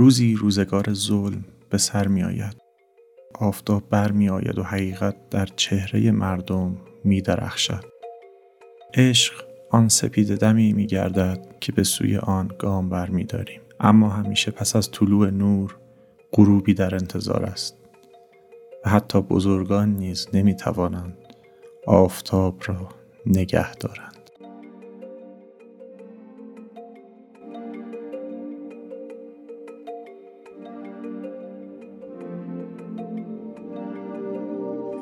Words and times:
روزی 0.00 0.34
روزگار 0.34 0.92
ظلم 0.92 1.44
به 1.70 1.78
سر 1.78 2.08
می 2.08 2.22
آید. 2.22 2.56
آفتاب 3.34 3.88
بر 3.90 4.12
می 4.12 4.28
آید 4.28 4.58
و 4.58 4.62
حقیقت 4.62 5.30
در 5.30 5.46
چهره 5.56 6.10
مردم 6.10 6.76
می 7.04 7.22
درخشد. 7.22 7.84
عشق 8.94 9.44
آن 9.70 9.88
سپید 9.88 10.36
دمی 10.36 10.72
می 10.72 10.86
گردد 10.86 11.46
که 11.60 11.72
به 11.72 11.84
سوی 11.84 12.16
آن 12.16 12.50
گام 12.58 12.88
بر 12.88 13.10
می 13.10 13.24
داریم. 13.24 13.60
اما 13.80 14.08
همیشه 14.08 14.50
پس 14.50 14.76
از 14.76 14.90
طلوع 14.90 15.30
نور 15.30 15.76
غروبی 16.32 16.74
در 16.74 16.94
انتظار 16.94 17.44
است 17.44 17.76
و 18.84 18.90
حتی 18.90 19.20
بزرگان 19.20 19.96
نیز 19.96 20.28
نمی 20.32 20.56
توانند 20.56 21.18
آفتاب 21.86 22.62
را 22.66 22.88
نگه 23.26 23.74
دارند. 23.74 24.19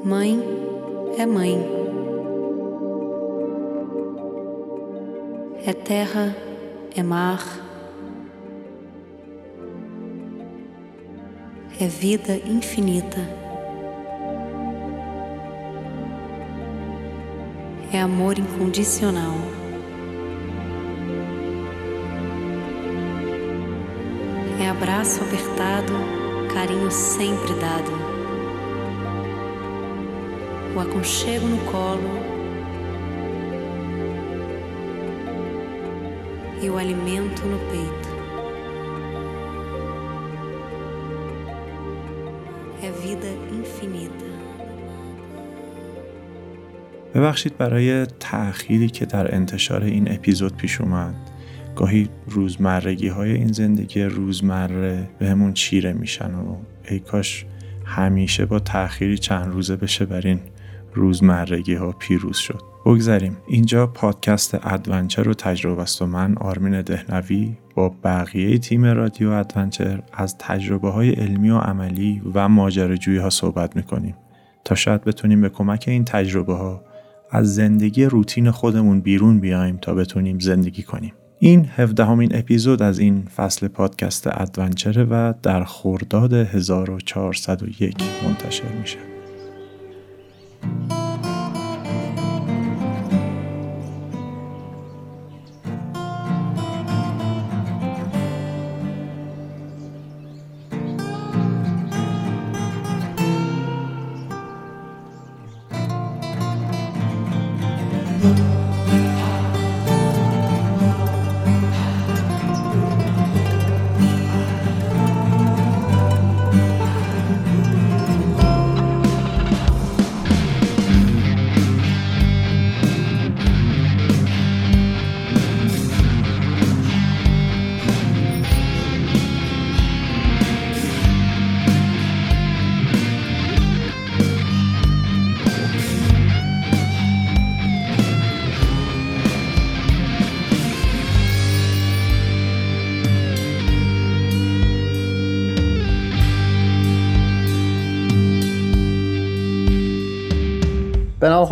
Mãe 0.08 0.42
é 1.18 1.26
mãe. 1.26 1.62
É 5.66 5.74
terra, 5.74 6.34
é 6.96 7.02
mar. 7.02 7.44
É 11.78 11.86
vida 11.86 12.36
infinita. 12.36 13.20
É 17.92 18.00
amor 18.00 18.38
incondicional. 18.38 19.34
É 24.58 24.70
abraço 24.70 25.22
apertado, 25.22 25.92
carinho 26.54 26.90
sempre 26.90 27.52
dado 27.60 28.17
o 30.78 30.80
aconchego 30.80 31.48
no 31.48 31.58
colo 31.72 32.10
e 36.62 36.70
o 36.70 36.78
alimento 36.78 37.42
no 37.52 37.58
peito. 37.70 38.10
É 42.86 42.90
vida 43.04 43.28
infinita. 43.58 44.28
ببخشید 47.14 47.56
برای 47.56 48.06
تأخیری 48.06 48.88
که 48.88 49.06
در 49.06 49.34
انتشار 49.34 49.84
این 49.84 50.12
اپیزود 50.12 50.56
پیش 50.56 50.80
اومد 50.80 51.14
گاهی 51.76 52.08
روزمرگی 52.26 53.08
های 53.08 53.32
این 53.32 53.52
زندگی 53.52 54.02
روزمره 54.02 55.08
بهمون 55.18 55.52
چیره 55.52 55.92
میشن 55.92 56.34
و 56.34 56.56
ای 56.88 56.98
کاش 56.98 57.46
همیشه 57.84 58.46
با 58.46 58.58
تأخیری 58.58 59.18
چند 59.18 59.52
روزه 59.52 59.76
بشه 59.76 60.04
بر 60.04 60.26
این 60.26 60.40
روزمرگی 60.98 61.74
ها 61.74 61.92
پیروز 61.92 62.36
شد. 62.36 62.62
بگذریم. 62.86 63.36
اینجا 63.46 63.86
پادکست 63.86 64.58
adventure 64.62 65.28
و 65.28 65.34
تجربه 65.34 65.82
است 65.82 66.02
و 66.02 66.06
من 66.06 66.34
آرمین 66.36 66.82
دهنوی 66.82 67.56
با 67.74 67.94
بقیه 68.04 68.58
تیم 68.58 68.84
رادیو 68.84 69.30
Adventure 69.30 70.02
از 70.12 70.38
تجربه 70.38 70.90
های 70.90 71.10
علمی 71.10 71.50
و 71.50 71.58
عملی 71.58 72.22
و 72.34 72.48
ماجراجویی 72.48 73.18
ها 73.18 73.30
صحبت 73.30 73.76
می‌کنیم. 73.76 74.14
تا 74.64 74.74
شاید 74.74 75.04
بتونیم 75.04 75.40
به 75.40 75.48
کمک 75.48 75.84
این 75.88 76.04
تجربه 76.04 76.54
ها 76.54 76.84
از 77.30 77.54
زندگی 77.54 78.04
روتین 78.04 78.50
خودمون 78.50 79.00
بیرون 79.00 79.40
بیایم 79.40 79.76
تا 79.76 79.94
بتونیم 79.94 80.38
زندگی 80.38 80.82
کنیم. 80.82 81.12
این 81.38 81.68
هفدهمین 81.76 82.36
اپیزود 82.36 82.82
از 82.82 82.98
این 82.98 83.24
فصل 83.36 83.68
پادکست 83.68 84.26
ادونچره 84.30 85.04
و 85.04 85.32
در 85.42 85.64
خرداد 85.64 86.32
1401 86.32 87.96
منتشر 88.24 88.72
میشه. 88.80 89.17
Yeah. 90.68 90.97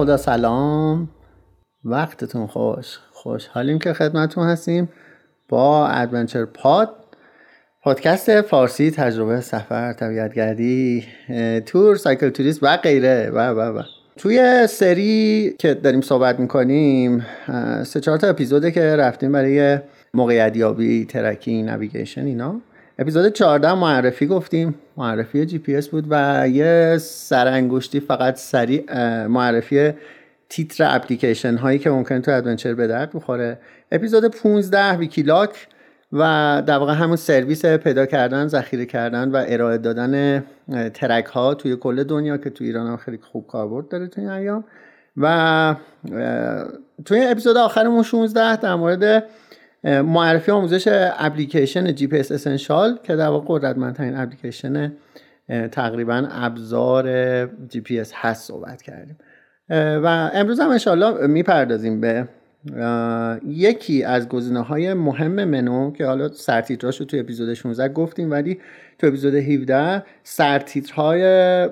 خدا 0.06 0.16
سلام. 0.16 1.08
وقتتون 1.84 2.46
خوش 2.46 2.98
خوشحالیم 3.12 3.78
که 3.78 3.92
خدمتون 3.92 4.46
هستیم 4.46 4.88
با 5.48 5.88
adventure 5.88 6.44
پاد 6.44 6.96
پادکست 7.82 8.40
فارسی 8.40 8.90
تجربه 8.90 9.40
سفر 9.40 9.92
طبیعتگردی 9.92 11.04
تور 11.66 11.96
cycle 11.96 12.28
tourist 12.28 12.62
و 12.62 12.76
غیره. 12.76 13.30
و 13.30 13.38
و 13.38 13.78
و. 13.78 13.82
توی 14.16 14.66
سری 14.66 15.54
که 15.58 15.74
داریم 15.74 16.00
صحبت 16.00 16.40
می‌کنیم 16.40 17.26
سه 17.84 18.00
چهار 18.00 18.18
تا 18.18 18.28
اپیزوده 18.28 18.70
که 18.70 18.96
رفتیم 18.96 19.32
برای 19.32 19.78
موقعیت 20.14 20.56
یابی 20.56 21.04
tracking 21.04 21.62
navigation 21.62 22.26
اینا. 22.26 22.60
اپیزود 22.98 23.32
14 23.32 23.74
معرفی 23.74 24.26
گفتیم. 24.26 24.74
معرفی 24.96 25.46
جی 25.46 25.58
پی 25.58 25.76
اس 25.76 25.88
بود 25.88 26.06
و 26.10 26.48
یه 26.48 26.96
سرانگشتی 27.00 28.00
فقط 28.00 28.36
سریع 28.36 28.84
معرفی 29.26 29.92
تیتر 30.48 30.96
اپلیکیشن 30.96 31.56
هایی 31.56 31.78
که 31.78 31.90
ممکن 31.90 32.20
تو 32.20 32.30
adventure 32.30 32.74
به 32.74 32.86
درد 32.86 33.12
بخوره. 33.12 33.58
اپیزود 33.92 34.24
15 34.24 34.92
Wikiloc 34.92 35.66
و 36.12 36.62
در 36.66 36.78
واقع 36.78 36.94
همون 36.94 37.16
سرویس 37.16 37.64
پیدا 37.64 38.06
کردن 38.06 38.46
ذخیره 38.46 38.86
کردن 38.86 39.30
و 39.30 39.44
ارائه 39.48 39.78
دادن 39.78 40.44
track 40.94 41.24
ها 41.26 41.54
توی 41.54 41.76
کل 41.76 42.04
دنیا 42.04 42.36
که 42.36 42.50
توی 42.50 42.66
ایران 42.66 42.86
هم 42.86 42.96
خیلی 42.96 43.18
خوب 43.22 43.46
کاربرد 43.46 43.88
داره 43.88 44.06
توی 44.06 44.24
این 44.24 44.32
ایام. 44.32 44.64
و 45.16 45.74
توی 47.04 47.26
اپیزود 47.26 47.56
آخرمون 47.56 48.02
16 48.02 48.56
در 48.56 48.74
مورد 48.74 49.24
معرفی 49.84 50.50
آموزش 50.50 50.88
اپلیکیشن 51.18 51.94
GPS 51.94 52.32
Essentials 52.32 52.98
که 53.02 53.16
در 53.16 53.28
واقع 53.28 53.44
قدرتمندترین 53.48 54.16
اپلیکیشن 54.16 54.92
تقریبا 55.72 56.28
ابزار 56.30 57.46
جی 57.46 57.80
پی 57.80 58.00
اس 58.00 58.12
هست 58.14 58.48
صحبت 58.48 58.82
کردیم. 58.82 59.18
و 59.70 60.30
امروز 60.34 60.60
هم 60.60 60.70
انشالله 60.70 61.26
می‌پردازیم 61.26 62.00
به 62.00 62.28
یکی 63.46 64.04
از 64.04 64.28
گزینه 64.28 64.60
های 64.60 64.94
مهم 64.94 65.44
منو 65.44 65.92
که 65.92 66.06
حالا 66.06 66.28
سرتیتراش 66.28 67.00
رو 67.00 67.06
توی 67.06 67.20
اپیزود 67.20 67.54
16 67.54 67.88
گفتیم 67.88 68.30
ولی 68.30 68.60
تو 68.98 69.06
اپیزود 69.06 69.34
17 69.34 70.02
سرتیترهای 70.22 71.68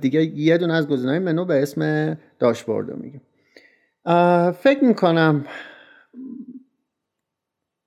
دیگه 0.00 0.22
یه 0.24 0.58
دونه 0.58 0.74
از 0.74 0.88
گزینه 0.88 1.10
های 1.10 1.18
منو 1.18 1.44
به 1.44 1.62
اسم 1.62 2.16
داشبورد 2.38 2.90
رو 2.90 2.96
میگیم. 2.96 3.20
فکر 4.52 4.84
می‌کنم 4.84 5.44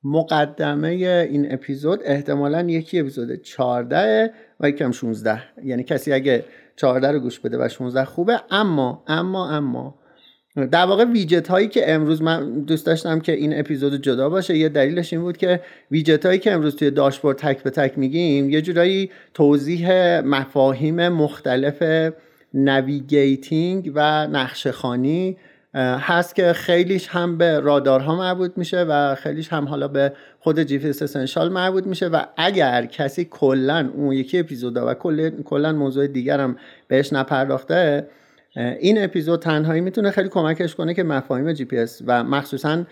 مقدمه 0.06 0.88
این 1.31 1.54
اپیزود 1.54 2.00
احتمالا 2.04 2.62
یکی 2.62 3.00
اپیزود 3.00 3.42
14 3.42 4.34
و 4.60 4.69
یکم 4.69 4.92
16 4.92 5.42
یعنی 5.63 5.84
کسی 5.84 6.13
اگه 6.13 6.44
14 6.75 7.12
رو 7.12 7.19
گوش 7.19 7.40
بده 7.40 7.57
و 7.57 7.69
16 7.69 8.06
خوبه 8.06 8.42
اما 8.52 9.04
اما 9.07 9.50
اما. 9.50 9.96
در 10.72 10.86
واقع 10.86 11.06
ویجت 11.06 11.48
هایی 11.48 11.68
که 11.68 11.94
امروز 11.94 12.22
من 12.22 12.62
دوست 12.62 12.86
داشتم 12.86 13.19
که 13.19 13.31
این 13.31 13.60
اپیزود 13.60 14.02
جدا 14.02 14.30
باشه 14.30 14.57
یه 14.57 14.69
دلیلش 14.69 15.13
این 15.13 15.22
بود 15.22 15.38
که 15.38 15.62
ویجت 15.92 16.25
هایی 16.25 16.40
که 16.40 16.51
امروز 16.51 16.75
توی 16.75 16.92
داشبورد 16.92 17.38
تک 17.38 17.63
به 17.63 17.69
تک 17.69 17.98
میگیم 17.98 18.50
یه 18.50 18.62
جورایی 18.62 19.12
توضیح 19.34 20.19
مفاهیم 20.19 21.10
مختلف 21.10 22.12
navigating 22.54 23.92
و 23.96 24.28
نقشه 24.28 24.72
خوانی 24.72 25.38
هست 25.75 26.36
که 26.36 26.54
خیلیش 26.54 27.07
هم 27.07 27.38
به 27.38 27.60
رادارها 27.60 28.16
مربوط 28.16 28.51
میشه 28.56 28.86
و 28.89 29.16
خیلیش 29.16 29.54
هم 29.54 29.68
حالا 29.68 29.88
به 29.88 30.13
خود 30.39 30.60
GPS 30.60 30.90
Essential 30.90 31.52
مربوط 31.51 31.88
میشه 31.88 32.07
و 32.07 32.24
اگر 32.38 32.86
کسی 32.86 33.25
کلا 33.25 33.89
اون 33.94 34.12
یکی 34.12 34.39
اپیزود 34.39 34.77
و 34.77 34.94
کلا 35.45 35.74
موضوع 35.74 36.07
دیگر 36.07 36.39
هم 36.39 36.56
بهش 36.88 37.13
نپرداخته 37.13 38.07
این 38.56 39.04
اپیزود 39.04 39.39
تنهایی 39.39 39.81
می‌تونه 39.81 40.12
خیلی 40.12 40.30
کمکش 40.30 40.75
کنه 40.75 40.94
که 40.94 41.04
مفاهیم 41.04 41.54
جی 41.54 41.66
پی 41.66 41.77
اس 41.77 42.01
و 42.06 42.24
مخصوصا 42.24 42.83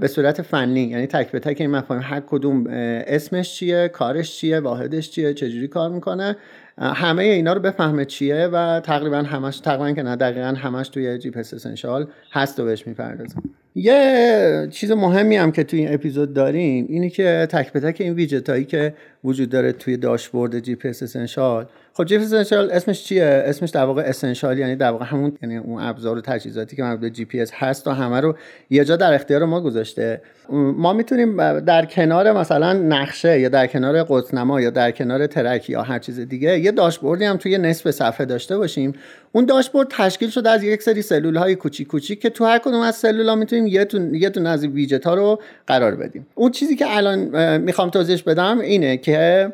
به 0.00 0.08
صورت 0.08 0.42
فنی 0.42 0.80
یعنی 0.80 1.06
تک 1.06 1.30
به 1.30 1.40
تک 1.40 1.60
این 1.60 1.70
مفاهیم 1.70 2.02
هر 2.06 2.20
کدوم 2.20 2.64
اسمش 3.06 3.54
چیه 3.54 3.88
کارش 3.88 4.36
چیه 4.36 4.60
واحدش 4.60 5.10
چیه 5.10 5.34
چجوری 5.34 5.68
کار 5.68 5.90
می‌کنه 5.90 6.36
همه 6.78 7.22
اینا 7.22 7.52
رو 7.52 7.60
بفهمه 7.60 8.04
چیه 8.04 8.48
و 8.52 8.80
تقریبا 8.80 9.16
همش 9.16 9.60
تقریبا 9.60 9.92
که 9.92 10.02
نه 10.02 10.16
دقیقا 10.16 10.54
همش 10.56 10.88
توی 10.88 11.18
GPS 11.18 11.54
Essential 11.54 12.08
هست 12.32 12.60
و 12.60 12.64
بهش 12.64 12.86
می‌پردازم 12.86 13.42
یه 13.74 14.68
چیز 14.70 14.90
مهمی 14.90 15.36
هم 15.36 15.52
که 15.52 15.64
توی 15.64 15.78
این 15.78 15.94
اپیزود 15.94 16.34
داریم 16.34 16.86
اینی 16.88 17.10
که 17.10 17.48
تک 17.50 17.72
به 17.72 17.80
تک 17.80 18.00
این 18.00 18.14
ویجت 18.14 18.50
هایی 18.50 18.64
که 18.64 18.94
وجود 19.24 19.48
داره 19.48 19.72
توی 19.72 19.96
داشبورد 19.96 20.58
GPS 20.58 20.88
Essential 20.88 21.66
خب 21.96 22.04
GPS 22.04 22.24
Essential 22.24 22.70
اسمش 22.70 23.04
چیه؟ 23.04 23.24
اسمش 23.24 23.70
در 23.70 23.84
واقع 23.84 24.02
Essential 24.02 24.58
یعنی 24.58 24.76
در 24.76 24.90
واقع 24.90 25.04
همون 25.04 25.38
یعنی 25.42 25.56
اون 25.56 25.82
ابزار 25.82 26.18
و 26.18 26.20
تجهیزاتی 26.20 26.76
که 26.76 26.82
مربوط 26.82 27.00
به 27.00 27.10
جی 27.10 27.24
پی 27.24 27.40
اس 27.40 27.50
هست 27.54 27.86
و 27.86 27.90
همه 27.90 28.20
رو 28.20 28.36
یه 28.70 28.84
جا 28.84 28.96
در 28.96 29.14
اختیار 29.14 29.44
ما 29.44 29.60
گذاشته. 29.60 30.22
ما 30.50 30.92
می‌تونیم 30.92 31.60
در 31.60 31.84
کنار 31.84 32.32
مثلا 32.32 32.72
نقشه 32.72 33.40
یا 33.40 33.48
در 33.48 33.66
کنار 33.66 34.02
قطب 34.02 34.37
نما 34.37 34.60
یا 34.60 34.70
در 34.70 34.90
کنار 34.90 35.26
track 35.26 35.70
یا 35.70 35.82
هر 35.82 35.98
چیز 35.98 36.20
دیگه 36.20 36.60
یه 36.60 36.72
داشبوردی 36.72 37.24
هم 37.24 37.36
توی 37.36 37.58
نصف 37.58 37.90
صفحه 37.90 38.26
داشته 38.26 38.58
باشیم. 38.58 38.92
اون 39.32 39.44
داشبورد 39.44 39.88
تشکیل 39.90 40.30
شده 40.30 40.50
از 40.50 40.62
یک 40.62 40.82
سری 40.82 41.02
سلول 41.02 41.36
های 41.36 41.54
کوچیک 41.54 41.86
کوچیک 41.86 42.20
که 42.20 42.30
تو 42.30 42.44
هر 42.44 42.58
کدوم 42.58 42.80
از 42.80 42.94
سلول 42.94 43.28
ها 43.28 43.34
می‌تونیم 43.34 43.66
یه 43.66 43.84
تون 43.84 44.20
تون 44.20 44.46
از 44.46 44.66
ویجت 44.66 45.06
ها 45.06 45.14
رو 45.14 45.40
قرار 45.66 45.94
بدیم. 45.94 46.26
اون 46.34 46.50
چیزی 46.50 46.76
که 46.76 46.84
الان 46.88 47.58
می‌خوام 47.58 47.90
توضیحش 47.90 48.22
بدم 48.22 48.58
اینه 48.58 48.96
که 48.96 49.52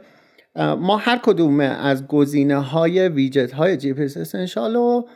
ما 0.56 0.96
هر 0.96 1.20
کدوم 1.22 1.60
از 1.60 2.06
گزینه 2.06 2.56
های 2.56 3.08
ویجت 3.08 3.52
های 3.52 3.76
GPS 3.76 4.04
Essential 4.04 4.74
رو 4.74 5.08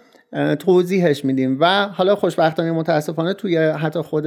توضیحش 0.58 1.24
میدیم. 1.24 1.56
و 1.60 1.88
حالا 1.88 2.16
خوشبختانه 2.16 2.72
متاسفانه 2.72 3.34
توی 3.34 3.56
حتی 3.56 4.00
خود 4.00 4.24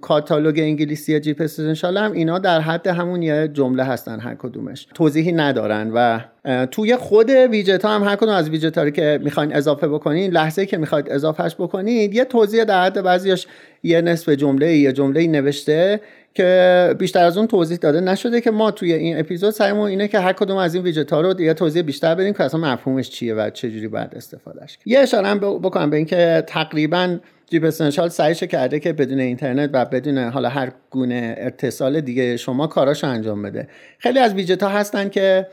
کاتالوگ 0.00 0.58
انگلیسی 0.58 1.20
جی 1.20 1.34
پی 1.34 1.46
هم 1.82 2.12
اینا 2.12 2.38
در 2.38 2.60
حد 2.60 2.86
همون 2.86 3.22
یه 3.22 3.48
جمله 3.48 3.84
هستن 3.84 4.20
هر 4.20 4.34
کدومش. 4.34 4.86
توضیحی 4.94 5.32
ندارن 5.32 5.90
و 5.94 6.20
توی 6.66 6.96
خود 6.96 7.30
ویجت 7.30 7.84
ها 7.84 7.94
هم 7.94 8.02
هر 8.04 8.16
کدوم 8.16 8.34
از 8.34 8.50
ویجت 8.50 8.78
ها 8.78 8.90
که 8.90 9.20
می‌خواین 9.22 9.54
اضافه 9.54 9.88
بکنین 9.88 10.30
لحظه 10.30 10.66
که 10.66 10.76
می‌خواید 10.76 11.10
اضافهش 11.10 11.54
بکنید 11.54 12.14
یه 12.14 12.24
توضیح 12.24 12.64
در 12.64 12.84
حد 12.84 13.02
بعضیش 13.02 13.46
یه 13.82 14.00
نصف 14.00 14.28
جمله 14.28 14.76
یه 14.76 14.92
جمله 14.92 15.26
نوشته 15.26 16.00
که 16.34 16.94
بیشتر 16.98 17.24
از 17.24 17.38
اون 17.38 17.46
توضیح 17.46 17.76
داده 17.76 18.00
نشده 18.00 18.40
که 18.40 18.50
ما 18.50 18.70
توی 18.70 18.92
این 18.92 19.18
اپیزود 19.18 19.50
سعیمون 19.50 19.88
اینه 19.88 20.08
که 20.08 20.18
هر 20.18 20.32
کدوم 20.32 20.56
از 20.56 20.74
این 20.74 20.84
ویجت 20.84 21.12
ها 21.12 21.20
رو 21.20 21.40
یه 21.40 21.54
توضیح 21.54 21.82
بیشتر 21.82 22.14
بدیم 22.14 22.32
که 22.32 22.44
اصلا 22.44 22.60
مفهومش 22.60 23.10
چیه 23.10 23.34
و 23.34 23.50
چجوری 23.50 23.88
باید 23.88 24.14
استفادهش 24.14 24.78
یه 24.86 24.98
اشاره 24.98 25.34
بکنم 25.34 25.90
به 25.90 25.96
اینکه 25.96 26.44
تقریبا 26.46 27.18
جیپ 27.52 27.64
اسنشال 27.64 28.08
سعیش 28.08 28.42
کرده 28.42 28.80
که 28.80 28.92
بدون 28.92 29.20
اینترنت 29.20 29.70
و 29.72 29.84
بدون 29.84 30.18
حالا 30.18 30.48
هر 30.48 30.72
گونه 30.90 31.34
اتصال 31.38 32.00
دیگه 32.00 32.36
شما 32.36 32.66
کاراشو 32.66 33.06
انجام 33.06 33.42
بده. 33.42 33.68
خیلی 33.98 34.18
از 34.18 34.34
ویجت 34.34 34.62
ها 34.62 34.68
هستن 34.68 35.08
که 35.08 35.46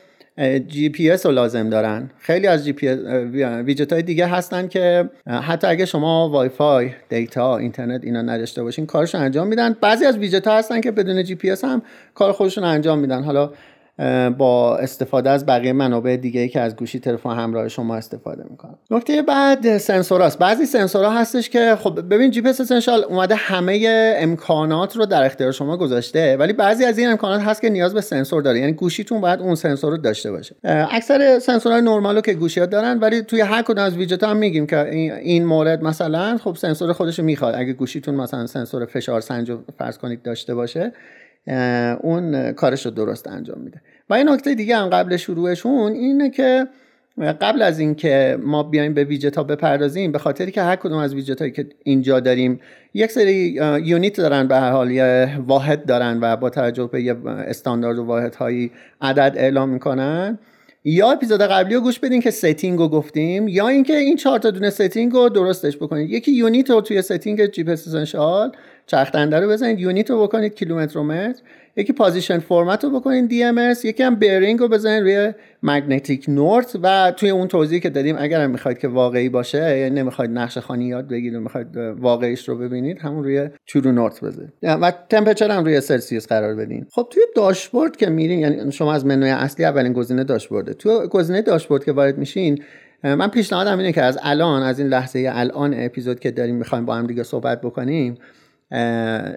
جی 0.68 0.90
پی 0.90 1.12
اس 1.12 1.26
رو 1.26 1.32
لازم 1.32 1.70
دارن. 1.70 2.10
خیلی 2.20 2.48
از 2.48 2.66
جی 2.66 2.74
پی 2.74 2.88
ویجت 3.64 3.94
های 3.94 4.02
دیگه 4.02 4.28
هستن 4.28 4.68
که 4.68 5.10
حتی 5.28 5.68
اگه 5.68 5.86
شما 5.86 6.30
وای 6.30 6.50
فای 6.50 6.92
دیتا 7.10 7.58
اینترنت 7.58 8.04
اینا 8.04 8.22
نداشته 8.22 8.64
باشین 8.64 8.86
کارش 8.86 9.16
انجام 9.16 9.48
میدن. 9.48 9.76
بعضی 9.82 10.06
از 10.06 10.18
ویجت 10.18 10.48
ها 10.48 10.58
هستن 10.58 10.82
که 10.82 10.92
بدون 10.92 11.24
جی 11.24 11.36
پی 11.36 11.52
اس 11.52 11.64
هم 11.64 11.82
کار 12.14 12.32
خودشون 12.32 12.64
انجام 12.64 13.00
میدن. 13.00 13.24
حالا 13.24 13.52
با 14.38 14.78
استفاده 14.78 15.30
از 15.30 15.46
بقیه 15.46 15.74
منابع 15.74 16.16
دیگه 16.16 16.48
که 16.48 16.60
از 16.60 16.76
گوشی 16.76 17.00
تلفن 17.00 17.30
همراه 17.30 17.68
شما 17.68 17.96
استفاده 17.96 18.44
می‌کنن. 18.50 18.76
نکته 18.92 19.22
بعد 19.22 19.78
سنسوراست 19.78 20.40
بعضی 20.40 20.66
سنسورها 20.66 21.12
هستش 21.12 21.50
که 21.50 21.76
خب 21.80 22.14
ببین 22.14 22.32
GPS 22.32 22.50
Essential 22.50 23.04
اومده 23.04 23.36
همه 23.36 24.16
امکانات 24.18 24.96
رو 24.96 25.06
در 25.06 25.24
اختیار 25.24 25.52
شما 25.52 25.78
گذاشته 25.78 26.38
ولی 26.38 26.54
بعضی 26.54 26.86
از 26.86 26.98
این 26.98 27.10
امکانات 27.10 27.42
هست 27.42 27.62
که 27.62 27.70
نیاز 27.70 27.94
به 27.94 28.02
سنسور 28.02 28.42
داره. 28.42 28.60
یعنی 28.60 28.72
گوشیتون 28.72 29.22
باید 29.22 29.40
اون 29.40 29.56
سنسور 29.56 29.92
رو 29.92 29.98
داشته 29.98 30.32
باشه. 30.32 30.56
اکثر 30.64 31.40
سنسورهای 31.40 31.82
نرمال 31.82 32.16
رو 32.16 32.22
که 32.22 32.34
گوشی 32.34 32.60
ها 32.60 32.66
دارن 32.66 33.00
ولی 33.00 33.22
توی 33.22 33.42
هر 33.42 33.62
کدوم 33.62 33.84
از 33.84 33.98
ویجت 33.98 34.24
هم 34.24 34.38
میگیم 34.38 34.68
که 34.68 34.90
این 35.22 35.46
مورد 35.46 35.84
مثلا 35.84 36.38
خب 36.38 36.56
سنسور 36.56 36.94
خودش 36.94 37.20
می‌خواد. 37.20 37.56
اگه 37.58 37.74
گوشیتون 37.74 38.16
مثلا 38.16 38.48
سنسور 38.48 38.86
فشار 38.86 39.22
سنج 39.22 39.52
فرض 39.78 39.98
کنید 39.98 40.22
داشته 40.22 40.56
باشه 40.56 40.92
اون 42.02 42.52
کارش 42.52 42.86
رو 42.86 42.92
درست 42.92 43.28
انجام 43.28 43.60
میده. 43.62 43.82
و 44.10 44.14
این 44.14 44.30
نکته 44.30 44.56
دیگه 44.56 44.78
هم 44.78 44.90
قبل 44.90 45.18
شروعشون 45.18 45.92
اینه 45.92 46.30
که 46.30 46.68
قبل 47.42 47.62
از 47.62 47.80
اینکه 47.80 48.38
ما 48.42 48.64
بیایم 48.64 48.94
به 48.94 49.04
ویجت 49.04 49.36
ها 49.36 49.44
بپردازیم 49.44 50.12
به 50.12 50.20
خاطری 50.20 50.52
که 50.52 50.62
هر 50.62 50.76
کدوم 50.76 50.98
از 50.98 51.14
ویجت 51.14 51.40
هایی 51.40 51.52
که 51.52 51.70
اینجا 51.84 52.20
داریم 52.20 52.60
یک 52.94 53.12
سری 53.12 53.60
یونیت 53.84 54.18
دارن 54.18 54.48
به 54.48 54.56
هر 54.56 54.72
حال 54.72 54.92
یه 54.92 55.40
واحد 55.48 55.86
دارن 55.86 56.20
و 56.22 56.36
با 56.36 56.50
توجه 56.50 56.90
به 56.92 57.02
یه 57.02 57.16
استاندارد 57.28 57.98
و 57.98 58.04
واحد 58.04 58.36
هایی 58.36 58.72
عدد 59.02 59.34
اعلام 59.38 59.70
می‌کنن. 59.70 60.40
یا 60.84 61.12
اپیزود 61.12 61.42
قبلی 61.42 61.76
رو 61.76 61.82
گوش 61.82 62.00
بدین 62.00 62.22
که 62.22 62.32
setting 62.32 62.80
رو 62.80 62.88
گفتیم 62.88 63.48
یا 63.48 63.68
اینکه 63.68 63.98
این 63.98 64.16
چهار 64.16 64.40
تا 64.40 64.52
دونه 64.52 64.70
setting 64.70 65.14
رو 65.14 65.30
درستش 65.30 65.78
بکنید. 65.78 66.10
یکی 66.10 66.32
unit 66.32 66.70
رو 66.70 66.82
توی 66.82 67.02
setting 67.02 67.46
جیپ 67.46 67.76
چرخدنده 68.90 69.40
رو 69.40 69.50
بزنید 69.50 69.80
unit 69.80 70.10
رو 70.10 70.24
بکنید 70.24 70.56
کیلومتر 70.56 71.09
و 71.09 71.15
متر. 71.15 71.42
یکی 71.76 71.94
position 71.94 72.40
format 72.40 72.84
رو 72.84 73.00
بکنید 73.00 73.30
DMS 73.30 73.86
یکی 73.86 74.04
هم 74.04 74.16
bearing 74.16 74.60
رو 74.60 74.68
بزنید 74.68 75.02
روی 75.02 75.34
magnetic 75.64 76.26
north. 76.28 76.76
و 76.84 77.14
توی 77.18 77.30
اون 77.30 77.48
توضیحی 77.48 77.82
که 77.82 77.90
دادیم 77.90 78.16
اگر 78.20 78.42
هم 78.42 78.52
می‌خواید 78.52 78.78
که 78.78 78.88
واقعی 78.88 79.30
باشه 79.30 79.78
یعنی 79.78 79.96
نمی‌خواید 79.96 80.32
نقشه 80.32 80.58
خوانی 80.58 80.86
یاد 80.86 81.08
بگیرید 81.08 81.36
و 81.36 81.40
می‌خواید 81.40 81.78
واقعیش 81.78 82.50
رو 82.50 82.58
ببینید 82.58 83.00
همون 83.00 83.24
روی 83.24 83.50
true 83.68 83.92
north 83.92 84.24
بزنید. 84.24 84.54
و 84.64 84.94
temperature 85.10 85.52
هم 85.52 85.64
روی 85.64 85.82
سلسیوس 85.82 86.28
قرار 86.28 86.56
بدین. 86.56 86.86
خب 86.92 87.08
توی 87.12 87.24
داشبورد 87.36 87.98
که 87.98 88.10
میرین 88.10 88.40
یعنی 88.40 88.72
شما 88.72 88.94
از 88.94 89.06
منوی 89.06 89.30
اصلی 89.30 89.66
اولین 89.66 89.94
گزینه 89.94 90.24
داشبورده. 90.24 90.74
توی 90.74 91.08
گزینه 91.08 91.42
داشبورد 91.42 91.84
که 91.84 91.92
وارد 91.92 92.18
میشین 92.18 92.64
من 93.04 93.28
پیشنهادم 93.28 93.78
اینه 93.78 93.92
که 93.92 94.02
از 94.02 94.20
الان 94.24 94.64
از 94.64 94.80
این 94.80 94.88
لحظه 94.88 95.30
الان 95.34 95.74
اپیزود 95.78 96.20
که 96.20 96.32
داریم 96.32 96.56
می‌خوایم 96.56 96.86
با 96.86 96.96
هم 96.96 97.08
دیگه 97.08 97.24
صحبت 97.24 97.62
بکنیم 97.62 98.18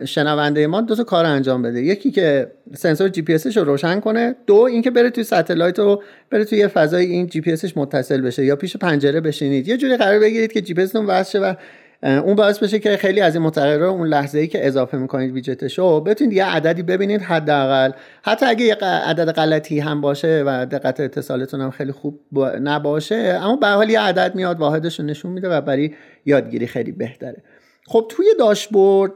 شنونده 0.04 0.66
ما 0.66 0.80
دو 0.80 0.94
تا 0.94 1.04
کار 1.04 1.24
انجام 1.24 1.62
بده. 1.62 1.82
یکی 1.82 2.10
که 2.10 2.52
سنسور 2.74 3.08
جی 3.08 3.22
پی 3.22 3.36
رو 3.56 3.64
روشن 3.64 4.00
کنه. 4.00 4.34
دو 4.46 4.54
اینکه 4.54 4.90
بره 4.90 5.10
توی 5.10 5.24
satellite 5.24 5.78
و 5.78 6.02
بره 6.30 6.44
توی 6.44 6.58
یه 6.58 6.68
فضای 6.68 7.06
این 7.06 7.26
جی 7.26 7.40
پی 7.40 7.56
متصل 7.76 8.20
بشه 8.20 8.44
یا 8.44 8.56
پیش 8.56 8.76
پنجره 8.76 9.20
بشینید. 9.20 9.68
یه 9.68 9.76
جوری 9.76 9.96
قرار 9.96 10.18
بگیرید 10.18 10.52
که 10.52 10.60
جی 10.60 10.74
پی 10.74 10.82
وصل 10.82 11.38
و 11.42 11.54
اون 12.02 12.34
باعث 12.34 12.58
بشه 12.58 12.78
که 12.78 12.96
خیلی 12.96 13.20
از 13.20 13.34
این 13.34 13.44
متغیرها 13.44 13.88
اون 13.88 14.08
لحظه 14.08 14.38
ای 14.38 14.46
که 14.46 14.66
اضافه 14.66 14.96
می‌کنید 14.96 15.32
ویجتش 15.32 15.78
رو 15.78 16.00
بتونید 16.00 16.32
یه 16.32 16.44
عددی 16.44 16.82
ببینید 16.82 17.22
حداقل. 17.22 17.90
حتی 18.22 18.46
اگه 18.46 18.64
یه 18.64 18.74
عدد 18.84 19.32
غلطی 19.32 19.80
هم 19.80 20.00
باشه 20.00 20.42
و 20.46 20.66
دقت 20.66 21.00
اتصالتون 21.00 21.60
هم 21.60 21.70
خیلی 21.70 21.92
خوب 21.92 22.20
نباشه 22.62 23.38
اما 23.42 23.56
به 23.56 23.66
حال 23.66 23.90
یه 23.90 24.00
عدد 24.00 24.34
میاد 24.34 24.58
واحدش 24.58 25.00
رو 25.00 25.06
نشون 25.06 25.32
میده 25.32 25.48
و 25.48 25.60
برای 25.60 25.90
یادگیری 26.26 26.66
خیلی 26.66 26.92
بهتره. 26.92 27.42
خب 27.86 28.06
توی 28.08 28.26
داشبورد 28.38 29.12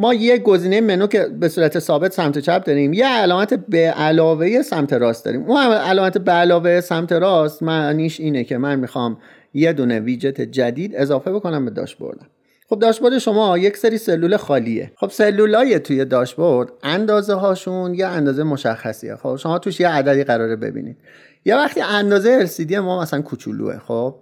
ما 0.00 0.14
یه 0.14 0.38
گزینه 0.38 0.80
منو 0.80 1.06
که 1.06 1.26
به 1.40 1.48
صورت 1.48 1.78
ثابت 1.78 2.12
سمت 2.12 2.38
چپ 2.38 2.64
داریم 2.64 2.92
یه 2.92 3.06
علامت 3.06 3.54
به 3.54 3.78
علاوه 3.78 4.62
سمت 4.62 4.92
راست 4.92 5.24
داریم. 5.24 5.42
اون 5.42 5.58
علامت 5.72 6.18
به 6.18 6.32
علاوه 6.32 6.80
سمت 6.80 7.12
راست 7.12 7.62
معنیش 7.62 8.20
اینه 8.20 8.44
که 8.44 8.58
من 8.58 8.78
می‌خوام 8.78 9.18
یه 9.54 9.72
دونه 9.72 10.00
ویجت 10.00 10.40
جدید 10.40 10.96
اضافه 10.96 11.32
بکنم 11.32 11.64
به 11.64 11.70
داشبوردم. 11.70 12.26
خب 12.68 12.78
داشبورد 12.78 13.18
شما 13.18 13.58
یک 13.58 13.76
سری 13.76 13.98
سلول 13.98 14.36
خالیه. 14.36 14.92
خب 14.96 15.10
سلولای 15.10 15.78
توی 15.78 16.04
داشبورد 16.04 16.68
اندازه 16.82 17.34
هاشون 17.34 17.94
یه 17.94 18.06
اندازه 18.06 18.42
مشخصیه. 18.42 19.16
خب 19.16 19.36
شما 19.36 19.58
توش 19.58 19.80
یه 19.80 19.88
عددی 19.88 20.24
قراره 20.24 20.56
ببینید. 20.56 20.96
یا 21.44 21.56
وقتی 21.56 21.80
اندازه 21.80 22.46
LCD 22.46 22.72
ما 22.72 23.02
مثلا 23.02 23.22
کوچولوه 23.22 23.78
خب؟ 23.78 24.14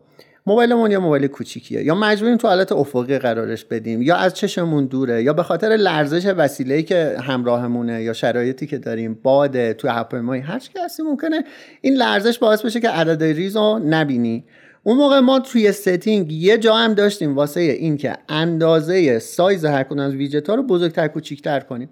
موبایلمون 0.49 0.91
یا 0.91 1.01
موبایل 1.01 1.27
کوچیکیه؟ 1.27 1.85
یا 1.85 1.95
مجبوریم 1.95 2.37
تو 2.37 2.49
حالت 2.49 2.73
افقی 2.73 3.19
قرارش 3.19 3.65
بدیم؟ 3.65 4.03
یا 4.03 4.17
از 4.17 4.35
چشمون 4.35 4.87
دوره؟ 4.87 5.23
یا 5.23 5.33
به 5.33 5.43
خاطر 5.43 5.69
لرزش 5.69 6.27
وسیله‌ای 6.37 6.83
که 6.83 7.17
همراهمونه 7.23 8.03
یا 8.03 8.13
شرایطی 8.13 8.67
که 8.67 8.79
داریم؟ 8.79 9.19
یا 9.23 9.73
تو 9.73 9.89
هواپیمایی 9.89 10.43
هر 10.43 10.59
چی 10.59 10.71
هستی 10.85 11.03
ممکنه 11.03 11.45
این 11.81 11.95
لرزش 11.95 12.39
باعث 12.39 12.63
بشه 12.63 12.81
که 12.81 12.89
عدد 12.89 13.23
ریز 13.23 13.57
رو 13.57 13.81
نبینی. 13.85 14.45
اون 14.83 14.97
موقع 14.97 15.19
ما 15.19 15.41
توی 15.41 15.73
setting 15.73 16.33
یه 16.33 16.59
جا 16.59 16.75
هم 16.75 16.95
داشتیم 16.95 17.37
واسه 17.37 17.61
این 17.61 17.97
که 17.97 18.17
اندازه 18.29 19.19
سایز 19.19 19.65
هر 19.65 19.83
کدوم 19.83 19.99
از 19.99 20.15
ویجت 20.15 20.49
ها 20.49 20.55
رو 20.55 20.63
بزرگتر 20.63 21.09
کوچیکتر 21.09 21.61
کنیم. 21.61 21.91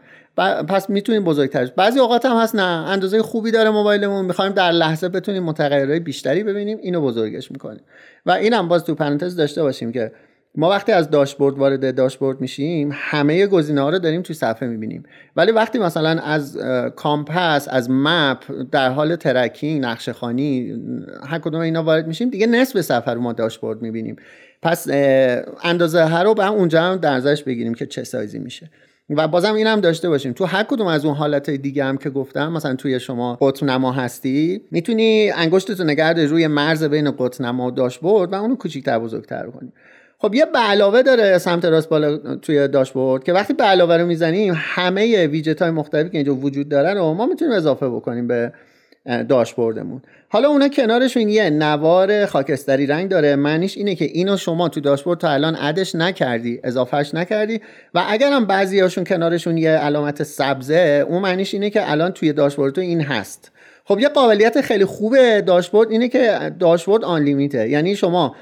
پس 0.68 0.90
می‌تونیم 0.90 1.24
بزرگترش. 1.24 1.68
بعضی 1.76 2.00
اوقات 2.00 2.26
هم 2.26 2.36
هست 2.36 2.54
نه. 2.54 2.62
اندازه 2.62 3.22
خوبی 3.22 3.50
داره 3.50 3.70
موبایلمون. 3.70 4.24
می‌خوایم 4.24 4.52
در 4.52 4.72
لحظه 4.72 5.08
بتونیم 5.08 5.42
متغیرهای 5.42 6.00
بیشتری 6.00 6.44
ببینیم. 6.44 6.78
اینو 6.82 7.00
بزرگش 7.00 7.50
می‌کنیم. 7.50 7.82
و 8.26 8.30
اینم 8.30 8.68
باز 8.68 8.84
تو 8.84 8.94
پرانتز 8.94 9.36
داشته 9.36 9.62
باشیم 9.62 9.92
که 9.92 10.12
ما 10.58 10.70
وقتی 10.70 10.92
از 10.92 11.10
داشبورد 11.10 11.58
وارد 11.58 11.94
داشبورد 11.94 12.40
میشیم 12.40 12.90
همه 12.92 13.46
گزینه 13.46 13.80
ها 13.80 13.90
رو 13.90 13.98
داریم 13.98 14.22
توی 14.22 14.36
صفحه 14.36 14.68
می‌بینیم. 14.68 15.02
ولی 15.36 15.52
وقتی 15.52 15.78
مثلا 15.78 16.20
از 16.20 16.58
کامپس 16.96 17.68
از 17.68 17.90
مپ 17.90 18.44
در 18.72 18.90
حال 18.90 19.16
ترکینگ 19.16 19.84
نقشه 19.84 20.12
خانی 20.12 20.74
هر 21.26 21.38
کدوم 21.38 21.60
اینا 21.60 21.82
وارد 21.82 22.06
میشیم 22.06 22.30
دیگه 22.30 22.46
نصف 22.46 22.80
صفحه 22.80 23.14
رو 23.14 23.20
ما 23.20 23.32
داشبورد 23.32 23.82
می‌بینیم. 23.82 24.16
پس 24.62 24.88
اندازه 25.62 26.04
هر 26.04 26.24
رو 26.24 26.34
به 26.34 26.50
اونجا 26.50 26.82
هم 26.82 26.96
در 26.96 27.20
بگیریم 27.46 27.74
که 27.74 27.86
چه 27.86 28.04
سایزی 28.04 28.38
میشه. 28.38 28.70
و 29.10 29.28
بازم 29.28 29.54
این 29.54 29.66
هم 29.66 29.80
داشته 29.80 30.08
باشیم. 30.08 30.32
تو 30.32 30.44
هر 30.44 30.62
کدوم 30.62 30.86
از 30.86 31.04
اون 31.04 31.14
حالت 31.14 31.50
دیگه 31.50 31.84
هم 31.84 31.96
که 31.96 32.10
گفتم 32.10 32.52
مثلا 32.52 32.74
توی 32.74 33.00
شما 33.00 33.38
قطب 33.40 33.66
نما 33.66 33.92
هستی 33.92 34.60
می‌تونی 34.70 35.30
انگشتتو 35.30 35.84
نگرد 35.84 36.20
روی 36.20 36.46
مرز 36.46 36.84
بین 36.84 37.10
قطب 37.10 37.42
نما 37.42 37.66
و 37.66 37.70
داشبورد 37.70 38.32
و 38.32 38.34
اونو 38.34 38.56
کوچیک‌تر 38.56 38.98
بزرگتر 38.98 39.46
کنی. 39.46 39.72
خب 40.18 40.34
یه 40.34 40.44
به 40.44 40.58
علاوه 40.58 41.02
داره 41.02 41.38
سمت 41.38 41.64
راست 41.64 41.88
بالا 41.88 42.36
توی 42.36 42.68
داشبورد 42.68 43.24
که 43.24 43.32
وقتی 43.32 43.54
به 43.54 43.64
علاوه 43.64 43.96
رو 43.96 44.06
می‌زنیم 44.06 44.54
همه 44.56 45.26
ویجت 45.26 45.62
های 45.62 45.70
مختلفی 45.70 46.10
که 46.10 46.18
اینجا 46.18 46.34
وجود 46.34 46.68
دارن 46.68 46.96
رو 46.96 47.14
ما 47.14 47.26
می‌تونیم 47.26 47.54
اضافه 47.54 47.88
بکنیم 47.88 48.26
به 48.26 48.52
داشبوردمون. 49.28 50.02
حالا 50.28 50.48
اونا 50.48 50.68
کنارشون 50.68 51.28
یه 51.28 51.50
نوار 51.50 52.26
خاکستری 52.26 52.86
رنگ 52.86 53.10
داره. 53.10 53.36
معنیش 53.36 53.76
اینه 53.76 53.94
که 53.94 54.04
اینو 54.04 54.36
شما 54.36 54.68
تو 54.68 54.80
داشبورد 54.80 55.20
تا 55.20 55.30
الان 55.30 55.56
ادش 55.60 55.94
نکردی 55.94 56.60
اضافهش 56.64 57.14
نکردی 57.14 57.60
و 57.94 58.04
اگر 58.08 58.32
هم 58.32 58.44
بعضیاشون 58.44 59.04
کنارشون 59.04 59.58
یه 59.58 59.70
علامت 59.70 60.22
سبزه 60.22 61.06
اون 61.08 61.22
معنیش 61.22 61.54
اینه 61.54 61.70
که 61.70 61.90
الان 61.90 62.12
توی 62.12 62.32
داشبورد 62.32 62.74
تو 62.74 62.80
این 62.80 63.00
هست. 63.00 63.52
خب 63.84 63.98
یه 63.98 64.08
قابلیت 64.08 64.60
خیلی 64.60 64.84
خوبه 64.84 65.40
داشبورد 65.46 65.90
اینه 65.90 66.08
که 66.08 66.52
داشبورد 66.60 67.04
آن 67.04 67.22
لیمیته 67.22 67.68
یعنی 67.68 67.96
شما 67.96 68.36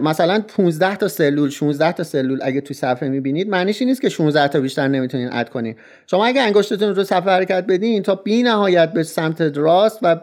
مثلا 0.00 0.42
15 0.48 0.96
تا 0.96 1.08
سلول 1.08 1.50
16 1.50 1.92
تا 1.92 2.02
سلول 2.02 2.38
اگه 2.42 2.60
توی 2.60 2.76
صفحه 2.76 3.08
می‌بینید 3.08 3.48
معنیش 3.48 3.80
این 3.80 3.88
نیست 3.88 4.00
که 4.00 4.08
16 4.08 4.48
تا 4.48 4.60
بیشتر 4.60 4.88
نمی‌تونین 4.88 5.28
اد 5.32 5.48
کنین. 5.48 5.74
شما 6.06 6.26
اگه 6.26 6.40
انگشتتون 6.40 6.94
رو 6.94 7.04
صفحه 7.04 7.30
حرکت 7.30 7.64
بدین 7.68 8.02
تا 8.02 8.14
بی 8.14 8.42
نهایت 8.42 8.92
به 8.92 9.02
سمت 9.02 9.40
راست 9.40 9.98
و 10.02 10.20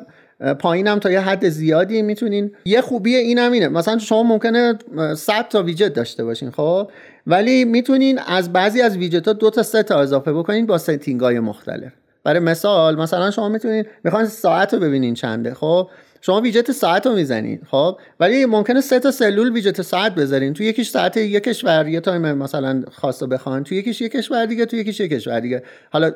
پایینم 0.59 0.99
تا 0.99 1.11
یه 1.11 1.19
حد 1.19 1.49
زیادی 1.49 2.01
می‌تونین. 2.01 2.51
یه 2.65 2.81
خوبی 2.81 3.15
این 3.15 3.39
هم 3.39 3.51
اینه 3.51 3.67
مثلا 3.67 3.97
شما 3.97 4.23
ممکنه 4.23 4.77
100 5.15 5.47
تا 5.49 5.63
ویجت 5.63 5.93
داشته 5.93 6.23
باشین 6.23 6.51
خب؟ 6.51 6.91
ولی 7.27 7.65
می‌تونین 7.65 8.19
از 8.19 8.53
بعضی 8.53 8.81
از 8.81 8.97
ویجت 8.97 9.27
ها 9.27 9.33
دو 9.33 9.49
تا 9.49 9.63
سه 9.63 9.83
تا 9.83 9.99
اضافه 9.99 10.33
بکنین 10.33 10.65
با 10.65 10.77
setting 10.77 11.21
های 11.21 11.39
مختلف. 11.39 11.91
برای 12.23 12.39
مثال 12.39 12.95
مثلا 12.95 13.31
شما 13.31 13.49
می‌تونین 13.49 13.85
می‌خواین 14.03 14.27
ساعت 14.27 14.73
رو 14.73 14.79
ببینین 14.79 15.13
چنده 15.13 15.53
خب؟ 15.53 15.89
شما 16.25 16.41
ویجت 16.41 16.71
ساعت 16.71 17.07
رو 17.07 17.15
می‌زنید 17.15 17.61
خب؟ 17.71 17.97
ولی 18.19 18.45
ممکنه 18.45 18.81
سه 18.81 18.99
تا 18.99 19.11
سلول 19.11 19.53
ویجت 19.53 19.81
ساعت 19.81 20.15
بذارین. 20.15 20.53
تو 20.53 20.63
یکیش 20.63 20.89
ساعت 20.89 21.17
یک 21.17 21.43
کشور 21.43 21.87
یه 21.87 21.99
time 21.99 22.21
مثلا 22.21 22.83
خاص 22.91 23.23
بخوان 23.23 23.63
تو 23.63 23.75
یکیش 23.75 24.01
یک 24.01 24.11
کشور 24.11 24.45
دیگه 24.45 24.65
تو 24.65 24.75
یکیش 24.75 24.99
یک 24.99 25.11
کشور 25.11 25.39
دیگه. 25.39 25.63
حالا 25.91 26.11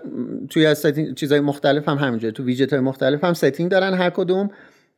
توی 0.49 0.75
چیزای 1.15 1.39
مختلف 1.39 1.89
هم 1.89 1.97
همینجوره 1.97 2.31
تو 2.31 2.43
ویجت 2.43 2.73
های 2.73 2.81
مختلف 2.81 3.23
هم 3.23 3.33
setting 3.33 3.71
دارن 3.71 3.93
هر 3.93 4.09
کدوم 4.09 4.49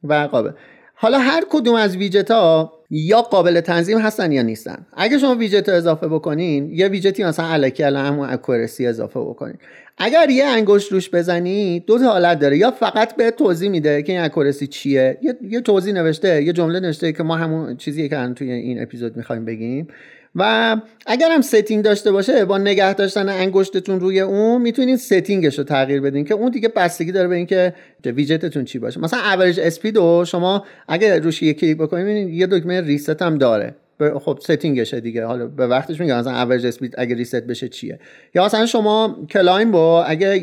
و 0.03 0.13
قابل. 0.13 0.51
حالا 0.95 1.19
هر 1.19 1.43
کدوم 1.49 1.75
از 1.75 1.97
ویجت 1.97 2.31
ها 2.31 2.73
یا 2.89 3.21
قابل 3.21 3.61
تنظیم 3.61 3.97
هستن 3.97 4.31
یا 4.31 4.41
نیستن. 4.41 4.85
اگه 4.93 5.17
شما 5.17 5.35
ویجت 5.35 5.69
اضافه 5.69 6.07
بکنین 6.07 6.69
یه 6.71 6.87
ویجتی 6.87 7.23
مثلا 7.23 7.45
الکی 7.45 7.83
الان 7.83 8.05
همون 8.05 8.29
accuracy 8.29 8.87
اضافه 8.87 9.19
بکنین. 9.19 9.57
اگر 9.99 10.29
یه 10.29 10.45
انگشت 10.45 10.91
روش 10.91 11.09
بزنی 11.09 11.79
دو 11.79 11.97
تا 11.99 12.05
حالت 12.05 12.39
داره. 12.39 12.57
یا 12.57 12.71
فقط 12.71 13.15
به 13.15 13.31
توضیح 13.31 13.69
میده 13.69 14.03
که 14.03 14.11
این 14.11 14.21
accuracy 14.21 14.67
چیه. 14.67 15.17
یه, 15.21 15.37
یه 15.49 15.61
توضیح 15.61 15.93
نوشته 15.93 16.43
یه 16.43 16.53
جمله 16.53 16.79
نوشته 16.79 17.13
که 17.13 17.23
ما 17.23 17.35
همون 17.35 17.77
چیزی 17.77 18.09
که 18.09 18.33
توی 18.35 18.51
این 18.51 18.81
اپیزود 18.81 19.17
می‌خوایم 19.17 19.45
بگیم. 19.45 19.87
و 20.35 20.75
اگر 21.05 21.31
هم 21.31 21.41
setting 21.41 21.83
داشته 21.83 22.11
باشه 22.11 22.45
با 22.45 22.57
نگه 22.57 22.93
داشتن 22.93 23.29
انگشتتون 23.29 23.99
روی 23.99 24.19
اون 24.19 24.61
می‌تونید 24.61 24.95
setting 24.95 25.43
ش 25.43 25.57
رو 25.57 25.63
تغییر 25.63 26.01
بدین 26.01 26.25
که 26.25 26.33
اون 26.33 26.51
دیگه 26.51 26.69
بستگی 26.69 27.11
داره 27.11 27.27
به 27.27 27.35
اینکه 27.35 27.73
ویجتتون 28.05 28.65
چی 28.65 28.79
باشه. 28.79 28.99
مثلا 28.99 29.19
average 29.33 29.59
speed 29.59 29.97
رو 29.97 30.25
شما 30.25 30.65
اگه 30.87 31.19
روش 31.19 31.43
یک 31.43 31.59
کلیک 31.59 31.77
بکنید 31.77 32.29
یه 32.29 32.47
دکمه 32.47 32.81
reset 32.81 33.21
هم 33.21 33.37
داره. 33.37 33.75
خب 34.19 34.39
setting 34.41 34.82
شه 34.82 34.99
دیگه. 34.99 35.25
حالا 35.25 35.47
به 35.47 35.67
وقتش 35.67 35.99
میگم 35.99 36.19
مثلا 36.19 36.41
average 36.41 36.65
speed 36.65 36.95
اگه 36.97 37.15
reset 37.15 37.43
بشه 37.43 37.67
چیه. 37.67 37.99
یا 38.35 38.45
مثلا 38.45 38.65
شما 38.65 39.17
climb 39.29 39.71
با 39.71 40.03
اگه 40.03 40.39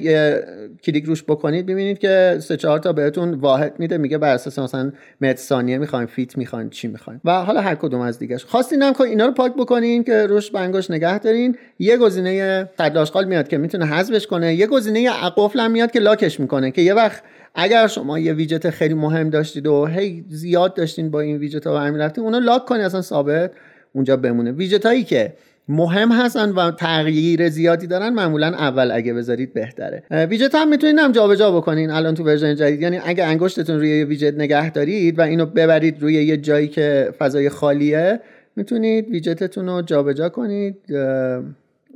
کلیک 0.84 1.04
روش 1.04 1.24
بکنید 1.24 1.66
ببینید 1.66 1.98
که 1.98 2.38
سه 2.40 2.56
چهار 2.56 2.78
تا 2.78 2.92
بهتون 2.92 3.34
واحد 3.34 3.74
میده 3.78 3.98
میگه 3.98 4.18
بر 4.18 4.34
اساس 4.34 4.58
مثلا 4.58 4.92
متر 5.20 5.36
ثانیه 5.36 5.78
می‌خواین 5.78 6.06
feet 6.06 6.38
می‌خواین 6.38 6.70
چی 6.70 6.88
می‌خواین 6.88 7.20
و 7.24 7.44
حالا 7.44 7.60
هر 7.60 7.74
کدوم 7.74 8.00
از 8.00 8.18
دیگه 8.18 8.38
خواستین 8.38 8.82
هم 8.82 8.92
که 8.92 9.00
اینا 9.00 9.26
رو 9.26 9.32
پاک 9.32 9.52
بکنین 9.54 10.04
که 10.04 10.26
روش 10.26 10.50
انگشت 10.50 10.90
نگه 10.90 11.18
دارین. 11.18 11.56
یه 11.78 11.96
گزینه 11.96 12.68
صد 12.78 13.26
میاد 13.26 13.48
که 13.48 13.58
می‌تونه 13.58 13.86
حذفش 13.86 14.26
کنه. 14.26 14.54
یه 14.54 14.66
گزینه 14.66 15.10
قفل 15.10 15.60
هم 15.60 15.70
میاد 15.70 15.90
که 15.90 16.00
lock 16.00 16.27
ش 16.27 16.40
می‌کنه 16.40 16.70
که 16.70 16.82
یه 16.82 16.94
وقت 16.94 17.22
اگر 17.56 17.86
شما 17.86 18.18
یه 18.18 18.32
ویجت 18.32 18.70
خیلی 18.70 18.94
مهم 18.94 19.30
داشتید 19.30 19.66
و 19.66 19.86
هی 19.86 20.24
زیاد 20.28 20.74
داشتین 20.74 21.10
با 21.10 21.20
این 21.20 21.36
ویجت 21.36 21.66
ها 21.66 21.74
ور 21.74 21.86
می 21.86 21.98
رفتین 21.98 22.24
اونو 22.24 22.40
lock 22.40 22.64
کنید 22.64 22.82
اصلا 22.82 23.02
ثابت 23.02 23.50
اونجا 23.92 24.16
بمونه. 24.16 24.52
ویجت 24.52 24.86
هایی 24.86 25.04
که 25.04 25.32
مهم 25.68 26.12
هستن 26.12 26.50
و 26.50 26.70
تغییر 26.70 27.48
زیادی 27.48 27.86
دارن 27.86 28.08
معمولا 28.08 28.46
اول 28.46 28.90
اگه 28.90 29.14
بذارید 29.14 29.54
بهتره. 29.54 30.02
ویجت 30.10 30.54
هم 30.54 30.68
می‌تونید 30.68 30.98
هم 30.98 31.12
جابجا 31.12 31.52
بکنین 31.52 31.90
الان 31.90 32.14
تو 32.14 32.24
ورژن 32.24 32.54
جدید. 32.54 32.82
یعنی 32.82 33.00
اگه 33.04 33.24
انگشتتون 33.24 33.76
روی 33.76 33.98
یه 33.98 34.04
ویجت 34.04 34.34
نگه 34.34 34.70
دارید 34.70 35.18
و 35.18 35.22
اینو 35.22 35.46
ببرید 35.46 36.02
روی 36.02 36.14
یه 36.14 36.36
جایی 36.36 36.68
که 36.68 37.12
فضای 37.18 37.48
خالیه 37.48 38.20
می‌تونید 38.56 39.10
ویجتتون 39.10 39.66
رو 39.66 39.82
جابجا 39.82 40.28
کنید 40.28 40.76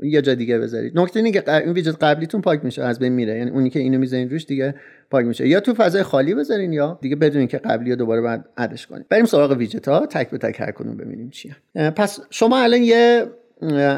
یه 0.03 0.23
جا 0.23 0.35
دیگه 0.35 0.59
بذارید. 0.59 0.99
نکته 0.99 1.19
اینه 1.21 1.31
که 1.33 1.55
این 1.55 1.73
ویجت 1.73 2.05
قبلیتون 2.05 2.41
پاک 2.41 2.65
میشه 2.65 2.83
از 2.83 2.99
بین 2.99 3.13
میره. 3.13 3.39
یعنی 3.39 3.51
اونی 3.51 3.71
که 3.71 3.79
اینو 3.81 3.99
می‌ذارین 3.99 4.31
روش 4.31 4.47
دیگه 4.47 4.75
پاک 5.11 5.27
میشه. 5.27 5.49
یا 5.49 5.61
تو 5.61 5.75
فضای 5.75 6.03
خالی 6.03 6.35
بذارین 6.35 6.73
یا 6.73 6.99
دیگه 7.03 7.17
بدونین 7.17 7.49
که 7.49 7.59
قبلی 7.59 7.91
رو 7.91 7.97
دوباره 7.97 8.21
بعد 8.21 8.49
ادش 8.57 8.87
کنین 8.87 9.05
بریم 9.09 9.25
سراغ 9.25 9.51
ویجت 9.51 9.89
ها 9.89 10.07
تک 10.07 10.31
به 10.31 10.39
تک 10.39 10.61
هر 10.61 10.71
کدوم 10.71 10.97
ببینیم 10.97 11.31
چیه 11.31 11.57
پس 11.75 12.21
شما 12.31 12.59
الان 12.59 12.83
یه 12.83 13.27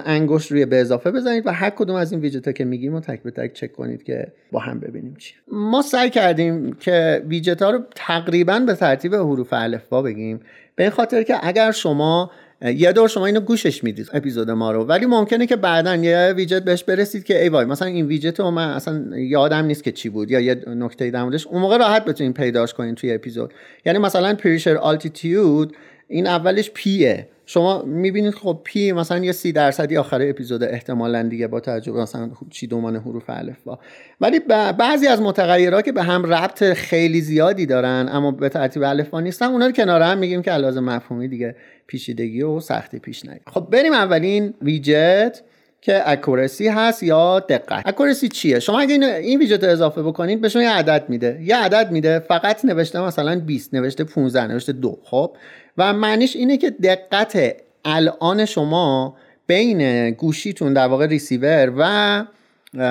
انگشت 0.05 0.53
روی 0.53 0.67
به 0.67 0.81
اضافه 0.81 1.11
بزنید 1.11 1.47
و 1.47 1.51
هر 1.53 1.71
کدوم 1.71 1.97
از 1.97 2.13
این 2.13 2.21
ویجت 2.21 2.47
ها 2.47 2.53
که 2.53 2.65
میگیم 2.65 2.93
رو 2.93 3.01
تک 3.01 3.23
به 3.23 3.31
تک 3.31 3.53
چک 3.53 3.73
کنید 3.73 4.03
که 4.03 4.33
با 4.53 4.61
هم 4.61 4.81
ببینیم 4.81 5.17
چیه 5.19 5.37
ما 5.53 5.83
سعی 5.83 6.11
کردیم 6.11 6.73
که 6.73 7.25
ویجت 7.29 7.63
ها 7.63 7.71
رو 7.71 7.81
تقریبا 7.95 8.59
به 8.59 8.75
ترتیب 8.75 9.15
حروف 9.15 9.49
الفبا 9.53 10.03
بگیم. 10.03 10.41
به 10.77 10.91
خاطر 10.91 11.23
که 11.23 11.35
اگر 11.43 11.71
شما 11.71 12.31
یه 12.65 12.93
دور 12.93 13.09
شما 13.09 13.27
اینو 13.27 13.41
گوشش 13.41 13.85
می‌دید 13.85 14.09
اپیزود 14.13 14.51
ما 14.51 14.73
رو. 14.73 14.85
ولی 14.85 15.07
ممکنه 15.07 15.47
که 15.47 15.57
بعدا 15.57 15.97
یه 15.97 16.33
ویجت 16.37 16.63
بهش 16.65 16.85
برسید 16.85 17.25
که 17.25 17.43
ای 17.43 17.49
وای 17.49 17.65
مثلا 17.65 17.89
این 17.89 18.07
ویجت 18.07 18.41
رو 18.41 18.51
من 18.51 18.69
اصلا 18.69 19.19
یادم 19.19 19.65
نیست 19.65 19.85
که 19.85 19.93
چی 19.93 20.09
بود 20.09 20.31
یا 20.31 20.41
یه 20.41 20.55
نکته 20.67 21.11
در 21.11 21.23
موردش. 21.23 21.47
اون 21.47 21.63
موقع 21.63 21.77
راحت 21.77 22.05
بتونین 22.05 22.33
پیداش 22.33 22.75
کنین 22.75 22.95
توی 22.95 23.15
اپیزود. 23.15 23.55
یعنی 23.87 23.99
مثلا 23.99 24.35
pressure 24.35 24.77
altitude 24.77 25.77
این 26.09 26.27
اولش 26.27 26.71
P 26.75 27.02
ه 27.02 27.29
شما 27.47 27.83
می‌بینید 27.83 28.35
خب 28.35 28.61
P 28.65 28.93
مثلا 28.93 29.25
یه 29.25 29.33
سی 29.33 29.53
درصدی 29.53 29.97
آخر 29.97 30.19
اپیزود 30.23 30.63
احتمالا 30.63 31.23
دیگه 31.23 31.47
با 31.47 31.61
توجه 31.61 31.93
مثلا 31.93 32.31
چیدمان 32.51 32.97
حروف 32.97 33.25
الف 33.29 33.63
با. 33.65 33.79
ولی 34.21 34.41
بعضی 34.79 35.07
از 35.07 35.23
متغیرها 35.23 35.83
که 35.83 35.93
به 35.93 36.03
هم 36.03 36.27
ربط 36.27 36.65
خیلی 36.65 37.21
زیادی 37.21 37.67
دارن 37.67 38.09
اما 38.13 38.31
به 38.31 38.49
ترتیب 38.49 38.83
الف 38.83 39.15
نیستن 39.15 39.47
اونا 39.47 39.67
رو 39.67 39.73
کنار 39.73 40.03
هم 40.03 40.19
میگیم 40.19 40.43
که 40.43 40.51
علاوه 40.51 40.81
مفهومی 40.81 41.29
دیگه. 41.29 41.57
پیچیدگی 41.87 42.43
و 42.43 42.61
سختی 42.61 42.99
پیش 42.99 43.25
نیاد. 43.25 43.41
خب 43.47 43.69
بریم 43.71 43.93
اولین 43.93 44.55
ویجت 44.63 45.41
که 45.81 46.11
accuracy 46.11 46.69
هست 46.69 47.03
یا 47.03 47.41
دقت؟ 47.41 47.83
accuracy 47.87 48.29
چیه؟ 48.29 48.61
شما 48.61 48.81
اگه 48.81 48.93
این, 48.93 49.05
این 49.05 49.39
ویجت 49.39 49.65
رو 49.65 49.71
اضافه 49.71 50.03
بکنید 50.03 50.41
به 50.41 50.49
شما 50.49 50.63
یه 50.63 50.71
عدد 50.71 51.05
میده. 51.09 51.39
یه 51.43 51.57
عدد 51.57 51.91
میده 51.91 52.19
فقط 52.19 52.65
نوشته 52.65 53.01
مثلا 53.01 53.41
20 53.41 53.75
نوشته 53.75 54.05
15 54.05 54.47
نوشته 54.47 54.73
دو 54.73 54.99
خب؟ 55.05 55.37
و 55.79 55.93
معنیش 55.93 56.37
اینه 56.37 56.57
که 56.57 56.71
دقت 56.71 57.57
الان 57.85 58.45
شما 58.45 59.17
بین 59.47 60.11
گوشیتون 60.11 60.73
در 60.73 60.87
واقع 60.87 61.07
ریسیور 61.07 61.73
و 61.77 62.25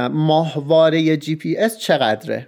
ماهواره 0.10 1.18
جی 1.18 1.36
پی 1.36 1.58
اس 1.58 1.78
چقدره؟ 1.78 2.48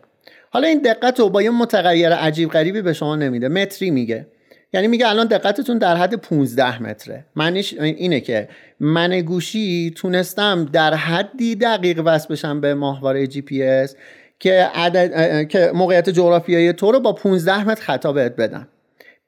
حالا 0.49 0.67
این 0.67 0.81
دقت 0.81 1.19
رو 1.19 1.29
با 1.29 1.41
یه 1.41 1.49
متغیر 1.49 2.13
عجیب 2.13 2.49
غریبی 2.49 2.81
به 2.81 2.93
شما 2.93 3.15
نمیده. 3.15 3.47
متری 3.47 3.91
میگه. 3.91 4.27
یعنی 4.73 4.87
میگه 4.87 5.09
الان 5.09 5.27
دقتتون 5.27 5.77
در 5.77 5.95
حد 5.95 6.15
15 6.15 6.83
متره. 6.83 7.25
معنیش 7.35 7.73
اینه 7.73 8.19
که 8.19 8.49
من 8.79 9.21
گوشی 9.21 9.93
تونستم 9.95 10.65
در 10.65 10.93
حدی 10.93 11.55
دقیق 11.55 12.01
وصل 12.05 12.33
بشم 12.33 12.61
به 12.61 12.73
ماهواره 12.73 13.27
جی 13.27 13.41
پی 13.41 13.63
اس 13.63 13.95
که, 14.39 14.69
عدد، 14.75 15.47
که 15.47 15.71
موقعیت 15.73 16.09
جغرافیایی 16.09 16.73
تو 16.73 16.91
رو 16.91 16.99
با 16.99 17.13
15 17.13 17.67
متر 17.67 17.81
خطا 17.81 18.13
بهت 18.13 18.35
بدم. 18.35 18.67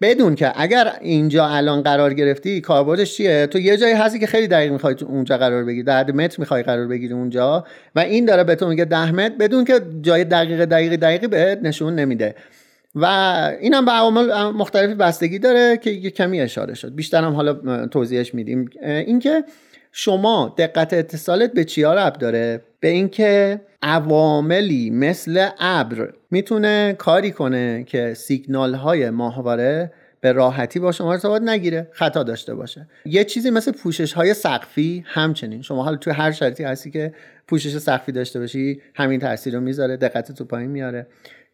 بدون 0.01 0.35
که 0.35 0.61
اگر 0.61 0.93
اینجا 1.01 1.47
الان 1.47 1.81
قرار 1.81 2.13
گرفتی 2.13 2.61
کاربردش 2.61 3.17
چیه؟ 3.17 3.47
تو 3.47 3.59
یه 3.59 3.77
جایی 3.77 3.93
هستی 3.93 4.19
که 4.19 4.27
خیلی 4.27 4.47
دقیق 4.47 4.71
می‌خوای 4.71 4.95
اونجا 5.07 5.37
قرار 5.37 5.63
بگیری 5.63 5.83
در 5.83 6.11
متر 6.11 6.35
می‌خوای 6.39 6.63
قرار 6.63 6.87
بگیری 6.87 7.13
اونجا 7.13 7.65
و 7.95 7.99
این 7.99 8.25
داره 8.25 8.43
به 8.43 8.55
تو 8.55 8.67
میگه 8.67 8.85
10 8.85 9.11
متر 9.11 9.35
بدون 9.39 9.65
که 9.65 9.81
جای 10.01 10.23
دقیق 10.23 10.65
دقیق 10.65 10.95
دقیقی 10.95 11.27
بهت 11.27 11.59
نشون 11.63 11.95
نمیده. 11.95 12.35
و 12.95 13.05
این 13.61 13.73
هم 13.73 13.85
به 13.85 13.91
عوامل 13.91 14.51
مختلفی 14.51 14.93
بستگی 14.93 15.39
داره 15.39 15.77
که 15.77 15.89
یه 15.89 16.09
کمی 16.09 16.41
اشاره 16.41 16.73
شد. 16.73 16.95
بیشتر 16.95 17.23
هم 17.23 17.33
حالا 17.33 17.87
توضیحش 17.87 18.33
میدیم. 18.33 18.69
اینکه 18.81 19.43
شما 19.91 20.55
دقت 20.57 20.93
اتصالت 20.93 21.53
به 21.53 21.63
چیا 21.63 21.93
رب 21.93 22.13
داره؟ 22.13 22.61
به 22.79 22.87
اینکه 22.87 23.61
عواملی 23.81 24.89
مثل 24.89 25.47
ابر 25.59 26.13
می‌تونه 26.31 26.95
کاری 26.97 27.31
کنه 27.31 27.83
که 27.83 28.13
سیگنال 28.13 28.73
های 28.73 29.09
ماهواره 29.09 29.91
به 30.21 30.31
راحتی 30.31 30.79
با 30.79 30.91
شما 30.91 31.11
ارتباط 31.11 31.41
نگیره 31.41 31.87
خطا 31.91 32.23
داشته 32.23 32.55
باشه. 32.55 32.87
یه 33.05 33.23
چیزی 33.23 33.49
مثل 33.49 33.71
پوشش 33.71 34.13
های 34.13 34.33
سقفی 34.33 35.03
همچنین. 35.07 35.61
شما 35.61 35.83
حالا 35.83 35.97
توی 35.97 36.13
هر 36.13 36.31
شرطی 36.31 36.63
هستی 36.63 36.91
که 36.91 37.13
پوشش 37.47 37.77
سقفی 37.77 38.11
داشته 38.11 38.39
باشی 38.39 38.81
همین 38.95 39.19
تاثیر 39.19 39.53
رو 39.53 39.61
می‌ذاره 39.61 39.97
دقت 39.97 40.31
تو 40.31 40.45
پایین 40.45 40.71
میاره. 40.71 41.07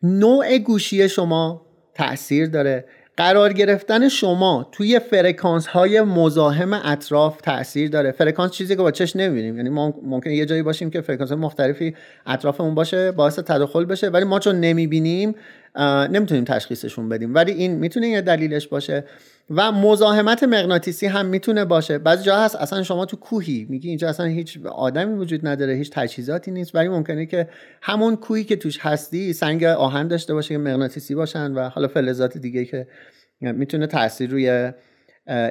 نوع 0.03 0.58
گوشی 0.58 1.10
شما 1.10 1.65
تاثیر 1.96 2.48
داره. 2.48 2.86
قرار 3.17 3.53
گرفتن 3.53 4.10
شما 4.10 4.70
توی 4.72 5.00
فرکانس 5.00 5.67
های 5.67 6.01
مزاحم 6.01 6.74
اطراف 6.74 7.41
تاثیر 7.41 7.89
داره. 7.89 8.12
فرکانس 8.12 8.51
چیزی 8.51 8.75
که 8.75 8.81
با 8.81 8.91
چش 8.91 9.15
نمی‌بینیم. 9.15 9.58
یعنی 9.58 9.70
ما 9.70 9.93
ممکنه 10.03 10.36
یه 10.36 10.46
جایی 10.46 10.62
باشیم 10.62 10.89
که 10.89 11.01
فرکانس 11.01 11.31
مختلفی 11.31 11.96
اطرافمون 12.25 12.75
باشه 12.75 13.12
باعث 13.12 13.39
تداخل 13.39 13.86
بشه 13.86 14.10
ولی 14.10 14.25
ما 14.25 14.39
چون 14.39 14.60
نمی‌بینیم 14.60 15.36
نمی‌تونیم 16.10 16.43
تشخیصشون 16.43 17.10
بدیم. 17.10 17.36
ولی 17.36 17.51
این 17.51 17.72
می‌تونه 17.72 18.08
یه 18.08 18.22
دلیلش 18.22 18.67
باشه. 18.67 19.03
و 19.50 19.71
مزاحمت 19.71 20.43
مغناطیسی 20.43 21.07
هم 21.07 21.25
می‌تونه 21.25 21.65
باشه. 21.65 21.98
بعضی 21.98 22.24
جا 22.24 22.38
هست 22.38 22.55
اصلا 22.55 22.83
شما 22.83 23.05
تو 23.05 23.17
کوهی. 23.17 23.67
میگی 23.69 23.89
اینجا 23.89 24.10
اصلا 24.10 24.25
هیچ 24.25 24.60
آدمی 24.65 25.13
وجود 25.13 25.48
نداره 25.48 25.74
هیچ 25.74 25.91
تجهیزاتی 25.91 26.51
نیست. 26.51 26.75
ولی 26.75 26.89
ممکنه 26.89 27.25
که 27.25 27.50
همون 27.81 28.15
کوهی 28.15 28.43
که 28.43 28.55
توش 28.55 28.79
هستی 28.81 29.33
سنگ 29.33 29.63
آهن 29.63 30.07
داشته 30.07 30.33
باشه 30.33 30.50
که 30.50 30.57
مغناطیسی 30.57 31.15
باشن 31.15 31.51
و 31.51 31.69
حالا 31.69 31.88
فلزات 31.88 32.38
دیگه 32.38 32.65
که 32.65 32.88
می‌تونه 33.41 33.88
تاثیر 33.88 34.29
روی 34.29 34.71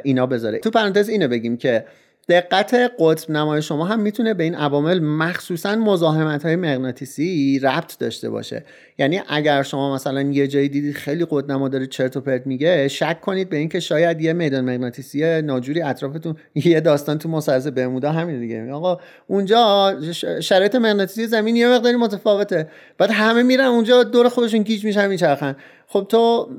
اینا 0.04 0.26
بذاره. 0.26 0.59
تو 0.59 0.70
پرانتز 0.70 1.09
اینو 1.09 1.28
بگیم 1.28 1.56
که 1.56 1.85
دقت 2.29 2.75
قطب 2.99 3.31
نمای 3.31 3.62
شما 3.62 3.85
هم 3.85 4.00
می‌تونه 4.00 4.35
به 4.35 4.45
این 4.45 4.55
عوامل 4.55 5.00
مخصوصا 5.00 5.77
مزاحمت 5.77 6.47
های 6.47 6.57
مغناطیسی 6.57 7.59
ربط 7.59 7.99
داشته 7.99 8.31
باشه. 8.31 8.65
یعنی 8.99 9.21
اگر 9.29 9.62
شما 9.62 9.95
مثلا 9.95 10.23
یه 10.23 10.47
جایی 10.47 10.69
دیدید 10.69 10.95
خیلی 10.95 11.27
قطب 11.31 11.53
نما 11.53 11.69
داره 11.69 11.87
چرت 11.87 12.17
و 12.17 12.21
پرت 12.21 12.47
میگه 12.47 12.89
شک 12.89 13.21
کنید 13.21 13.49
به 13.49 13.57
اینکه 13.57 13.81
شاید 13.81 14.21
یه 14.21 14.33
میدان 14.33 14.65
مغناطیسی 14.65 15.43
ناجوری 15.43 15.83
اطرافتون 15.83 16.37
یه 16.55 16.81
داستان 16.81 17.19
تو 17.19 17.29
مثلث 17.29 17.67
برمودا 17.67 18.12
همین 18.12 18.41
دیگه. 18.41 18.73
آقا 18.73 19.00
اونجا 19.27 19.95
شرایط 20.43 20.75
مغناطیسی 20.75 21.27
زمین 21.27 21.57
یه 21.57 21.69
مقداری 21.69 21.97
متفاوته. 21.97 22.69
بعد 22.99 23.11
همه 23.11 23.43
میرن 23.43 23.65
اونجا 23.65 24.03
دور 24.03 24.29
خودشون 24.29 24.62
گیج 24.62 24.85
میشن 24.85 25.07
میچرخن. 25.07 25.57
خب 25.92 26.06
تو 26.09 26.50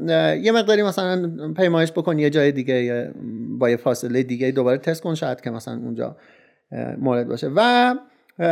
یه 0.41 0.51
مقداری 0.51 0.83
مثلا 0.83 1.31
پیمایش 1.57 1.91
بکن 1.91 2.19
یه 2.19 2.29
جای 2.29 2.51
دیگه 2.51 3.11
با 3.59 3.69
یه 3.69 3.77
فاصله 3.77 4.23
دیگه 4.23 4.51
دوباره 4.51 4.77
تست 4.77 5.01
کن 5.01 5.15
شاید 5.15 5.41
که 5.41 5.51
مثلا 5.51 5.73
اونجا 5.73 6.17
مورد 6.97 7.27
باشه. 7.27 7.49
و 7.55 7.95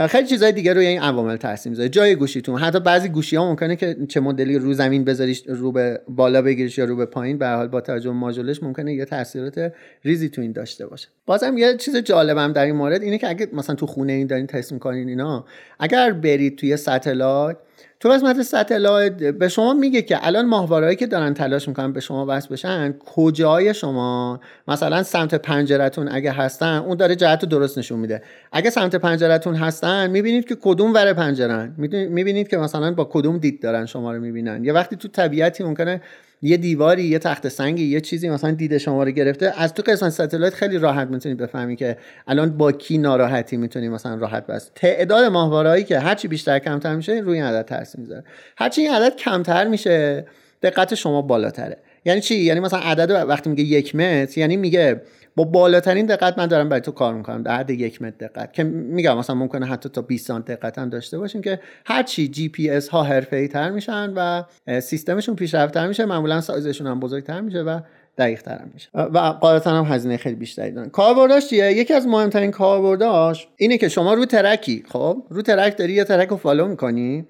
خیلی 0.10 0.28
چیزهای 0.28 0.52
دیگه 0.52 0.74
روی 0.74 0.86
این 0.86 1.02
عوامل 1.02 1.36
تاثیر 1.36 1.70
می‌ذاره 1.70 1.90
جای 1.90 2.16
گوشیتون 2.16 2.60
حتی 2.60 2.80
بعضی 2.80 3.10
گوشی 3.10 3.36
ها 3.36 3.50
ممکنه 3.50 3.76
که 3.76 3.98
چه 4.10 4.20
مدلی 4.20 4.58
رو 4.58 4.74
زمین 4.74 5.04
بذاریش 5.04 5.44
رو 5.48 5.72
به 5.72 6.02
بالا 6.08 6.42
بگیریش 6.42 6.78
یا 6.78 6.86
رو 6.86 6.96
به 6.96 7.06
پایین 7.06 7.38
به 7.38 7.48
حال 7.48 7.68
با 7.68 7.82
توجه 7.82 8.12
ماژولش 8.12 8.64
ممکنه 8.64 8.94
یه 8.94 9.06
تاثیرات 9.06 9.74
ریزی 10.04 10.30
تو 10.30 10.42
این 10.42 10.52
داشته 10.52 10.88
باشه. 10.88 11.08
بازم 11.26 11.58
یه 11.58 11.78
چیز 11.78 11.96
جالبم 11.96 12.54
در 12.54 12.66
این 12.66 12.76
مورد 12.76 13.02
اینه 13.02 13.18
که 13.18 13.30
اگه 13.30 13.48
مثلا 13.54 13.76
تو 13.76 13.86
خونه 13.86 14.14
این 14.14 14.28
دارین 14.28 14.48
تست 14.48 14.74
می‌کنین 14.74 15.10
اینا 15.10 15.46
اگر 15.80 16.12
برید 16.12 16.58
توی 16.58 16.78
satellite 16.78 17.58
تو 18.00 18.10
قسمت 18.10 18.42
satellite 18.42 19.14
به 19.14 19.48
شما 19.48 19.74
میگه 19.74 20.02
که 20.02 20.28
الان 20.28 20.46
ماهوارهایی 20.46 20.96
که 20.96 21.08
دارن 21.08 21.34
تلاش 21.34 21.68
می‌کنن 21.68 21.94
به 21.94 22.00
شما 22.00 22.26
وصل 22.30 22.50
بشن 22.50 22.96
کجای 23.16 23.74
شما؟ 23.74 24.40
مثلا 24.68 25.04
سمت 25.04 25.36
پنجرتون 25.36 26.10
اگه 26.12 26.32
هستن 26.32 26.78
اون 26.78 26.98
داره 26.98 27.16
جهت 27.16 27.46
درست 27.46 27.78
نشون 27.78 28.00
میده. 28.00 28.22
اگه 28.52 28.70
سمت 28.70 28.96
پنجرتون 28.96 29.56
هستن 29.56 30.10
می‌بینید 30.10 30.48
که 30.48 30.58
کدوم 30.62 30.94
ور 30.94 31.14
پنجرن. 31.14 31.74
می‌بینید 32.10 32.48
که 32.48 32.58
مثلا 32.58 32.94
با 32.94 33.10
کدوم 33.12 33.38
دید 33.38 33.62
دارن 33.62 33.86
شما 33.86 34.14
رو 34.14 34.22
می‌بینن. 34.22 34.66
یه 34.66 34.74
وقتی 34.74 34.96
تو 34.96 35.08
طبیعتی 35.08 35.64
ممکنه 35.64 36.02
یه 36.42 36.58
دیواری 36.58 37.04
یه 37.04 37.20
تخت 37.20 37.48
سنگی 37.48 37.84
یه 37.84 38.02
چیزی 38.02 38.30
مثلا 38.30 38.52
دید 38.52 38.78
شما 38.78 39.04
رو 39.04 39.12
گرفته. 39.12 39.54
از 39.58 39.74
تو 39.74 39.84
قسمت 39.84 40.10
ستلایت 40.10 40.54
خیلی 40.54 40.78
راحت 40.78 41.08
می‌تونید 41.08 41.38
بفهمی 41.38 41.76
که 41.76 41.98
الان 42.28 42.58
با 42.58 42.72
کی 42.72 42.98
ناراحتی 42.98 43.58
می‌تونی 43.58 43.90
مثلا 43.90 44.16
راحت 44.16 44.48
بس. 44.48 44.72
تعداد 44.76 45.26
ماهوارهایی 45.26 45.84
که 45.84 46.00
هرچی 46.00 46.28
بیشتر 46.28 46.60
کمتر 46.60 46.96
میشه 46.96 47.14
روی 47.14 47.38
این 47.38 47.46
عدد 47.46 47.66
تاثیر 47.66 48.02
می‌ذاره. 48.02 48.24
هرچی 48.58 48.82
این 48.82 48.92
عدد 48.92 49.16
کمتر 49.16 49.68
میشه 49.68 50.26
دقت 50.64 50.96
شما 50.96 51.22
بالاتره. 51.22 51.78
یعنی 52.06 52.22
چی؟ 52.22 52.36
یعنی 52.36 52.60
مثلا 52.60 52.80
عدد 52.80 53.26
وقتی 53.30 53.50
میگه 53.50 53.64
یک 53.64 53.96
متر 53.96 54.40
یعنی 54.40 54.58
میگه 54.58 55.02
با 55.36 55.44
بالاترین 55.44 56.06
دقت 56.06 56.38
من 56.38 56.46
دارم 56.48 56.70
برای 56.70 56.82
تو 56.82 56.92
کار 56.92 57.14
می‌کنم. 57.14 57.44
در 57.44 57.56
حد 57.56 57.70
یک 57.70 58.02
متر 58.02 58.28
دقت. 58.28 58.54
که 58.54 58.64
میگم 58.64 59.18
مثلا 59.18 59.36
ممکنه 59.36 59.66
حتی 59.66 59.90
تا 59.90 60.02
20 60.02 60.28
سانت 60.28 60.46
دقت 60.46 60.78
هم 60.78 60.90
داشته 60.90 61.18
باشیم 61.18 61.42
که 61.42 61.60
هرچی 61.86 62.28
جی 62.28 62.50
پی 62.50 62.70
اس 62.70 62.90
ها 62.90 63.04
حرفه‌ای 63.04 63.48
تر 63.48 63.70
میشن 63.70 64.14
و 64.16 64.44
سیستمشون 64.80 65.36
پیشرفت‌تر 65.36 65.88
میشه. 65.88 66.06
معمولا 66.06 66.42
سایزشون 66.42 66.88
هم 66.88 67.00
بزرگتر 67.00 67.42
میشه 67.42 67.60
و 67.60 67.80
دقیق 68.18 68.48
هم 68.48 68.70
میشه. 68.74 68.90
و 68.94 69.18
قاعدتا 69.18 69.72
هم 69.72 69.96
هزینه 69.96 70.18
خیلی 70.18 70.36
بیشتری 70.36 70.72
دارن. 70.72 70.90
کاربرداش 70.90 71.48
چیه؟ 71.48 71.74
یکی 71.74 71.94
از 71.94 72.08
مهمترین 72.08 72.52
کاربرداش 72.52 73.48
اینه 73.58 73.78
که 73.78 73.90
شما 73.90 74.14
رو 74.14 74.26
track 74.26 74.74
ی 74.74 74.84
خب؟ 74.90 75.24
رو 75.30 75.42
track 75.42 75.78
داری 75.78 75.94
یه 75.94 76.04
track 76.04 76.28
رو 76.28 76.38
follow 76.38 76.68
می‌کنی. 76.68 77.28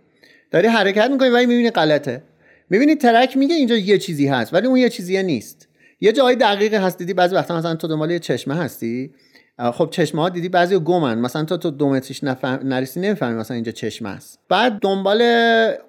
داری 0.51 0.67
حرکت 0.67 1.09
می‌کنی 1.11 1.29
ولی 1.29 1.45
می‌بینی 1.45 1.69
غلطه. 1.69 2.23
می‌بینی 2.69 2.95
track 2.95 3.37
میگه 3.37 3.55
اینجا 3.55 3.75
یه 3.75 3.97
چیزی 3.97 4.27
هست 4.27 4.53
ولی 4.53 4.67
اون 4.67 4.77
یه 4.77 4.89
چیزیه 4.89 5.23
نیست. 5.23 5.68
یه 6.01 6.11
جایی 6.11 6.35
دقیقی 6.35 6.75
هست 6.75 6.97
دیدی 6.97 7.13
بعضی 7.13 7.35
وقتا 7.35 7.57
مثلا 7.57 7.75
تو 7.75 7.87
دنبال 7.87 8.11
یه 8.11 8.19
چشمه 8.19 8.55
هستی؟ 8.55 9.11
خب 9.59 9.89
چشمه 9.91 10.21
ها 10.21 10.29
دیدی 10.29 10.49
بعضی 10.49 10.79
گمن. 10.79 11.17
مثلا 11.17 11.43
تو 11.43 11.57
تو 11.57 11.71
دو 11.71 11.89
متریش 11.89 12.23
نفهم 12.23 12.59
نریسی 12.63 12.99
نمی‌فهمی 12.99 13.35
مثلا 13.39 13.55
اینجا 13.55 13.71
چشمه 13.71 14.09
است. 14.09 14.39
بعد 14.49 14.79
دنبال 14.81 15.21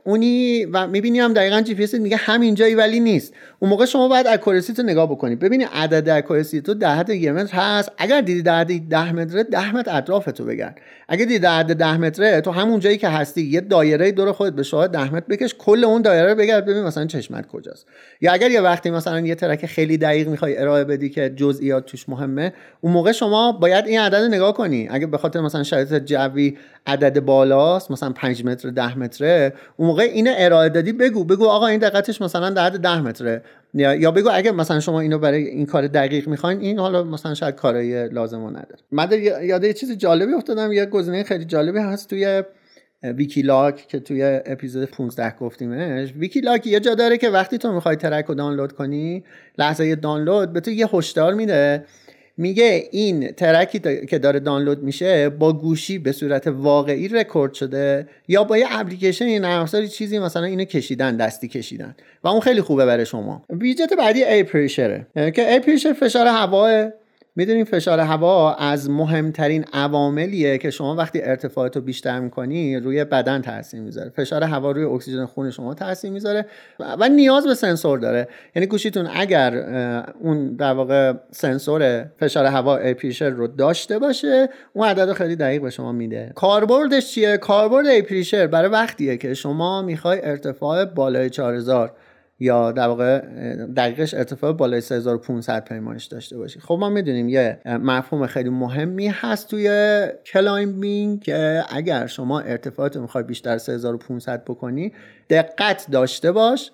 اونی 0.04 0.64
و 0.64 0.86
می‌بینی 0.86 1.20
هم 1.20 1.32
دقیقا 1.32 1.60
جی 1.60 1.74
پی 1.74 1.98
میگه 1.98 2.16
همینجایی 2.16 2.74
ولی 2.74 3.00
نیست. 3.00 3.34
اون 3.58 3.70
موقع 3.70 3.84
شما 3.84 4.08
باید 4.08 4.26
اکورسی 4.26 4.72
تو 4.72 4.82
نگاه 4.82 5.10
بکنی. 5.10 5.36
ببینی 5.36 5.64
عدد 5.64 6.08
اکورسی 6.08 6.60
تو 6.60 6.74
ده 6.74 6.88
حد 6.88 7.10
یه 7.10 7.32
متر 7.32 7.56
هست. 7.56 7.92
اگر 7.98 8.20
دیدی 8.20 8.42
در 8.42 8.60
حد 8.60 8.88
ده 8.88 9.12
متره 9.12 9.42
ده 9.42 9.74
متر 9.74 9.96
اطراف 9.96 10.24
تو 10.24 10.44
بگرد. 10.44 10.80
اگه 11.08 11.24
دیدی 11.24 11.38
در 11.38 11.58
حد 11.58 11.76
ده 11.76 11.96
متره 11.96 12.40
تو 12.40 12.50
همون 12.50 12.80
جایی 12.80 12.98
که 12.98 13.08
هستی 13.08 13.42
یه 13.42 13.60
دایره 13.60 14.12
دور 14.12 14.32
خودت 14.32 14.56
به 14.56 14.62
شما 14.62 14.86
ده 14.86 15.14
متر 15.14 15.26
بکش 15.30 15.54
کل 15.58 15.84
اون 15.84 16.02
دایره 16.02 16.28
رو 16.28 16.34
بگرد 16.34 16.64
ببین 16.66 16.82
مثلا 16.82 17.06
چشمت 17.06 17.46
کجاست. 17.46 17.86
یا 18.20 18.32
اگر 18.32 18.50
یه 18.50 18.60
وقتی 18.60 18.90
مثلا 18.90 19.20
یه 19.20 19.34
track 19.34 19.66
خیلی 19.66 19.98
دقیق 19.98 20.28
می‌خوای 20.28 20.58
ارائه 20.58 20.84
بدی 20.84 21.08
که 21.08 21.30
جزئیات 21.36 21.86
توش 21.86 22.08
مهمه 22.08 22.52
اون 22.80 22.92
موقع 22.92 23.12
شما 23.12 23.52
باید 23.60 23.86
این 23.86 24.00
عدد 24.00 24.14
رو 24.14 24.28
نگاه 24.28 24.54
کنی. 24.54 24.88
اگه 24.90 25.06
به 25.06 25.18
خاطر 25.18 25.40
مثلا 25.40 25.62
شرایط 25.62 25.94
جوی 25.94 26.58
عدد 26.86 27.20
بالاست 27.20 27.90
مثلا 27.90 28.12
5 28.12 28.44
متر 28.44 28.70
10 28.70 28.98
متره 28.98 29.52
اون 29.76 29.88
موقع 29.88 30.02
اینو 30.02 30.32
ارائه 30.36 30.68
دادی 30.68 30.92
بگو 30.92 31.24
بگو 31.24 31.46
آقا 31.46 31.66
این 31.66 31.78
دقتش 31.78 32.22
مثلا 32.22 32.50
در 32.50 32.64
حد 32.64 32.80
10 32.80 33.00
متره. 33.00 33.42
یا 33.74 34.10
بگو 34.10 34.28
اگه 34.32 34.52
مثلا 34.52 34.80
شما 34.80 35.00
اینو 35.00 35.18
برای 35.18 35.44
این 35.44 35.66
کار 35.66 35.86
دقیق 35.86 36.28
می‌خواین 36.28 36.60
این 36.60 36.78
حالا 36.78 37.02
مثلا 37.02 37.34
شاید 37.34 37.54
کارای 37.54 38.08
لازم 38.08 38.46
نداره. 38.46 38.76
من 38.92 39.08
یاد 39.42 39.64
یه 39.64 39.72
چیز 39.72 39.92
جالبی 39.92 40.32
افتادم 40.32 40.72
یه 40.72 40.86
گزینه 40.86 41.22
خیلی 41.22 41.44
جالبی 41.44 41.78
هست 41.78 42.10
توی 42.10 42.42
Wikiloc 43.02 43.88
که 43.88 44.00
توی 44.00 44.40
اپیزود 44.46 44.90
15 44.90 45.34
گفتیمش. 45.40 46.12
Wikiloc 46.16 46.66
یه 46.66 46.80
جا 46.80 46.94
داره 46.94 47.18
که 47.18 47.28
وقتی 47.28 47.58
تو 47.58 47.72
می‌خوای 47.72 47.96
track 47.96 48.24
رو 48.24 48.34
دانلود 48.34 48.72
کنی 48.72 49.24
لحظه 49.58 49.94
دانلود 49.94 50.52
به 50.52 50.60
تو 50.60 50.70
یه 50.70 50.88
هشدار 50.92 51.34
میده. 51.34 51.84
میگه 52.40 52.88
این 52.90 53.32
track 53.32 53.94
ی 53.94 54.06
که 54.06 54.18
داره 54.18 54.40
دانلود 54.40 54.82
میشه 54.82 55.28
با 55.28 55.52
گوشی 55.52 55.98
به 55.98 56.12
صورت 56.12 56.46
واقعی 56.46 57.08
رکورد 57.08 57.54
شده 57.54 58.08
یا 58.28 58.44
با 58.44 58.58
یه 58.58 58.66
اپلیکیشن 58.70 59.28
یه 59.28 59.40
نرم 59.40 59.66
چیزی 59.66 60.18
مثلا 60.18 60.44
اینو 60.44 60.64
کشیدن 60.64 61.16
دستی 61.16 61.48
کشیدن. 61.48 61.94
و 62.24 62.28
اون 62.28 62.40
خیلی 62.40 62.60
خوبه 62.60 62.86
برای 62.86 63.06
شما. 63.06 63.42
ویجت 63.50 63.92
بعدی 63.98 64.24
air 64.24 64.42
pressure 64.42 64.93
ه. 64.93 65.06
که 65.14 65.52
air 65.52 65.60
pressure 65.60 65.92
فشار 65.92 66.26
هواه 66.26 66.90
می‌دونیم 67.40 67.64
فشار 67.64 68.00
هوا 68.00 68.54
از 68.54 68.90
مهمترین 68.90 69.64
عواملیه 69.72 70.58
که 70.58 70.70
شما 70.70 70.94
وقتی 70.96 71.22
ارتفاعات 71.22 71.76
رو 71.76 71.82
بیشتر 71.82 72.20
می‌کنی 72.20 72.76
روی 72.76 73.04
بدن 73.04 73.42
تاثیر 73.42 73.80
می‌ذاره. 73.80 74.10
فشار 74.10 74.44
هوا 74.44 74.70
روی 74.70 74.84
اکسیژن 74.84 75.26
خون 75.26 75.50
شما 75.50 75.74
تاثیر 75.74 76.10
می‌ذاره 76.10 76.46
و 76.78 77.08
نیاز 77.08 77.46
به 77.46 77.54
سنسور 77.54 77.98
داره. 77.98 78.28
یعنی 78.56 78.66
گوشیتون 78.66 79.08
اگر 79.14 79.54
اون 80.20 80.56
در 80.56 80.72
واقع 80.72 81.12
سنسور 81.30 82.04
فشار 82.18 82.44
هوا 82.44 82.76
air 82.76 82.94
pressure 82.94 83.30
رو 83.30 83.46
داشته 83.46 83.98
باشه 83.98 84.48
اون 84.72 84.88
عدد 84.88 85.00
رو 85.08 85.14
خیلی 85.14 85.36
دقیق 85.36 85.62
به 85.62 85.70
شما 85.70 85.92
میده. 85.92 86.32
کاربردش 86.34 87.14
چیه؟ 87.14 87.36
کاربرد 87.36 87.86
air 87.86 88.02
pressure 88.02 88.46
برای 88.46 88.70
وقتیه 88.70 89.16
که 89.16 89.34
شما 89.34 89.82
می‌خوای 89.82 90.20
ارتفاع 90.22 90.84
بالای 90.84 91.30
4000 91.30 91.92
یا 92.40 92.72
در 92.72 92.86
واقع 92.86 93.18
دقیقش 93.66 94.14
ارتفاع 94.14 94.52
بالای 94.52 94.80
3500 94.80 95.64
پیمایش 95.64 96.04
داشته 96.04 96.38
باشی 96.38 96.60
خب 96.60 96.76
ما 96.80 96.88
می‌دونیم 96.88 97.28
یه 97.28 97.58
مفهوم 97.64 98.26
خیلی 98.26 98.48
مهمی 98.48 99.08
هست 99.08 99.48
توی 99.48 100.06
climbing 100.26 101.22
که 101.22 101.64
اگر 101.68 102.06
شما 102.06 102.40
ارتفاعت 102.40 102.96
رو 102.96 103.02
می‌خوای 103.02 103.24
بیشتر 103.24 103.58
3500 103.58 104.44
بکنی 104.44 104.92
دقت 105.30 105.86
داشته 105.90 106.32
باش 106.32 106.70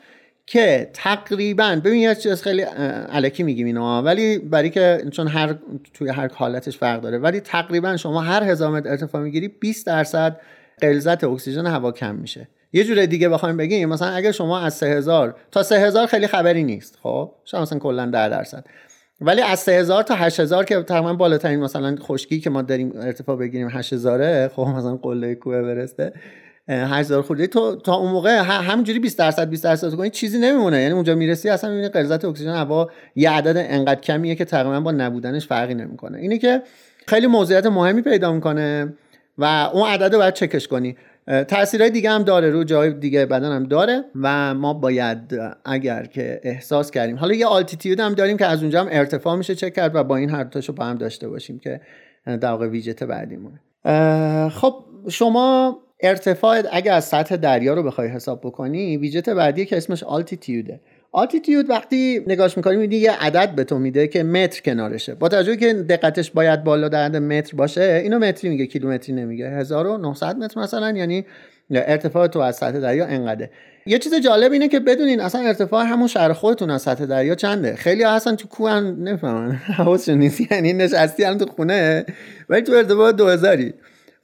که 0.47 0.91
تقریبا 0.93 1.81
ببین 1.85 2.01
یه 2.03 2.15
چیز 2.15 2.43
خیلی 2.43 2.63
علکی 2.63 3.43
میگیم 3.43 3.67
اینا 3.67 4.03
ولی 4.03 4.39
برای 4.39 4.71
که 4.71 5.05
چون 5.13 5.29
هر 5.29 5.55
توی 5.95 6.09
هر 6.09 6.29
حالتش 6.35 6.79
فرق 6.79 7.01
داره 7.01 7.19
ولی 7.19 7.41
تقریبا 7.41 7.97
شما 7.97 8.21
هر 8.21 8.43
هزار 8.43 8.71
متر 8.71 8.89
ارتفاع 8.89 9.23
می‌گیری 9.23 9.49
20 9.49 9.87
درصد 9.87 10.41
غلظت 10.83 11.25
اکسیژن 11.25 11.67
هوا 11.67 11.93
کم 11.93 12.15
میشه. 12.15 12.49
یه 12.77 12.85
جور 12.85 13.07
دیگه 13.07 13.29
بخوایم 13.29 13.57
بگیم 13.57 13.89
مثلا 13.89 14.09
اگر 14.09 14.33
شما 14.33 14.61
از 14.61 14.75
3000 14.75 15.35
تا 15.51 15.63
3000 15.63 16.07
خیلی 16.07 16.27
خبری 16.27 16.65
نیست 16.65 16.99
خب؟ 17.03 17.33
شما 17.45 17.61
مثلا 17.61 17.79
کلا 17.79 18.07
10 18.07 18.29
درصد. 18.29 18.65
ولی 19.21 19.43
از 19.43 19.59
3000 19.59 20.03
تا 20.03 20.15
8000 20.15 20.65
که 20.65 20.83
تقریبا 20.83 21.13
بالاترین 21.13 21.61
مثلا 21.61 21.97
خشکی 22.01 22.41
که 22.41 22.51
ما 22.51 22.63
داریم 22.63 22.93
ارتفاع 22.97 23.37
بگیریم 23.37 23.69
8000 23.69 24.49
خب 24.49 24.63
مثلا 24.63 24.97
قله 24.97 25.35
کوه 25.35 25.63
برسته 25.63 26.13
8000 26.69 27.23
خورده. 27.23 27.47
تو 27.47 27.77
تا 27.77 27.95
اون 27.95 28.13
موقع 28.13 28.39
همینجوری 28.41 28.99
20 28.99 29.19
درصد 29.19 29.49
20 29.49 29.65
درصد 29.65 29.95
کنی 29.95 30.11
چیزی 30.11 30.39
نمیمونه. 30.39 30.81
یعنی 30.81 30.95
اونجا 30.95 31.15
می‌رسی 31.15 31.49
اصلا 31.49 31.71
می‌بینی 31.71 31.89
غلظت 31.89 32.25
اکسیژن 32.25 32.55
هوا 32.55 32.91
یه 33.17 33.31
عدد 33.31 33.67
انقدر 33.71 34.01
کمیه 34.01 34.35
که 34.35 34.45
تقریبا 34.45 34.81
با 34.81 34.93
نبودنش 34.93 35.47
فرقی 35.47 35.75
نمی‌کنه. 35.75 36.19
اینه 36.19 36.39
که 36.39 36.63
خیلی 37.07 37.27
موضوعیت 37.27 37.67
مهمی 37.67 38.03
پیدا 38.03 38.33
می‌کنه 38.33 38.95
و 39.39 39.45
اون 39.73 39.89
عدد 39.89 40.13
رو 40.13 40.19
باید 40.19 40.35
چکش 40.35 40.69
کنی. 40.69 40.97
تاثیرهای 41.49 41.91
دیگه 41.91 42.11
هم 42.11 42.23
داره 42.23 42.51
رو 42.51 42.65
جای 42.65 42.95
دیگه 42.95 43.27
بدن 43.27 43.53
هم 43.53 43.65
داره 43.65 44.05
و 44.15 44.55
ما 44.55 44.75
باید 44.75 45.19
اگر 45.65 46.05
که 46.05 46.41
احساس 46.43 46.91
کردیم. 46.91 47.17
حالا 47.17 47.35
یه 47.35 47.47
آلتیتیود 47.47 48.01
هم 48.01 48.15
داریم 48.15 48.37
که 48.37 48.47
از 48.47 48.63
اونجا 48.63 48.81
هم 48.81 48.89
ارتفاع 48.91 49.37
میشه 49.37 49.55
چک 49.55 49.75
کرد 49.75 49.95
و 49.95 50.05
با 50.05 50.17
این 50.17 50.31
هر 50.31 50.45
تاشو 50.45 50.73
با 50.73 50.85
هم 50.85 50.95
داشته 50.95 51.29
باشیم 51.29 51.59
که 51.59 51.81
در 52.27 52.51
واقع 52.51 52.69
ویژت 52.69 53.03
بعدیمونه. 53.03 53.61
خب 54.49 54.85
شما 55.09 55.79
ارتفاع 56.01 56.63
اگر 56.73 56.93
از 56.93 57.05
سطح 57.05 57.37
دریا 57.37 57.75
رو 57.75 57.83
بخوای 57.83 58.09
حساب 58.09 58.41
بکنی 58.41 58.97
ویژت 58.97 59.29
بعدی 59.29 59.67
که 59.67 59.77
اسمش 59.77 60.03
آلتیتیوده 60.03 60.81
آلتیتیود 61.17 61.71
وقتی 61.71 62.25
نگاش 62.27 62.57
می‌کنی 62.57 62.77
میدی 62.77 62.97
یه 62.97 63.13
عدد 63.13 63.55
به 63.55 63.65
تو 63.65 63.79
میده 63.79 64.09
که 64.09 64.23
متر 64.23 64.63
کنارشه. 64.63 65.15
با 65.15 65.29
توجه 65.29 65.57
که 65.57 65.73
دقتش 65.73 66.31
باید 66.31 66.65
بالا 66.65 66.89
در 66.89 67.05
حد 67.05 67.17
متر 67.17 67.57
باشه 67.57 68.01
اینو 68.05 68.19
متری 68.19 68.51
میگه 68.51 68.67
کیلومتری 68.67 69.15
نمیگه. 69.15 69.49
1900 69.49 70.37
متر 70.37 70.61
مثلا 70.61 70.91
یعنی 70.91 71.27
ارتفاع 71.71 72.27
تو 72.27 72.39
از 72.39 72.57
سطح 72.57 72.79
دریا 72.79 73.07
انقدره. 73.07 73.51
یه 73.87 73.99
چیز 73.99 74.15
جالب 74.15 74.53
اینه 74.53 74.69
که 74.69 74.81
بدونین 74.81 75.21
اصلا 75.21 75.41
ارتفاع 75.41 75.85
همون 75.85 76.09
شهر 76.09 76.33
خودتون 76.33 76.71
از 76.71 76.83
سطح 76.83 77.07
دریا 77.07 77.35
چنده. 77.35 77.77
خیلی 77.77 78.03
ها 78.03 78.11
اصلا 78.11 78.37
تو 78.37 78.49
کوه 78.49 78.71
هم 78.71 78.97
نفهمن 79.03 79.53
حواسشون 79.79 80.19
نیست. 80.19 80.53
یعنی 80.53 80.73
نشستی 80.73 81.25
هم 81.25 81.39
تو 81.39 81.47
خونه 81.47 82.07
ولی 82.49 82.63
تو 82.63 82.73
ارتفاع 82.73 83.13
2000 83.13 83.59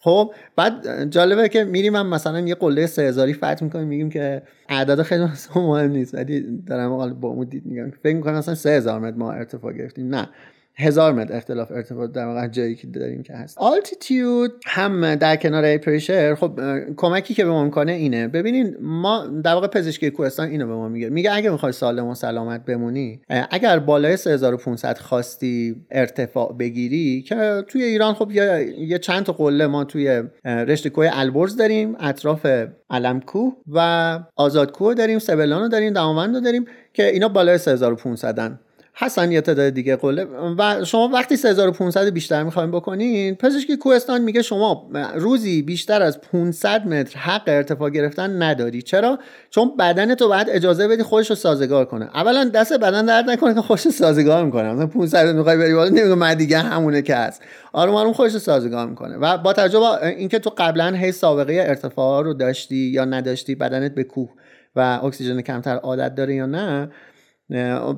خب 0.04 0.34
بعد 0.56 1.04
جالبه 1.10 1.48
که 1.48 1.64
میریم 1.64 1.96
هم 1.96 2.06
مثلا 2.06 2.40
یه 2.40 2.54
قله 2.54 2.86
سه 2.86 3.02
هزاری 3.02 3.34
فتح 3.34 3.64
می‌کنیم 3.64 3.88
میگیم 3.88 4.10
که 4.10 4.42
اعداد 4.68 5.02
خیلی 5.02 5.24
مهم 5.56 5.90
نیست 5.90 6.14
ولی 6.14 6.62
دارم 6.66 7.20
با 7.20 7.28
اون 7.28 7.46
دید 7.46 7.66
میگم. 7.66 7.90
فکر 8.02 8.16
می‌کنم 8.16 8.34
مثلا 8.38 8.54
سه 8.54 8.70
هزار 8.70 9.00
متر 9.00 9.16
ما 9.16 9.32
ارتفاع 9.32 9.72
گرفتیم. 9.72 10.14
نه. 10.14 10.28
هزار 10.74 11.12
متر 11.12 11.36
اختلاف 11.36 11.72
ارتفاع 11.72 12.06
در 12.06 12.26
واقع 12.26 12.46
جایی 12.46 12.74
که 12.74 12.86
داریم 12.86 13.22
که 13.22 13.32
هست. 13.32 13.58
آلتیتیود 13.58 14.52
هم 14.66 15.14
در 15.14 15.36
کنار 15.36 15.76
پرشر 15.76 16.34
خب 16.34 16.60
کمکی 16.96 17.34
که 17.34 17.44
به 17.44 17.50
ما 17.50 17.82
اینه. 17.82 18.28
ببینین 18.28 18.76
ما 18.80 19.26
در 19.44 19.54
واقع 19.54 19.66
پزشکی 19.66 20.10
کوهستان 20.10 20.48
اینو 20.48 20.66
به 20.66 20.74
ما 20.74 20.88
میگه. 20.88 21.08
میگه 21.08 21.34
اگه 21.34 21.50
می‌خوای 21.50 21.72
سالم 21.72 22.06
و 22.06 22.14
سلامت 22.14 22.64
بمونی 22.64 23.20
اگر 23.50 23.78
بالای 23.78 24.16
3500 24.16 24.98
خواستی 24.98 25.76
ارتفاع 25.90 26.56
بگیری 26.58 27.22
که 27.22 27.64
توی 27.68 27.82
ایران 27.82 28.14
خب 28.14 28.30
یه, 28.32 28.74
یه 28.78 28.98
چند 28.98 29.24
تا 29.24 29.32
قله 29.32 29.66
ما 29.66 29.84
توی 29.84 30.22
رشته 30.44 30.90
کوه 30.90 31.10
البرز 31.12 31.56
داریم 31.56 31.96
اطراف 32.00 32.46
علمکوه 32.90 33.52
و 33.68 34.18
آزادکوه 34.36 34.94
داریم 34.94 35.18
سبلانو 35.18 35.68
داریم 35.68 35.92
داماوند 35.92 36.44
داریم 36.44 36.64
که 36.92 37.08
اینا 37.08 37.28
بالای 37.28 37.58
3500 37.58 38.58
هستن 38.94 39.32
یه 39.32 39.40
تعداد 39.40 39.68
دیگه 39.72 39.96
قله. 39.96 40.26
و 40.58 40.84
شما 40.84 41.08
وقتی 41.08 41.36
3500 41.36 42.08
بیشتر 42.08 42.42
می‌خوایم 42.42 42.70
بکنین 42.70 43.34
پزشکی 43.34 43.76
کوهستان 43.76 44.20
میگه 44.20 44.42
شما 44.42 44.90
روزی 45.14 45.62
بیشتر 45.62 46.02
از 46.02 46.20
500 46.20 46.86
متر 46.86 47.18
حق 47.18 47.42
ارتفاع 47.46 47.90
گرفتن 47.90 48.42
نداری. 48.42 48.82
چرا؟ 48.82 49.18
چون 49.50 49.76
بدن 49.78 50.14
تو 50.14 50.28
باید 50.28 50.46
اجازه 50.50 50.88
بدی 50.88 51.02
خودش 51.02 51.30
رو 51.30 51.36
سازگار 51.36 51.84
کنه. 51.84 52.04
اولا 52.14 52.44
دست 52.44 52.72
بدن 52.72 53.06
درد 53.06 53.30
نکنه 53.30 53.54
که 53.54 53.60
خودش 53.60 53.88
سازگار 53.88 54.44
می‌کنه. 54.44 54.72
مثلا 54.72 54.86
500 54.86 55.36
می‌خوای 55.36 55.56
بری 55.56 55.74
بالا 55.74 55.88
نمیگه 55.88 56.14
من 56.14 56.34
دیگه 56.34 56.58
همونه 56.58 57.02
که 57.02 57.16
هست. 57.16 57.42
آروم 57.72 57.94
آروم 57.94 58.12
خودش 58.12 58.36
سازگار 58.36 58.88
می‌کنه. 58.88 59.16
و 59.16 59.38
با 59.38 59.52
تجربه 59.52 60.06
اینکه 60.06 60.38
تو 60.38 60.50
قبلا 60.58 60.94
هی 60.94 61.12
سابقه 61.12 61.64
ارتفاع 61.68 62.24
رو 62.24 62.34
داشتی 62.34 62.76
یا 62.76 63.04
نداشتی 63.04 63.54
بدنت 63.54 63.94
به 63.94 64.04
کوه 64.04 64.30
و 64.76 65.00
اکسیژن 65.04 65.40
کمتر 65.40 65.76
عادت 65.76 66.14
داره 66.14 66.34
یا 66.34 66.46
نه 66.46 66.90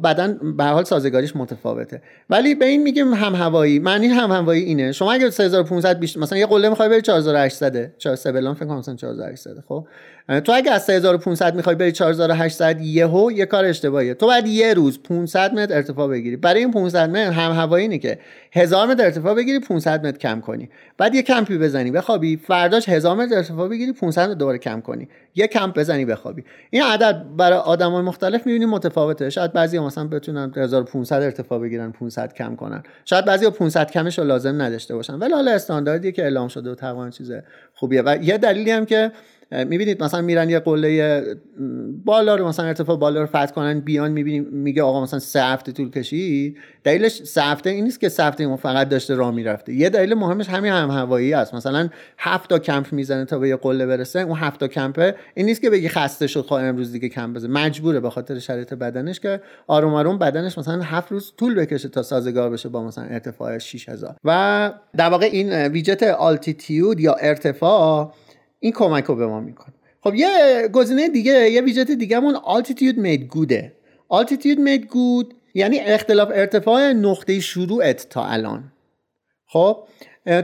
بدن 0.05 0.57
به 0.57 0.65
حال 0.65 0.85
سازگاریش 0.85 1.37
متفاوته. 1.37 2.03
ولی 2.31 2.55
به 2.55 2.65
این 2.65 2.83
میگیم 2.83 3.15
هم 3.15 3.35
هوایی 3.35 3.79
معنی 3.79 4.07
هم 4.07 4.33
هوایی 4.33 4.63
اینه. 4.63 4.93
شما 4.93 5.13
اگه 5.13 5.31
3500 5.31 5.99
بیشتر 5.99 6.21
مثلا 6.21 6.39
یه 6.39 6.47
قله 6.47 6.69
می‌خوای 6.69 6.89
بری 6.89 7.03
4800 7.03 7.97
4 7.99 8.17
سبلان 8.17 8.55
فکر 8.55 8.67
کنم 8.67 8.79
مثلا 8.79 8.95
4800 8.95 9.65
خب؟ 9.69 9.87
تو 10.29 10.53
اگه 10.53 10.73
از 10.73 10.85
3500 10.85 11.55
می‌خوای 11.55 11.77
بری 11.77 11.93
4800 11.93 12.81
یهو 12.81 13.33
یه 13.33 13.47
کار 13.47 13.65
اشتباهیه. 13.65 14.15
تو 14.15 14.27
بعد 14.27 14.47
یه 14.47 14.75
روز 14.75 15.03
500 15.03 15.55
متر 15.55 15.75
ارتفاع 15.75 16.09
بگیری. 16.09 16.37
برای 16.37 16.61
این 16.61 16.71
500 16.71 17.11
متر 17.11 17.31
هم 17.31 17.53
هوایی 17.53 17.83
اینه 17.83 17.99
که 17.99 18.19
1000 18.53 18.87
متر 18.87 19.05
ارتفاع 19.05 19.35
بگیری 19.35 19.61
500 19.61 20.07
متر 20.07 20.19
کم 20.19 20.41
کنی. 20.41 20.71
بعد 20.99 21.15
یه 21.15 21.23
کمپی 21.23 21.59
بزنی 21.59 21.91
بخوابی. 21.91 22.37
فرداش 22.37 22.89
1000 22.89 23.17
متر 23.17 23.37
ارتفاع 23.37 23.69
بگیری 23.69 23.93
500 23.93 24.23
متر 24.29 24.35
دوباره 24.35 24.59
کم 24.59 24.81
کنی. 24.81 25.09
یه 25.35 25.47
کمپ 25.47 25.79
بزنی 25.79 26.05
بخوابی. 26.05 26.45
این 26.71 26.83
عدد 26.83 27.25
برای 27.37 27.59
آدمای 27.59 28.03
مختلف 28.03 28.47
می‌بینیم 28.47 28.71
متفاوته. 28.71 29.31
شاید 29.31 29.53
بعضی 29.53 29.79
مثلا 29.79 30.09
بتونن 30.09 30.53
1500 30.57 31.23
ارتفاع 31.23 31.59
بگیرن 31.59 31.93
500 31.93 32.35
کم 32.35 32.57
کنن. 32.57 32.83
شاید 33.05 33.25
بعضی 33.25 33.51
500 33.51 33.91
کمش 33.91 34.19
رو 34.19 34.25
لازم 34.25 34.63
نداشته 34.63 34.95
باشن. 34.95 35.15
ولی 35.15 35.33
حالا 35.33 35.51
استانداردی 35.51 36.13
که 36.13 36.23
اعلام 36.23 36.49
شده 36.49 36.71
و 36.71 36.75
تقریبا 36.75 37.11
چیز 37.11 37.33
خوبیه. 37.75 38.03
و 38.07 38.17
یه 38.23 38.39
دلیلی 38.39 38.71
هم 38.71 38.87
که 38.87 39.13
می‌بینید 39.69 40.03
مثلا 40.03 40.21
میرن 40.21 40.51
یه 40.51 40.59
قله 40.59 41.23
بالا 42.05 42.37
رو 42.37 42.49
مثلا 42.49 42.67
ارتفاع 42.67 42.97
بالا 42.97 43.21
رو 43.21 43.27
فتح 43.27 43.47
کنن 43.47 43.81
بیان 43.81 44.13
می‌بینیم 44.13 44.45
میگه 44.53 44.83
آقا 44.83 45.03
مثلا 45.03 45.19
سه 45.19 45.43
هفته 45.43 45.73
طول 45.73 45.91
کشید. 45.91 46.57
دلیلش 46.85 47.23
سه 47.23 47.43
هفته 47.43 47.71
این 47.71 47.85
نیست 47.85 48.01
که 48.01 48.09
سه 48.09 48.25
هفته 48.25 48.57
فقط 48.57 48.89
داشته 48.89 49.15
راه 49.15 49.35
می‌رفته. 49.35 49.73
یه 49.73 49.89
دلیل 49.89 50.15
مهمش 50.15 50.49
همین 50.49 50.73
هم 50.73 50.91
هوایی 50.91 51.35
است. 51.35 51.55
مثلا 51.55 51.89
هفت 52.19 52.51
تا 52.51 52.59
کمپ 52.59 52.93
می‌زنه 52.93 53.25
تا 53.25 53.39
به 53.39 53.49
یه 53.49 53.57
قله 53.57 53.87
برسه 53.87 54.21
اون 54.21 54.39
هفت 54.39 54.61
تا 54.61 54.69
کمپه 54.69 55.15
این 55.35 55.47
نیست 55.47 55.63
که 55.63 55.71
بگی 55.71 55.89
خسته 55.89 56.27
شد 56.27 56.41
خواهی 56.41 56.67
امروز 56.67 56.93
دیگه 56.93 57.09
کمپ 57.09 57.37
بزنه. 57.37 57.51
مجبوره 57.51 58.01
به 58.01 58.11
خاطر 58.11 58.39
شرایط 58.39 58.75
بدنش 58.75 59.21
که 59.21 59.41
آروم 59.67 59.95
آروم 59.95 60.19
بدنش 60.19 60.59
مثلا 60.59 60.83
هفت 60.83 61.13
روز 61.13 61.33
طول 61.39 61.55
بکشه 61.55 61.89
تا 61.89 62.03
سازگار 62.03 62.51
بشه 62.51 62.69
با 62.69 62.85
مثلا 62.85 63.05
ارتفاع 63.05 63.59
6000 63.59 64.17
و 64.25 64.73
در 64.97 65.09
واقع 65.09 65.27
این 65.33 65.53
ویجت 65.53 66.03
آلتیتیود 66.03 67.01
یا 67.01 67.15
ارتفاع 67.15 68.15
این 68.61 68.73
کمک 68.73 69.05
رو 69.05 69.15
به 69.17 69.27
ما 69.27 69.41
می‌کنه 69.41 69.75
خب 70.01 70.15
یه 70.15 70.29
گزینه 70.73 71.09
دیگه 71.09 71.51
یه 71.51 71.61
ویژت 71.61 71.91
دیگهمون 71.91 72.35
altitude 72.35 72.97
made 72.97 73.25
گوده 73.29 73.73
altitude 74.13 74.59
made 74.59 74.85
good 74.85 75.35
یعنی 75.55 75.79
اختلاف 75.81 76.29
ارتفاع 76.35 76.93
نقطه 76.93 77.41
شروعت 77.41 78.07
تا 78.11 78.25
الان. 78.25 78.73
خب 79.47 79.79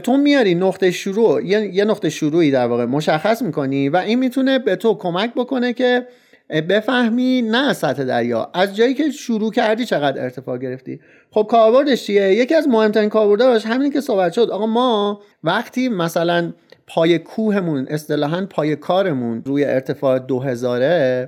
تو 0.03 0.17
میاری 0.17 0.55
نقطه 0.55 0.91
شروع 0.91 1.45
یه 1.45 1.85
نقطه 1.85 2.09
شروعی 2.09 2.51
در 2.51 2.67
واقع 2.67 2.85
مشخص 2.85 3.41
می‌کنی 3.41 3.89
و 3.89 3.97
این 3.97 4.19
می‌تونه 4.19 4.59
به 4.59 4.75
تو 4.75 4.93
کمک 4.93 5.33
بکنه 5.33 5.73
که 5.73 6.07
بفهمی 6.69 7.41
نه 7.41 7.73
سطح 7.73 8.03
دریا 8.03 8.51
از 8.53 8.75
جایی 8.75 8.93
که 8.93 9.11
شروع 9.11 9.51
کردی 9.51 9.85
چقدر 9.85 10.23
ارتفاع 10.23 10.57
گرفتی. 10.57 10.99
خب 11.31 11.47
کاربردش 11.49 12.05
چیه؟ 12.05 12.33
یکی 12.33 12.55
از 12.55 12.67
مهمترین 12.67 13.09
کاربرداش 13.09 13.65
همین 13.65 13.91
که 13.91 14.01
صحبت 14.01 14.33
شد. 14.33 14.49
آقا 14.49 14.65
ما 14.65 15.21
وقتی 15.43 15.89
مثلا 15.89 16.53
پای 16.93 17.19
کوهمون 17.19 17.87
اصطلاحا 17.89 18.47
پای 18.49 18.75
کارمون 18.75 19.43
روی 19.45 19.65
ارتفاع 19.65 20.19
2000 20.19 21.27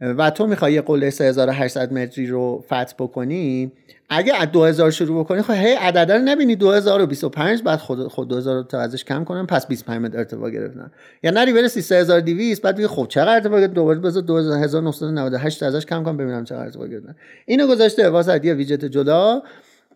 و 0.00 0.30
تو 0.30 0.46
می‌خوای 0.46 0.72
یه 0.72 0.80
قله 0.80 1.10
3800 1.10 1.92
متری 1.92 2.26
رو 2.26 2.64
فتح 2.66 2.94
بکنی 2.98 3.72
اگه 4.08 4.34
از 4.34 4.52
2000 4.52 4.90
شروع 4.90 5.24
بکنی 5.24 5.42
خب 5.42 5.50
هی 5.50 5.72
عدد 5.72 6.12
رو 6.12 6.18
نبینی 6.18 6.56
2025 6.56 7.62
بعد 7.62 7.78
خود 7.78 8.08
خود 8.08 8.28
2000 8.28 8.56
رو 8.56 8.62
تا 8.62 8.80
ازش 8.80 9.04
کم 9.04 9.24
کنم 9.24 9.46
پس 9.46 9.66
25 9.66 10.02
متر 10.02 10.18
ارتفاع 10.18 10.50
گرفتن. 10.50 10.90
یا 11.22 11.30
نری 11.30 11.52
برسی 11.52 11.82
3200 11.82 12.62
بعد 12.62 12.76
بگی 12.76 12.86
خب 12.86 13.06
چقدر 13.08 13.34
ارتفاع 13.34 13.66
دوباره 13.66 13.98
بذار 13.98 14.22
2998 14.22 15.62
ازش 15.62 15.86
کم 15.86 16.04
کنم 16.04 16.16
ببینم 16.16 16.44
چقدر 16.44 16.62
ارتفاع 16.62 16.88
گرفتن 16.88 17.16
اینو 17.46 17.66
گذاشته 17.66 18.08
واسه 18.08 18.40
یه 18.44 18.54
ویجت 18.54 18.84
جدا. 18.84 19.42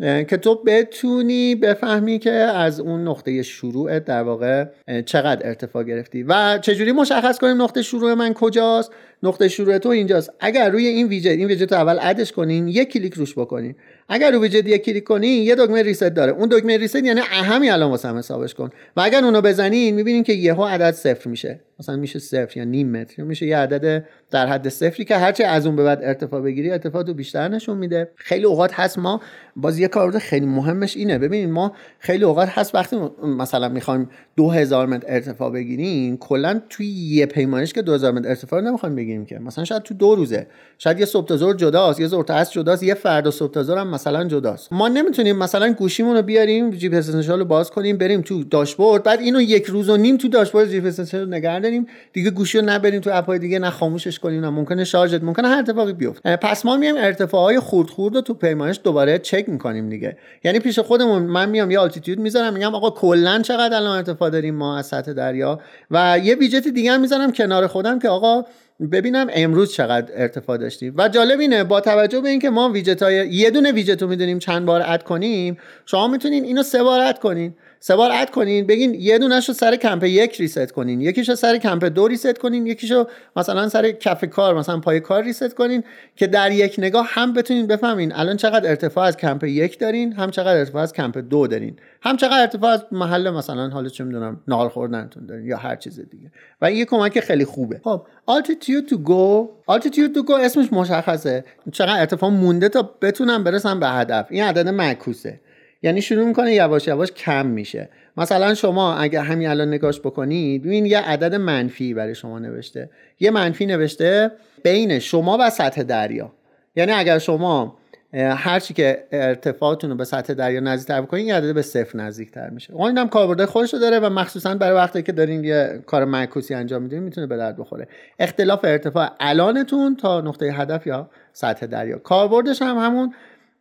که 0.00 0.36
تو 0.36 0.54
بتونی 0.54 1.54
بفهمی 1.54 2.18
که 2.18 2.30
از 2.32 2.80
اون 2.80 3.08
نقطه 3.08 3.42
شروع 3.42 3.98
در 3.98 4.22
واقع 4.22 4.64
چقدر 5.06 5.48
ارتفاع 5.48 5.84
گرفتی 5.84 6.22
و 6.22 6.58
چجوری 6.58 6.92
مشخص 6.92 7.38
کنیم 7.38 7.62
نقطه 7.62 7.82
شروع 7.82 8.14
من 8.14 8.34
کجاست 8.34 8.92
نقطه 9.22 9.48
شروع 9.48 9.78
تو 9.78 9.88
اینجاست. 9.88 10.30
اگر 10.40 10.70
روی 10.70 10.86
این 10.86 11.06
ویجت 11.08 11.30
این 11.30 11.46
ویجت 11.48 11.72
رو 11.72 11.78
اول 11.78 11.98
add 12.02 12.20
ش 12.20 12.32
کنین 12.32 12.68
یک 12.68 12.92
کلیک 12.92 13.14
روش 13.14 13.38
بکنین. 13.38 13.74
اگر 14.08 14.30
رو 14.30 14.42
ویجت 14.42 14.66
یک 14.68 14.84
کلیک 14.84 15.04
کنی 15.04 15.26
یه 15.26 15.54
دکمه 15.54 15.82
reset 15.82 16.04
داره. 16.04 16.32
اون 16.32 16.48
دکمه 16.52 16.76
reset 16.76 16.96
یعنی 16.96 17.20
از 17.20 17.30
همین 17.30 17.70
الان 17.70 17.90
واسم 17.90 18.18
حسابش 18.18 18.54
کن. 18.54 18.70
و 18.96 19.00
اگر 19.00 19.24
اونو 19.24 19.40
بزنین 19.40 19.94
می‌بینین 19.94 20.22
که 20.22 20.32
یهو 20.32 20.64
عدد 20.64 20.90
صفر 20.90 21.30
میشه. 21.30 21.60
مثلا 21.80 21.96
میشه 21.96 22.18
صفر 22.18 22.58
یا 22.58 22.64
نیم 22.64 22.90
متر. 22.90 23.22
میشه 23.22 23.46
یه 23.46 23.58
عدد 23.58 24.04
در 24.30 24.46
حد 24.46 24.68
صفری 24.68 25.04
که 25.04 25.16
هرچی 25.16 25.42
از 25.42 25.66
اون 25.66 25.76
به 25.76 25.84
بعد 25.84 26.00
ارتفاع 26.02 26.40
بگیری 26.40 26.70
ارتفاع 26.70 27.02
تو 27.02 27.14
بیشتر 27.14 27.48
نشون 27.48 27.78
میده. 27.78 28.10
خیلی 28.16 28.44
اوقات 28.44 28.72
هست 28.72 28.98
ما 28.98 29.20
باز 29.56 29.78
یه 29.78 29.88
کاربرد 29.88 30.18
خیلی 30.18 30.46
مهمش 30.46 30.96
اینه. 30.96 31.18
ببینید 31.18 31.48
ما 31.48 31.72
خیلی 31.98 32.24
اوقات 32.24 32.48
هست 32.48 32.74
وقتی 32.74 32.96
مثلا 33.22 33.68
می‌خوایم 33.68 34.10
2000 34.36 34.86
متر 34.86 35.06
ارتفاع 35.08 35.50
بگیریم 35.50 36.16
کلا 36.16 36.60
توی 36.70 36.86
یه 36.86 37.26
پیمایش 37.26 37.72
که 37.72 37.82
2000 37.82 38.12
متر 38.12 38.28
ارتفاع 38.28 38.60
نمی‌خوایم 38.60 38.96
بگیریم 38.96 39.26
که. 39.26 39.38
مثلا 39.38 39.64
شاید 39.64 39.82
تو 39.82 39.94
دو 39.94 40.14
روزه. 40.14 40.46
شاید 40.78 41.00
یه 41.00 41.06
صبح 41.06 41.26
تا 41.26 41.52
جداست 41.52 42.00
یه 42.00 42.06
ظهر 42.06 42.22
تا 42.22 42.34
عصر 42.34 42.52
جداست 42.52 42.82
یه 42.82 42.94
فردا 42.94 43.30
صبح 43.30 43.52
تا 43.52 43.80
هم 43.80 43.93
مثلا 43.94 44.24
جداست. 44.24 44.72
ما 44.72 44.88
نمی‌تونیم 44.88 45.36
مثلا 45.36 45.72
گوشیمون 45.72 46.16
رو 46.16 46.22
بیاریم 46.22 46.70
جی 46.70 46.88
پی 46.88 47.00
رو 47.28 47.44
باز 47.44 47.70
کنیم 47.70 47.98
بریم 47.98 48.22
تو 48.22 48.44
داشبورد 48.44 49.02
بعد 49.02 49.20
اینو 49.20 49.40
یک 49.40 49.64
روز 49.64 49.88
و 49.88 49.96
نیم 49.96 50.16
تو 50.16 50.28
داشبورد 50.28 50.70
جی 50.70 50.80
پی 50.80 51.18
رو 51.18 51.26
نگه 51.26 51.60
داریم. 51.60 51.86
دیگه 52.12 52.30
گوشی 52.30 52.58
رو 52.58 52.64
نبریم 52.64 53.00
تو 53.00 53.10
اپای 53.12 53.38
دیگه 53.38 53.58
نه 53.58 53.70
خاموشش 53.70 54.18
کنیم 54.18 54.40
نه 54.40 54.50
ممکنه 54.50 54.84
شارژت 54.84 55.22
ممکنه 55.22 55.48
هر 55.48 55.58
اتفاقی 55.58 55.92
بیفته. 55.92 56.36
پس 56.36 56.64
ما 56.64 56.76
میایم 56.76 56.96
ارتفاعهای 56.96 57.60
خورد 57.60 57.90
خورد 57.90 58.14
رو 58.14 58.20
تو 58.20 58.34
پیمایش 58.34 58.80
دوباره 58.84 59.18
چک 59.18 59.48
می‌کنیم 59.48 59.88
دیگه. 59.88 60.16
یعنی 60.44 60.58
پیش 60.58 60.78
خودمون 60.78 61.22
من 61.22 61.48
میام 61.48 61.70
یه 61.70 61.78
altitude 61.78 62.18
می‌ذارم 62.18 62.52
میگم 62.52 62.74
آقا 62.74 62.90
کلا 62.90 63.42
چقدر 63.42 63.76
الان 63.76 63.96
ارتفاع 63.96 64.30
داریم 64.30 64.54
ما 64.54 64.78
از 64.78 64.86
سطح 64.86 65.12
دریا؟ 65.12 65.60
و 65.90 66.18
یه 66.22 66.34
ویجت 66.34 66.68
دیگه 66.68 66.92
هم 66.92 67.00
می‌ذارم 67.00 67.32
کنار 67.32 67.66
خودم 67.66 67.98
که 67.98 68.08
آقا 68.08 68.44
ببینم 68.92 69.26
امروز 69.30 69.72
چقدر 69.72 70.12
ارتفاع 70.14 70.56
داشتیم 70.56 70.94
و 70.96 71.08
جالب 71.08 71.40
اینه 71.40 71.64
با 71.64 71.80
توجه 71.80 72.20
به 72.20 72.28
اینکه 72.28 72.50
ما 72.50 72.68
ویجت 72.68 73.02
های 73.02 73.28
یه 73.28 73.50
دونه 73.50 73.72
ویجت 73.72 74.02
رو 74.02 74.08
می‌دونیم 74.08 74.38
چند 74.38 74.66
بار 74.66 74.82
add 74.86 75.02
کنیم 75.02 75.58
شما 75.86 76.08
می‌تونین 76.08 76.44
اینو 76.44 76.62
سه 76.62 76.82
بار 76.82 77.00
add 77.00 77.18
کنین. 77.18 77.54
سه 77.86 77.96
بار 77.96 78.10
add 78.12 78.30
کنین 78.30 78.66
بگین 78.66 78.94
یه 78.94 79.18
دونش 79.18 79.50
سر 79.50 79.76
کمپ 79.76 80.04
یک 80.04 80.36
reset 80.36 80.72
کنین. 80.72 81.00
یکیش 81.00 81.28
رو 81.28 81.34
سر 81.34 81.56
کمپ 81.56 81.84
دو 81.84 82.08
reset 82.08 82.38
کنین 82.38 82.66
یکیش 82.66 82.90
رو 82.90 83.08
مثلا 83.36 83.68
سر 83.68 83.90
کف 83.90 84.24
کار 84.24 84.58
مثلا 84.58 84.80
پای 84.80 85.00
کار 85.00 85.22
reset 85.22 85.54
کنین 85.54 85.84
که 86.16 86.26
در 86.26 86.52
یک 86.52 86.74
نگاه 86.78 87.06
هم 87.08 87.32
بتونین 87.32 87.66
بفهمین 87.66 88.12
الان 88.12 88.36
چقدر 88.36 88.70
ارتفاع 88.70 89.04
از 89.04 89.16
کمپ 89.16 89.44
یک 89.44 89.78
دارین 89.78 90.12
هم 90.12 90.30
چقدر 90.30 90.58
ارتفاع 90.58 90.82
از 90.82 90.92
کمپ 90.92 91.18
دو 91.18 91.46
دارین. 91.46 91.76
هم 92.02 92.16
چقدر 92.16 92.40
ارتفاع 92.40 92.70
از 92.70 92.84
محل 92.92 93.30
مثلا 93.30 93.68
حالا 93.68 93.88
چه 93.88 94.04
می‌دونم 94.04 94.40
نهار 94.48 94.68
خوردنتون 94.68 95.26
دارین 95.26 95.46
یا 95.46 95.56
هر 95.56 95.76
چیز 95.76 96.00
دیگه. 96.10 96.30
و 96.60 96.64
این 96.64 96.76
یه 96.76 96.84
کمک 96.84 97.20
خیلی 97.20 97.44
خوبه. 97.44 97.80
خب 97.84 98.06
altitude 98.30 98.90
to 98.90 98.94
go 98.94 99.48
altitude 99.72 100.14
to 100.16 100.26
go 100.28 100.40
اسمش 100.40 100.72
مشخصه. 100.72 101.44
چقدر 101.72 102.00
ارتفاع 102.00 102.30
مونده 102.30 102.68
تا 102.68 102.82
بتونم 103.02 103.44
برسم 103.44 103.80
به 103.80 103.88
هدف. 103.88 104.26
این 104.30 104.44
عدد 104.44 104.68
معکوسه. 104.68 105.40
یعنی 105.84 106.02
شروع 106.02 106.24
می‌کنه 106.26 106.54
یواش 106.54 106.86
یواش 106.86 107.12
کم 107.12 107.46
میشه. 107.46 107.88
مثلا 108.16 108.54
شما 108.54 108.94
اگر 108.94 109.20
همین 109.20 109.48
الان 109.48 109.68
نگاش 109.68 110.00
بکنید 110.00 110.62
ببین 110.62 110.86
یه 110.86 111.00
عدد 111.00 111.34
منفی 111.34 111.94
برای 111.94 112.14
شما 112.14 112.38
نوشته. 112.38 112.90
یه 113.20 113.30
منفی 113.30 113.66
نوشته 113.66 114.30
بین 114.62 114.98
شما 114.98 115.38
و 115.40 115.50
سطح 115.50 115.82
دریا. 115.82 116.32
یعنی 116.76 116.92
اگر 116.92 117.18
شما 117.18 117.78
هرچی 118.14 118.74
که 118.74 119.04
ارتفاعتون 119.12 119.90
رو 119.90 119.96
به 119.96 120.04
سطح 120.04 120.34
دریا 120.34 120.60
نزدیکتر 120.60 121.00
بکنین 121.00 121.26
یه 121.26 121.34
عدد 121.34 121.54
به 121.54 121.62
صفر 121.62 121.98
نزدیکتر 121.98 122.50
میشه. 122.50 122.72
اون 122.72 122.86
اینم 122.86 123.08
کاربرد 123.08 123.44
خودش 123.44 123.74
رو 123.74 123.80
داره 123.80 123.98
و 123.98 124.10
مخصوصا 124.10 124.54
برای 124.54 124.76
وقتی 124.76 125.02
که 125.02 125.12
دارین 125.12 125.44
یه 125.44 125.82
کار 125.86 126.04
معکوسی 126.04 126.54
انجام 126.54 126.82
میدین 126.82 127.02
می‌تونه 127.02 127.26
به 127.26 127.36
درد 127.36 127.56
بخوره. 127.56 127.88
اختلاف 128.18 128.64
ارتفاع 128.64 129.10
الانتون 129.20 129.96
تا 129.96 130.20
نقطه 130.20 130.46
هدف 130.46 130.86
یا 130.86 131.10
سطح 131.32 131.66
دریا. 131.66 131.98
کاربردش 131.98 132.62
هم 132.62 132.76
همون 132.78 133.14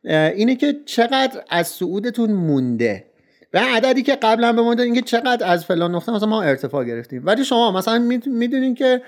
اینه 0.06 0.56
که 0.56 0.76
چقدر 0.86 1.44
از 1.50 1.68
صعودتون 1.68 2.32
مونده 2.32 3.04
و 3.54 3.58
عددی 3.58 4.02
که 4.02 4.16
قبلا 4.16 4.54
به 4.54 4.62
ما 4.62 4.74
اینکه 4.74 5.02
چقدر 5.02 5.52
از 5.52 5.66
فلان 5.66 5.96
نقطه 5.96 6.12
مثلا 6.12 6.30
ما 6.30 6.42
ارتفاع 6.42 6.86
گرفتیم. 6.86 7.22
ولی 7.26 7.46
شما 7.46 7.72
مثلا 7.72 8.00
می‌دونین 8.26 8.76
که 8.76 9.02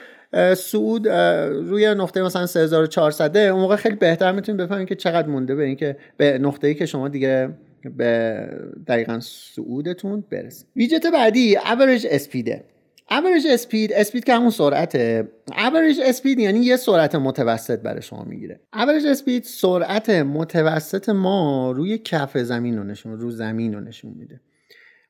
صعود 0.58 1.08
روی 1.08 1.96
نقطه 1.96 2.22
مثلا 2.22 2.46
3400 2.46 3.38
اون 3.38 3.62
موقع 3.62 3.76
خیلی 3.76 3.96
بهتر 3.96 4.32
می‌تونید 4.32 4.62
بفهمید 4.62 4.88
که 4.88 4.96
چقدر 4.96 5.28
مونده 5.28 5.56
به 5.56 5.64
اینکه 5.64 5.98
به 6.18 6.38
نقطه‌ای 6.38 6.76
که 6.76 6.86
شما 6.86 7.08
دیگه 7.08 7.50
به 7.98 8.40
دقیقا 8.88 9.20
صعودتون 9.20 10.24
برسید. 10.32 10.68
ویجت 10.76 11.06
بعدی 11.14 11.56
average 11.56 12.06
اسپیده 12.10 12.64
average 13.12 13.46
اسپید 13.50 13.94
اسپید 13.94 14.24
که 14.24 14.34
همون 14.34 14.50
سرعته. 14.50 15.28
Average 15.52 16.00
اسپید 16.06 16.40
یعنی 16.40 16.60
یه 16.60 16.78
سرعت 16.78 17.16
متوسط 17.16 17.80
برای 17.80 18.02
شما 18.02 18.24
می‌گیره. 18.24 18.60
Average 18.76 19.06
اسپید 19.06 19.44
سرعت 19.44 20.10
متوسط 20.10 21.10
ما 21.10 21.72
روی 21.72 21.98
کف 21.98 22.38
زمین 22.38 22.78
رو 22.78 22.84
نشون 22.84 23.20
رو 23.20 23.32
زمین 23.32 23.74
رو 23.74 23.80
نشون 23.80 24.14
میده. 24.14 24.42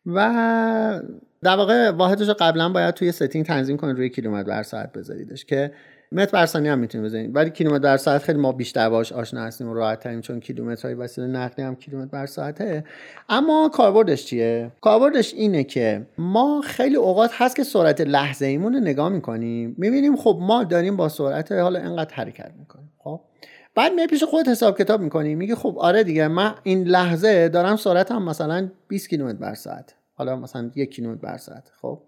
و 0.05 1.01
در 1.43 1.55
واقع 1.55 1.91
واحدش 1.91 2.29
قبلا 2.29 2.69
باید 2.69 2.95
توی 2.95 3.11
setting 3.11 3.45
تنظیم 3.45 3.77
کنید 3.77 3.97
روی 3.97 4.09
کیلومتر 4.09 4.49
بر 4.49 4.63
ساعت 4.63 4.91
بذاریدش 4.93 5.45
که 5.45 5.71
متر 6.11 6.31
بر 6.31 6.45
ثانیه 6.45 6.71
هم 6.71 6.79
می‌تونید 6.79 7.05
بزنید 7.05 7.35
ولی 7.35 7.49
کیلومتر 7.49 7.83
بر 7.83 7.97
ساعت 7.97 8.23
خیلی 8.23 8.39
ما 8.39 8.51
بیشتر 8.51 8.89
باش 8.89 9.11
آشنا 9.11 9.41
هستیم 9.41 9.69
و 9.69 9.73
راحت 9.73 9.99
تریم 9.99 10.21
چون 10.21 10.39
کیلومترهای 10.39 10.95
وسیله 10.95 11.27
نقلیه 11.27 11.65
هم 11.65 11.75
کیلومتر 11.75 12.11
بر 12.11 12.25
ساعته. 12.25 12.83
اما 13.29 13.69
کاربردش 13.73 14.25
چیه؟ 14.25 14.71
کاربردش 14.81 15.33
اینه 15.33 15.63
که 15.63 16.07
ما 16.17 16.61
خیلی 16.61 16.95
اوقات 16.95 17.31
هست 17.33 17.55
که 17.55 17.63
سرعت 17.63 18.01
لحظه 18.01 18.45
ایمون 18.45 18.73
رو 18.73 18.79
نگاه 18.79 19.09
می‌کنیم. 19.09 19.75
می‌بینیم 19.77 20.15
خب 20.15 20.37
ما 20.41 20.63
داریم 20.63 20.97
با 20.97 21.09
سرعت 21.09 21.51
حالا 21.51 21.79
انقدر 21.79 22.13
حرکت 22.13 22.51
می‌کنیم 22.59 22.91
خب؟ 22.97 23.21
بعد 23.75 23.93
می 23.93 24.07
پیش 24.07 24.23
خودت 24.23 24.47
حساب 24.47 24.77
کتاب 24.77 25.01
می‌کنی 25.01 25.35
میگه 25.35 25.55
خب 25.55 25.75
آره 25.79 26.03
دیگه 26.03 26.27
من 26.27 26.55
این 26.63 26.83
لحظه 26.83 27.49
دارم 27.49 27.75
سرعتم 27.75 28.21
مثلا 28.21 28.69
20 28.87 29.09
کیلومتر 29.09 29.37
بر 29.37 29.53
ساعت. 29.53 29.95
حالا 30.13 30.35
مثلا 30.35 30.71
یک 30.75 30.91
کیلومتر 30.91 31.21
بر 31.21 31.37
ساعت 31.37 31.71
خب؟ 31.81 32.01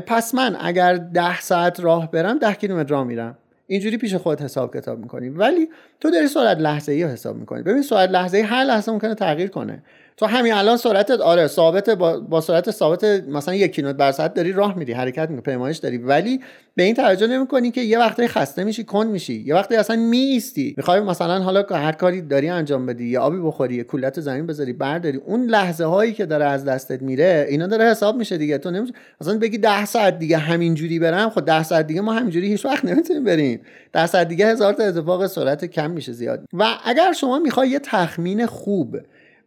پس 0.00 0.34
من 0.34 0.56
اگر 0.60 0.94
ده 0.94 1.40
ساعت 1.40 1.80
راه 1.80 2.10
برم 2.10 2.38
ده 2.38 2.54
کیلومتر 2.54 2.90
راه 2.90 3.04
میرم. 3.04 3.38
اینجوری 3.66 3.96
پیش 3.96 4.14
خودت 4.14 4.42
حساب 4.42 4.76
کتاب 4.76 4.98
می‌کنی. 4.98 5.28
ولی 5.28 5.68
تو 6.00 6.10
داری 6.10 6.28
سرعت 6.28 6.58
لحظه 6.58 6.92
ای 6.92 7.04
حساب 7.04 7.36
می‌کنی. 7.36 7.62
ببین 7.62 7.82
سرعت 7.82 8.10
لحظه 8.10 8.36
ای 8.36 8.42
هر 8.42 8.64
لحظه 8.64 8.92
ممکنه 8.92 9.14
تغییر 9.14 9.50
کنه. 9.50 9.82
تو 10.16 10.26
همین 10.26 10.52
الان 10.52 10.76
سرعتت 10.76 11.20
آره 11.20 11.46
ثابت 11.46 11.90
با, 11.90 12.20
با 12.20 12.40
سرعت 12.40 12.70
ثابت 12.70 13.04
مثلا 13.04 13.54
یک 13.54 13.72
کیلومتر 13.74 13.98
بر 13.98 14.12
ساعت 14.12 14.34
داری 14.34 14.52
راه 14.52 14.78
میری 14.78 14.92
حرکت 14.92 15.30
می‌کنی 15.30 15.40
پیمایش 15.40 15.78
داری. 15.78 15.98
ولی 15.98 16.40
به 16.76 16.82
این 16.82 16.94
توجه 16.94 17.26
نمی‌کنی 17.26 17.70
که 17.70 17.80
یه 17.80 17.98
وقتی 17.98 18.28
خسته 18.28 18.64
میشی 18.64 18.84
کند 18.84 19.10
میشی. 19.10 19.44
یه 19.46 19.54
وقتی 19.54 19.76
اصلا 19.76 19.96
میستی 19.96 20.74
می‌خوای 20.76 21.00
مثلا 21.00 21.42
حالا 21.42 21.66
هر 21.70 21.92
کاری 21.92 22.22
داری 22.22 22.48
انجام 22.48 22.86
بدی 22.86 23.04
یا 23.04 23.22
آبی 23.22 23.38
بخوری 23.38 23.74
یا 23.74 23.84
کولت 23.84 24.20
زمین 24.20 24.46
بذاری 24.46 24.72
برداری 24.72 25.20
اون 25.26 25.46
لحظه 25.46 25.84
هایی 25.84 26.12
که 26.12 26.26
داره 26.26 26.44
از 26.44 26.64
دستت 26.64 27.02
میره 27.02 27.46
اینا 27.48 27.66
داره 27.66 27.84
حساب 27.84 28.16
میشه 28.16 28.36
دیگه. 28.36 28.58
تو 28.58 28.70
نمیشه 28.70 28.94
مثلا 29.20 29.38
بگی 29.38 29.58
10 29.58 29.84
ساعت 29.84 30.18
دیگه 30.18 30.36
همینجوری 30.36 30.98
برم 30.98 31.30
خب 31.30 31.44
10 31.44 31.62
ساعت 31.62 31.86
دیگه 31.86 32.00
ما 32.00 32.12
همینجوری 32.12 32.48
هیچ 32.48 32.64
وقت 32.64 32.84
نمی‌تونیم 32.84 33.24
بریم. 33.24 33.60
10 33.92 34.06
ساعت 34.06 34.28
دیگه 34.28 34.46
هزار 34.46 34.72
تا 34.72 34.84
اتفاق 34.84 35.26
سرعت 35.26 35.64
کم 35.64 35.90
میشه 35.90 36.12
زیاد. 36.12 36.44
و 36.52 36.64
اگر 36.84 37.12
شما 37.12 37.38
می‌خوای 37.38 37.68
یه 37.68 37.78
تخمین 37.78 38.46
خوب 38.46 38.96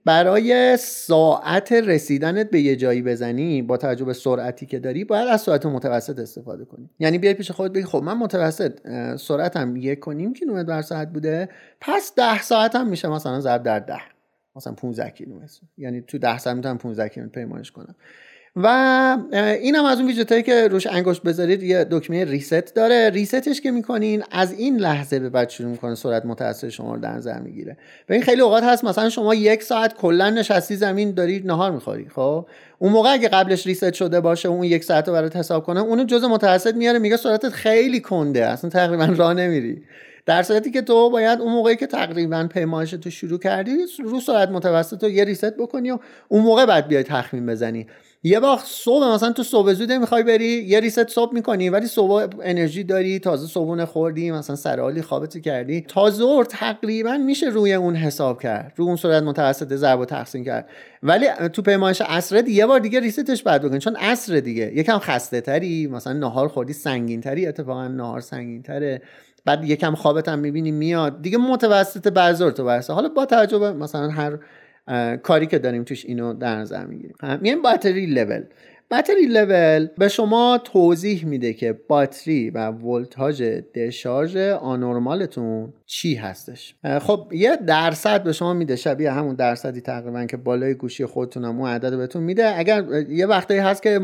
برای 0.07 0.77
ساعت 0.77 1.71
رسیدنت 1.71 2.49
به 2.49 2.61
یه 2.61 2.75
جایی 2.75 3.01
بزنی 3.01 3.61
با 3.61 3.77
توجه 3.77 4.05
به 4.05 4.13
سرعتی 4.13 4.65
که 4.65 4.79
داری 4.79 5.03
باید 5.03 5.27
از 5.27 5.41
سرعت 5.41 5.65
متوسط 5.65 6.19
استفاده 6.19 6.65
کنی. 6.65 6.89
یعنی 6.99 7.17
بیای 7.17 7.33
پیش 7.33 7.51
خودت 7.51 7.73
بگی 7.73 7.85
خب 7.85 8.03
من 8.03 8.17
متوسط 8.17 8.71
سرعتم 9.17 9.75
یک 9.75 9.99
کنیم 9.99 10.33
کیلومتر 10.33 10.67
بر 10.67 10.81
ساعت 10.81 11.13
بوده 11.13 11.49
پس 11.81 12.13
ده 12.15 12.41
ساعت 12.41 12.75
هم 12.75 12.87
میشه 12.87 13.07
مثلا 13.07 13.39
ضرب 13.39 13.63
در 13.63 13.79
ده 13.79 14.01
مثلا 14.55 14.73
15 14.73 15.09
کیلومتر. 15.09 15.59
یعنی 15.77 16.01
تو 16.01 16.17
ده 16.17 16.37
ساعت 16.37 16.55
می‌تونم 16.55 16.77
15 16.77 17.09
کیلومتر 17.09 17.35
پیمایش 17.35 17.71
کنم. 17.71 17.95
و 18.63 19.17
این 19.61 19.75
هم 19.75 19.85
از 19.85 19.97
اون 19.97 20.07
ویژت 20.07 20.45
که 20.45 20.67
روش 20.67 20.87
انگشت 20.87 21.21
بذارید 21.21 21.63
یه 21.63 21.87
دکمه 21.91 22.25
ریست 22.25 22.75
داره. 22.75 23.09
ریستش 23.09 23.61
که 23.61 23.71
می‌کنین 23.71 24.23
از 24.31 24.53
این 24.53 24.77
لحظه 24.77 25.19
به 25.19 25.29
بعد 25.29 25.49
شروع 25.49 25.71
می‌کنه 25.71 25.95
سرعت 25.95 26.25
متوسط 26.25 26.69
شما 26.69 26.93
رو 26.93 27.01
در 27.01 27.11
نظر 27.11 27.39
می‌گیره. 27.39 27.77
به 28.07 28.13
این 28.15 28.23
خیلی 28.23 28.41
اوقات 28.41 28.63
هست 28.63 28.83
مثلا 28.83 29.09
شما 29.09 29.35
یک 29.35 29.63
ساعت 29.63 29.93
کلا 29.93 30.29
نشستی 30.29 30.75
زمین 30.75 31.11
دارید 31.11 31.47
نهار 31.47 31.71
می‌خوری 31.71 32.09
خب؟ 32.15 32.45
اون 32.79 32.91
موقع 32.91 33.11
اگه 33.11 33.27
قبلش 33.27 33.67
ریست 33.67 33.93
شده 33.93 34.19
باشه 34.19 34.49
اون 34.49 34.63
یک 34.63 34.83
ساعت 34.83 35.07
رو 35.07 35.13
برات 35.13 35.35
حساب 35.35 35.63
کنه 35.63 35.79
اونو 35.79 36.03
جزء 36.03 36.27
متوسط 36.27 36.75
میاره 36.75 36.99
میگه 36.99 37.17
سرعتت 37.17 37.49
خیلی 37.49 37.99
کنده 37.99 38.45
اصلا 38.45 38.69
تقریبا 38.69 39.05
راه 39.05 39.33
نمیری. 39.33 39.81
در 40.25 40.43
صورتی 40.43 40.71
که 40.71 40.81
تو 40.81 41.09
باید 41.09 41.41
اون 41.41 41.53
موقعی 41.53 41.75
که 41.75 41.87
تقریبا 41.87 42.47
پیمایش 42.53 42.91
تو 42.91 43.09
شروع 43.09 43.39
کردی 43.39 43.71
رو 44.03 44.19
سرعت 44.19 44.49
متوسط 44.49 45.03
رو 45.03 45.09
یه 45.09 45.23
ریست 45.23 45.57
بکنی 45.57 45.91
و 45.91 45.99
اون 46.27 46.43
موقع 46.43 46.65
بعد 46.65 46.87
بیای 46.87 47.03
تخمین 47.03 47.45
بزنی. 47.45 47.87
یه 48.23 48.39
وقت 48.39 48.65
صبح 48.65 49.13
مثلا 49.13 49.31
تو 49.31 49.43
صبح 49.43 49.73
زوده 49.73 49.97
می‌خوای 49.97 50.23
بری 50.23 50.45
یه 50.45 50.79
ریست 50.79 51.07
صبح 51.09 51.33
می‌کنی 51.33 51.69
ولی 51.69 51.87
صبح 51.87 52.27
انرژی 52.43 52.83
داری 52.83 53.19
تازه 53.19 53.47
صبحونه 53.47 53.85
خوردی 53.85 54.31
مثلا 54.31 54.55
سرحالی 54.55 55.01
خوابت 55.01 55.37
کردی. 55.37 55.81
تا 55.81 56.09
ظهر 56.09 56.43
تقریبا 56.43 57.17
میشه 57.17 57.45
روی 57.49 57.73
اون 57.73 57.95
حساب 57.95 58.41
کرد 58.41 58.73
رو 58.75 58.85
اون 58.85 58.95
صورت 58.95 59.23
متوسط 59.23 59.73
ضرب 59.73 59.99
و 59.99 60.05
تقسیم 60.05 60.43
کرد. 60.43 60.69
ولی 61.03 61.27
تو 61.53 61.61
پیمایش 61.61 62.01
عصر 62.01 62.47
یه 62.47 62.65
بار 62.65 62.79
دیگه 62.79 62.99
ریستش 62.99 63.43
بعد 63.43 63.61
بکن 63.61 63.79
چون 63.79 63.95
عصر 63.95 64.39
دیگه. 64.39 64.71
یکم 64.75 64.99
خسته 64.99 65.41
تری 65.41 65.87
مثلا 65.87 66.13
نهار 66.13 66.47
خوردی 66.47 66.73
سنگین 66.73 67.21
تری 67.21 67.47
اتفاقا 67.47 67.87
نهار 67.87 68.21
سنگین 68.21 68.63
تره 68.63 69.01
بعد 69.45 69.63
یکم 69.63 69.95
خوابت 69.95 70.29
هم 70.29 70.39
می‌بینی 70.39 70.71
میاد. 70.71 71.21
دیگه 71.21 71.37
متوسط 71.37 72.07
بعضی 72.07 72.51
تو 72.51 72.63
برسه 72.63 72.93
حالا 72.93 73.09
با 73.09 73.25
توجه 73.25 73.71
مثلا 73.71 74.09
هر 74.09 74.37
کاری 75.23 75.47
که 75.47 75.59
داریم 75.59 75.83
توش 75.83 76.05
اینو 76.05 76.33
در 76.33 76.55
نظر 76.55 76.85
می‌گیریم. 76.85 77.15
میگیم 77.41 77.61
باتری 77.61 78.05
لول 78.05 78.43
باتری 78.91 79.25
لول 79.25 79.87
به 79.97 80.07
شما 80.07 80.61
توضیح 80.63 81.25
میده 81.25 81.53
که 81.53 81.79
باتری 81.87 82.49
و 82.49 82.71
ولتاژ 82.71 83.41
دشارژ 83.75 84.37
آنورمالتون 84.37 85.73
چی 85.85 86.15
هستش. 86.15 86.75
خب 87.01 87.31
یه 87.31 87.55
درصد 87.55 88.23
به 88.23 88.31
شما 88.31 88.53
میده 88.53 88.75
شبیه 88.75 89.11
همون 89.11 89.35
درصدی 89.35 89.81
تقریبا 89.81 90.25
که 90.25 90.37
بالای 90.37 90.73
گوشی 90.73 91.05
خودتون 91.05 91.45
هم 91.45 91.59
اون 91.59 91.69
عدد 91.69 91.97
بهتون 91.97 92.23
میده. 92.23 92.57
اگر 92.57 92.85
یه 93.09 93.25
وقتایی 93.25 93.59
هست 93.59 93.83
که 93.83 93.99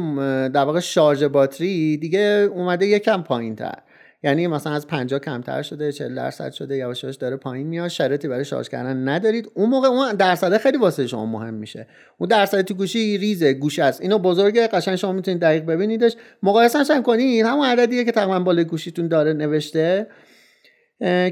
در 0.53 0.63
واقع 0.63 0.79
شارژ 0.79 1.23
باتری 1.23 1.97
دیگه 1.97 2.49
اومده 2.53 2.87
یکم 2.87 3.23
پایین 3.23 3.55
تر 3.55 3.75
یعنی 4.23 4.47
مثلا 4.47 4.73
از 4.73 4.87
50 4.87 5.19
کمتر 5.19 5.61
شده 5.61 5.91
40 5.91 6.15
درصد 6.15 6.51
شده 6.51 6.77
یواش 6.77 7.03
یواش 7.03 7.15
داره 7.15 7.35
پایین 7.35 7.67
میاد. 7.67 7.87
شرطی 7.87 8.27
برای 8.27 8.45
شارژ 8.45 8.69
کردن 8.69 9.09
ندارید. 9.09 9.51
اون 9.53 9.69
موقع 9.69 9.87
اون 9.87 10.13
درصد 10.13 10.57
خیلی 10.57 10.77
واسه 10.77 11.07
شما 11.07 11.25
مهم 11.25 11.53
میشه. 11.53 11.87
اون 12.17 12.29
درصد 12.29 12.61
تو 12.61 12.73
گوشی 12.73 13.17
ریزه 13.17 13.53
گوشی 13.53 13.81
است. 13.81 14.01
اینو 14.01 14.19
بزرگه 14.19 14.67
قشنگ 14.67 14.95
شما 14.95 15.11
می‌تونید 15.11 15.39
دقیق 15.39 15.65
ببینیدش. 15.65 16.15
مقایسهش 16.43 16.91
هم 16.91 17.03
کنید 17.03 17.45
همون 17.45 17.65
عددیه 17.65 18.03
که 18.03 18.11
تقریبا 18.11 18.39
بالای 18.39 18.65
گوشیتون 18.65 19.07
داره 19.07 19.33
نوشته 19.33 20.07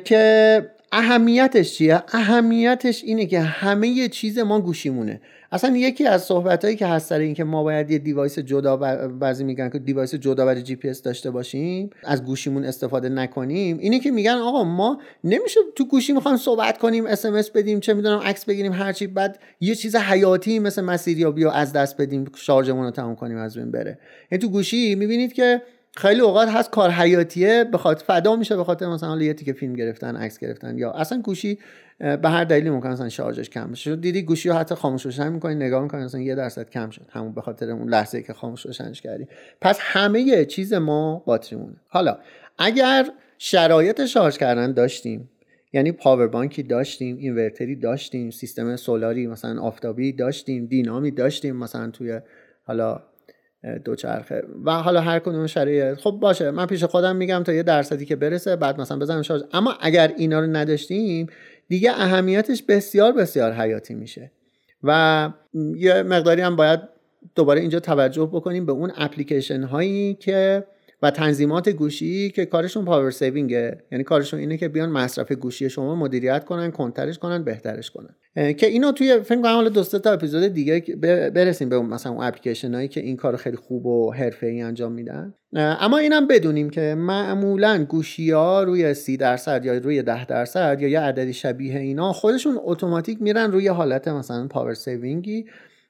که 0.06 0.72
اهمیتش 0.92 1.74
چیه؟ 1.74 2.04
اهمیتش 2.14 3.04
اینه 3.04 3.26
که 3.26 3.40
همه 3.40 4.08
چیز 4.08 4.40
ما 4.40 4.62
گوشیمونه. 4.62 5.22
اصلا 5.52 5.78
یکی 5.78 6.06
از 6.06 6.24
صحبت 6.24 6.66
هایی 6.66 6.78
که 6.78 6.88
هست 6.88 7.08
سر 7.08 7.20
این 7.20 7.34
که 7.34 7.44
ما 7.44 7.64
باید 7.64 7.92
یه 7.92 7.98
device 7.98 8.40
جدا 8.40 8.78
بعضی 9.08 9.44
میگن 9.44 9.70
که 9.70 9.80
device 9.80 10.16
جدا 10.16 10.56
جی 10.56 10.76
پی 10.76 10.90
اس 10.90 11.02
داشته 11.02 11.32
باشیم 11.32 11.90
از 12.04 12.26
گوشیمون 12.26 12.66
استفاده 12.66 13.10
نکنیم 13.10 13.78
اینه 13.78 14.00
که 14.00 14.12
میگن 14.12 14.32
آقا 14.32 14.64
ما 14.64 15.02
نمیشه 15.24 15.60
تو 15.76 15.86
گوشی 15.86 16.14
می‌خوایم 16.14 16.38
صحبت 16.38 16.78
کنیم 16.78 17.06
اس 17.06 17.26
بدیم 17.26 17.80
چه 17.80 17.94
می‌دونم 17.94 18.20
عکس 18.20 18.46
بگیریم 18.46 18.72
هرچی 18.72 19.08
بعد 19.08 19.40
یه 19.60 19.76
چیز 19.76 19.96
حیاتی 19.96 20.60
مثل 20.60 20.82
مسیریابی 20.82 21.44
رو 21.44 21.50
از 21.50 21.74
دست 21.74 22.02
بدیم 22.02 22.32
شارژمون 22.36 22.84
رو 22.84 22.92
تموم 22.92 23.16
کنیم 23.16 23.38
از 23.38 23.58
بین 23.58 23.72
بره. 23.72 24.00
یعنی 24.32 24.42
تو 24.42 24.50
گوشی 24.50 24.96
می‌بینید 24.96 25.34
که 25.34 25.62
خیلی 25.96 26.22
اوقات 26.22 26.50
هست 26.50 26.70
کار 26.70 26.90
حیاتیه 26.90 27.64
بخاطر 27.64 28.06
فدا 28.06 28.36
میشه 28.36 28.56
به 28.56 28.64
خاطر 28.64 28.88
مثلا 28.88 29.22
یه 29.22 29.34
که 29.34 29.54
فیلم 29.54 29.74
گرفتن 29.74 30.16
عکس 30.16 30.40
گرفتن 30.40 30.78
یا 30.78 30.92
اصلا 30.92 31.22
گوشی 31.22 31.60
به 32.02 32.30
هر 32.30 32.44
دلیلی 32.44 32.70
ممکن 32.70 32.90
مثلا 32.90 33.10
شارژش 33.10 33.50
کم 33.50 33.72
بشه. 33.72 33.96
دیدی 33.96 34.22
گوشی 34.24 34.50
رو 34.50 34.56
حتی 34.56 34.76
خاموش 34.76 35.06
روشن 35.06 35.34
می‌کنی 35.34 35.56
نگاه 35.56 35.84
می‌کنی 35.84 36.04
مثلا 36.04 36.22
یه 36.22 36.36
درصد 36.36 36.70
کم 36.70 36.90
شد. 36.90 37.06
همون 37.10 37.34
به 37.34 37.42
خاطر 37.42 37.70
اون 37.70 37.90
لحظه 37.90 38.24
که 38.24 38.34
خاموش 38.34 38.66
روشنش 38.66 39.02
کردی. 39.02 39.28
پس 39.62 39.78
همه 39.82 40.46
چیز 40.46 40.74
ما 40.74 41.24
باتریمونه 41.26 41.76
حالا 41.88 42.18
اگر 42.58 43.06
شرایط 43.38 44.06
شارژ 44.06 44.38
کردن 44.38 44.74
داشتیم 44.74 45.30
یعنی 45.74 45.92
power 45.92 46.28
bank 46.28 46.56
ی 46.56 46.64
داشتیم 46.64 47.18
inverter 47.18 47.69
ی 47.69 47.76
داشتیم 47.76 48.30
سیستم 48.30 48.76
solar 48.76 49.19
ی 49.19 49.28
مثلا 49.28 49.62
آفتابی 49.62 50.14
داشتیم 50.14 50.66
دینامی 50.66 51.12
داشتیم 51.12 51.56
مثلا 51.56 51.92
توی 51.92 52.20
حالا 52.64 53.04
دوچرخه. 53.86 54.44
و 54.66 54.72
حالا 54.72 55.02
هر 55.02 55.20
کدوم 55.20 55.48
شرایط. 55.48 55.98
خب 55.98 56.12
باشه 56.12 56.52
من 56.52 56.66
پیش 56.66 56.84
خودم 56.84 57.16
میگم 57.16 57.44
تا 57.44 57.54
یه 57.54 57.64
درصدی 57.64 58.06
که 58.06 58.16
برسه 58.16 58.56
بعد 58.56 58.82
مثلا 58.82 59.00
بزنم 59.00 59.22
شارژ. 59.22 59.42
اما 59.54 59.78
اگر 59.82 60.14
اینا 60.18 60.40
رو 60.40 60.48
نداشتیم 60.48 61.28
دیگه 61.72 61.92
اهمیتش 61.92 62.64
بسیار 62.64 63.12
بسیار 63.12 63.54
حیاتی 63.54 63.94
میشه. 63.94 64.32
و 64.84 65.30
یه 65.76 66.04
مقداری 66.04 66.42
هم 66.42 66.56
باید 66.56 66.80
دوباره 67.36 67.62
اینجا 67.62 67.80
توجه 67.80 68.26
بکنیم 68.26 68.66
به 68.66 68.72
اون 68.72 68.92
اپلیکیشن 68.96 69.64
هایی 69.64 70.14
که 70.14 70.64
و 71.02 71.12
تنظیمات 71.12 71.70
گوشی 71.70 72.30
که 72.30 72.46
کارشون 72.46 72.86
power 72.86 73.12
saving 73.12 73.68
ه 73.68 73.78
یعنی 73.92 74.04
کارشون 74.04 74.40
اینه 74.40 74.58
که 74.58 74.68
بیان 74.68 74.90
مصرف 74.90 75.32
گوشی 75.32 75.70
شما 75.70 75.96
مدیریت 75.96 76.46
کنن 76.46 76.72
کنترلش 76.72 77.20
کنن 77.20 77.44
بهترش 77.44 77.92
کنن. 77.92 78.16
که 78.54 78.68
اینو 78.68 78.92
توی 78.92 79.20
فکر 79.20 79.42
کنم 79.42 79.56
حالا 79.56 79.70
دو 79.70 79.84
تا 79.84 80.12
اپیزود 80.12 80.48
دیگه 80.48 80.96
برسیم 81.36 81.70
به 81.70 81.80
مثلا 81.82 82.12
اون 82.12 82.24
اپلیکیشن 82.24 82.74
هایی 82.74 82.88
که 82.88 83.00
این 83.00 83.18
کار 83.18 83.36
خیلی 83.36 83.58
خوب 83.58 83.86
و 83.86 84.14
ای 84.42 84.62
انجام 84.62 84.92
میدن. 84.92 85.34
اما 85.56 85.98
اینم 85.98 86.28
بدونیم 86.28 86.70
که 86.70 86.96
معمولا 86.98 87.86
گوشی 87.90 88.32
ها 88.32 88.64
روی 88.64 88.94
سی 88.94 89.18
درصد 89.18 89.66
یا 89.66 89.78
روی 89.78 90.04
ده 90.04 90.26
درصد 90.26 90.78
یا 90.82 90.88
یه 90.88 91.00
عددی 91.00 91.34
شبیه 91.34 91.80
اینا 91.80 92.14
خودشون 92.14 92.60
اتوماتیک 92.64 93.22
میرن 93.22 93.52
روی 93.52 93.68
حالت 93.68 94.08
مثلا 94.08 94.48
power 94.48 94.74
saving 94.74 95.35
ی 95.35 95.46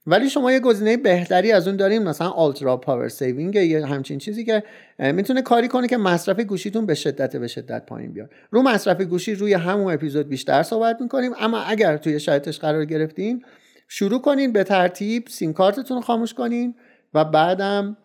ولی 0.05 0.29
شما 0.29 0.51
یه 0.51 0.59
گزینه 0.59 0.97
بهتری 0.97 1.51
از 1.51 1.67
اون 1.67 1.77
داریم 1.77 2.03
مثلا 2.03 2.29
ultra 2.29 2.77
power 2.77 3.09
saving 3.09 3.55
یه 3.55 3.85
همچین 3.85 4.17
چیزی 4.17 4.45
که 4.45 4.63
می‌تونه 4.99 5.41
کاری 5.41 5.67
کنه 5.67 5.87
که 5.87 5.97
مصرف 5.97 6.39
گوشیتون 6.39 6.85
به 6.85 6.93
شدت 6.93 7.35
به 7.35 7.47
شدت 7.47 7.85
پایین 7.85 8.13
بیاد. 8.13 8.29
رو 8.51 8.61
مصرف 8.61 9.01
گوشی 9.01 9.35
روی 9.35 9.53
همون 9.53 9.93
اپیزود 9.93 10.29
بیشتر 10.29 10.63
صحبت 10.63 11.01
می‌کنیم 11.01 11.31
اما 11.39 11.59
اگر 11.61 11.97
توی 11.97 12.19
شرایطش 12.19 12.59
قرار 12.59 12.85
گرفتین 12.85 13.43
شروع 13.87 14.21
کنین 14.21 14.53
به 14.53 14.63
ترتیب 14.63 15.27
سیم 15.27 15.53
کارتتون 15.53 15.97
رو 15.97 16.03
خاموش 16.03 16.33
کنین 16.33 16.75
و 17.13 17.25
بعدم 17.25 17.97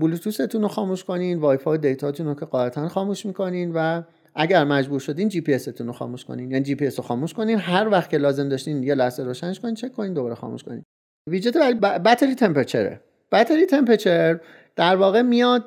بلوتوثتون 0.00 0.62
رو 0.62 0.68
خاموش 0.68 1.04
کنین 1.04 1.38
وای 1.38 1.58
فای 1.58 1.78
data 1.78 2.05
تون 2.05 2.26
رو 2.26 2.34
که 2.34 2.46
قاعدتا 2.46 2.88
خاموش 2.88 3.26
می‌کنین 3.26 3.72
و 3.74 4.02
اگر 4.34 4.64
مجبور 4.64 5.00
شدین 5.00 5.28
جی 5.28 5.40
پی 5.40 5.58
رو 5.78 5.92
خاموش 5.92 6.24
کنین. 6.24 6.50
یعنی 6.50 6.64
جی 6.64 6.74
پی 6.74 6.86
رو 6.86 7.02
خاموش 7.02 7.34
کنین. 7.34 7.58
هر 7.58 7.88
وقت 7.88 8.10
که 8.10 8.18
لازم 8.18 8.48
داشتین 8.48 8.82
یه 8.82 8.94
لحظه 8.94 9.22
روشنش 9.22 9.60
کنین 9.60 9.74
چک 9.74 9.92
کنین 9.92 10.14
دوباره 10.14 10.34
خاموش 10.34 10.62
کنین. 10.62 10.84
widget 11.26 11.56
battery 12.04 12.34
temperature 12.34 13.00
ه 13.32 13.36
battery 13.36 13.66
temperature 13.66 14.40
در 14.76 14.96
واقع 14.96 15.22
میاد 15.22 15.64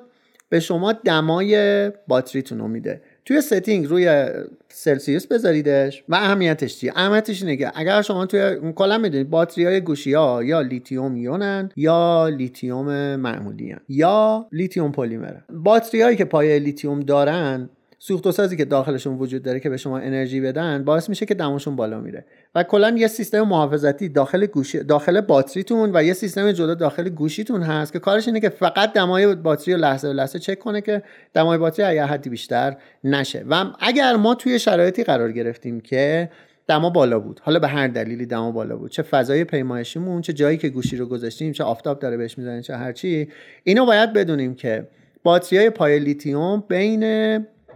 به 0.49 0.59
شما 0.59 0.93
دمای 0.93 1.91
باتریتون 2.07 2.59
رو 2.59 2.67
میده. 2.67 3.01
توی 3.25 3.41
setting 3.41 3.85
روی 3.85 4.29
سلسیوس 4.67 5.27
بذاریدش 5.27 6.03
و 6.09 6.15
اهمیتش 6.15 6.77
چیه؟ 6.77 6.91
اهمیتش 6.95 7.41
اینه 7.41 7.57
که 7.57 7.71
اگر 7.75 8.01
شما 8.01 8.25
توی 8.25 8.71
کلا 8.75 8.97
می‌دونید 8.97 9.29
باتری 9.29 9.65
های 9.65 9.81
گوشی 9.81 10.13
ها 10.13 10.43
یا 10.43 10.61
لیتیوم 10.61 11.17
یونن 11.17 11.69
یا 11.75 12.27
لیتیوم 12.37 13.15
معمولی 13.15 13.75
یا 13.89 14.47
لیتیوم 14.51 14.91
پلیمر 14.91 15.33
باتری 15.49 16.01
هایی 16.01 16.17
که 16.17 16.25
پایه 16.25 16.59
لیتیوم 16.59 16.99
دارن 16.99 17.69
سوخت 18.05 18.27
و 18.27 18.31
سازی 18.31 18.57
که 18.57 18.65
داخلشون 18.65 19.17
وجود 19.17 19.43
داره 19.43 19.59
که 19.59 19.69
به 19.69 19.77
شما 19.77 19.97
انرژی 19.97 20.41
بدن 20.41 20.83
باعث 20.83 21.09
میشه 21.09 21.25
که 21.25 21.33
دماشون 21.33 21.75
بالا 21.75 21.99
میره. 21.99 22.25
و 22.55 22.63
کلا 22.63 22.89
یه 22.97 23.07
سیستم 23.07 23.41
محافظتی 23.41 24.09
داخل 24.09 24.45
گوشی 24.45 24.83
داخل 24.83 25.21
باتریتون 25.21 25.91
و 25.93 26.03
یه 26.03 26.13
سیستم 26.13 26.51
جدا 26.51 26.73
داخل 26.73 27.09
گوشیتون 27.09 27.61
هست 27.61 27.93
که 27.93 27.99
کارش 27.99 28.27
اینه 28.27 28.39
که 28.39 28.49
فقط 28.49 28.93
دمای 28.93 29.35
باتری 29.35 29.73
رو 29.73 29.79
لحظه 29.79 30.07
به 30.07 30.13
لحظه 30.13 30.39
چک 30.39 30.59
کنه 30.59 30.81
که 30.81 31.03
دمای 31.33 31.57
باتری 31.57 31.85
اگر 31.85 32.05
حدی 32.05 32.29
بیشتر 32.29 32.77
نشه. 33.03 33.45
و 33.49 33.65
اگر 33.79 34.15
ما 34.15 34.35
توی 34.35 34.59
شرایطی 34.59 35.03
قرار 35.03 35.31
گرفتیم 35.31 35.81
که 35.81 36.29
دما 36.67 36.89
بالا 36.89 37.19
بود 37.19 37.41
حالا 37.43 37.59
به 37.59 37.67
هر 37.67 37.87
دلیلی 37.87 38.25
دما 38.25 38.51
بالا 38.51 38.77
بود 38.77 38.91
چه 38.91 39.03
فضای 39.03 39.43
پیمایشیمون 39.43 40.21
چه 40.21 40.33
جایی 40.33 40.57
که 40.57 40.69
گوشی 40.69 40.97
رو 40.97 41.05
گذاشتیم 41.05 41.51
چه 41.51 41.63
آفتاب 41.63 41.99
داره 41.99 42.17
بهش 42.17 42.37
می‌زنه 42.37 42.61
چه 42.61 42.75
هرچی 42.75 43.27
اینو 43.63 43.85
باید 43.85 44.13
بدونیم 44.13 44.55
که 44.55 44.87
باتری 45.23 45.59
های 45.59 45.69
پایه 45.69 45.99
لیتیوم 45.99 46.63
بین 46.67 47.03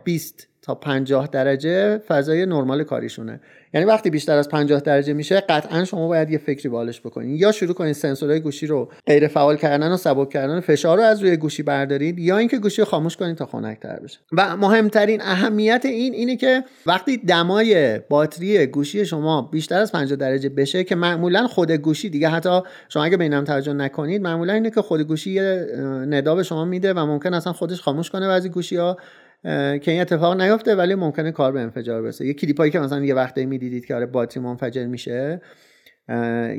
20 0.08 0.48
تا 0.62 0.76
50 0.76 1.28
درجه 1.28 1.98
فضای 1.98 2.46
نرمال 2.46 2.84
کاریشونه. 2.84 3.40
یعنی 3.74 3.86
وقتی 3.86 4.10
بیشتر 4.10 4.38
از 4.38 4.50
50 4.50 4.80
درجه 4.80 5.14
میشه 5.14 5.40
قطعا 5.40 5.86
شما 5.86 6.08
باید 6.08 6.30
یه 6.30 6.38
فکری 6.38 6.70
بالش 6.70 7.02
بکنید 7.02 7.42
یا 7.42 7.52
شروع 7.52 7.74
کنید 7.74 7.94
سنسورهای 7.94 8.40
گوشی 8.40 8.68
رو 8.68 8.92
غیر 9.08 9.28
فعال 9.28 9.58
کردن 9.58 9.92
و 9.92 9.98
سبک 9.98 10.30
کردن 10.30 10.60
فشار 10.60 10.98
رو 10.98 11.04
از 11.04 11.22
روی 11.22 11.38
گوشی 11.38 11.64
بردارید 11.64 12.20
یا 12.20 12.38
اینکه 12.38 12.58
گوشی 12.58 12.82
رو 12.82 12.86
خاموش 12.86 13.18
کنید 13.18 13.38
تا 13.38 13.46
خنک‌تر 13.46 14.00
بشه. 14.00 14.20
و 14.32 14.58
مهمترین 14.58 15.22
اهمیت 15.22 15.82
این 15.86 16.14
اینه 16.14 16.36
که 16.36 16.64
وقتی 16.86 17.18
دمای 17.18 18.00
باتری 18.00 18.66
گوشی 18.66 19.06
شما 19.06 19.42
بیشتر 19.42 19.80
از 19.80 19.92
50 19.92 20.18
درجه 20.18 20.50
بشه 20.50 20.84
که 20.84 20.96
معمولا 20.96 21.48
خود 21.48 21.72
گوشی 21.72 22.10
دیگه 22.10 22.30
حتی 22.30 22.62
شما 22.90 23.04
اگه 23.04 23.18
به 23.18 23.24
اینم 23.24 23.44
توجه 23.44 23.74
نکنید 23.74 24.22
معمولا 24.22 24.54
اینه 24.54 24.70
که 24.70 24.82
خود 24.82 25.02
گوشی 25.02 25.32
یه 25.32 25.68
ندا 26.08 26.36
به 26.36 26.44
شما 26.44 26.66
میده 26.66 26.94
و 26.94 27.00
ممکن 27.00 27.34
اصلا 27.34 27.54
خودش 27.54 27.82
خاموش 27.82 28.10
کنه 28.10 28.28
بعضی 28.28 28.50
گوشی 28.50 28.76
ها 28.76 28.98
که 29.44 29.82
این 29.88 30.02
اتفاق 30.02 30.42
نیفته 30.42 30.76
ولی 30.76 30.96
ممکنه 30.96 31.32
کار 31.32 31.52
به 31.52 31.60
انفجار 31.60 32.02
برسه. 32.02 32.26
یه 32.26 32.34
کلیپایی 32.34 32.72
که 32.72 32.80
مثلا 32.80 33.06
یه 33.06 33.14
وقتی 33.14 33.46
می‌دیدید 33.46 33.86
که 33.86 33.96
آره 33.96 34.06
باتری 34.06 34.44
منفجر 34.44 34.86
میشه 34.86 35.42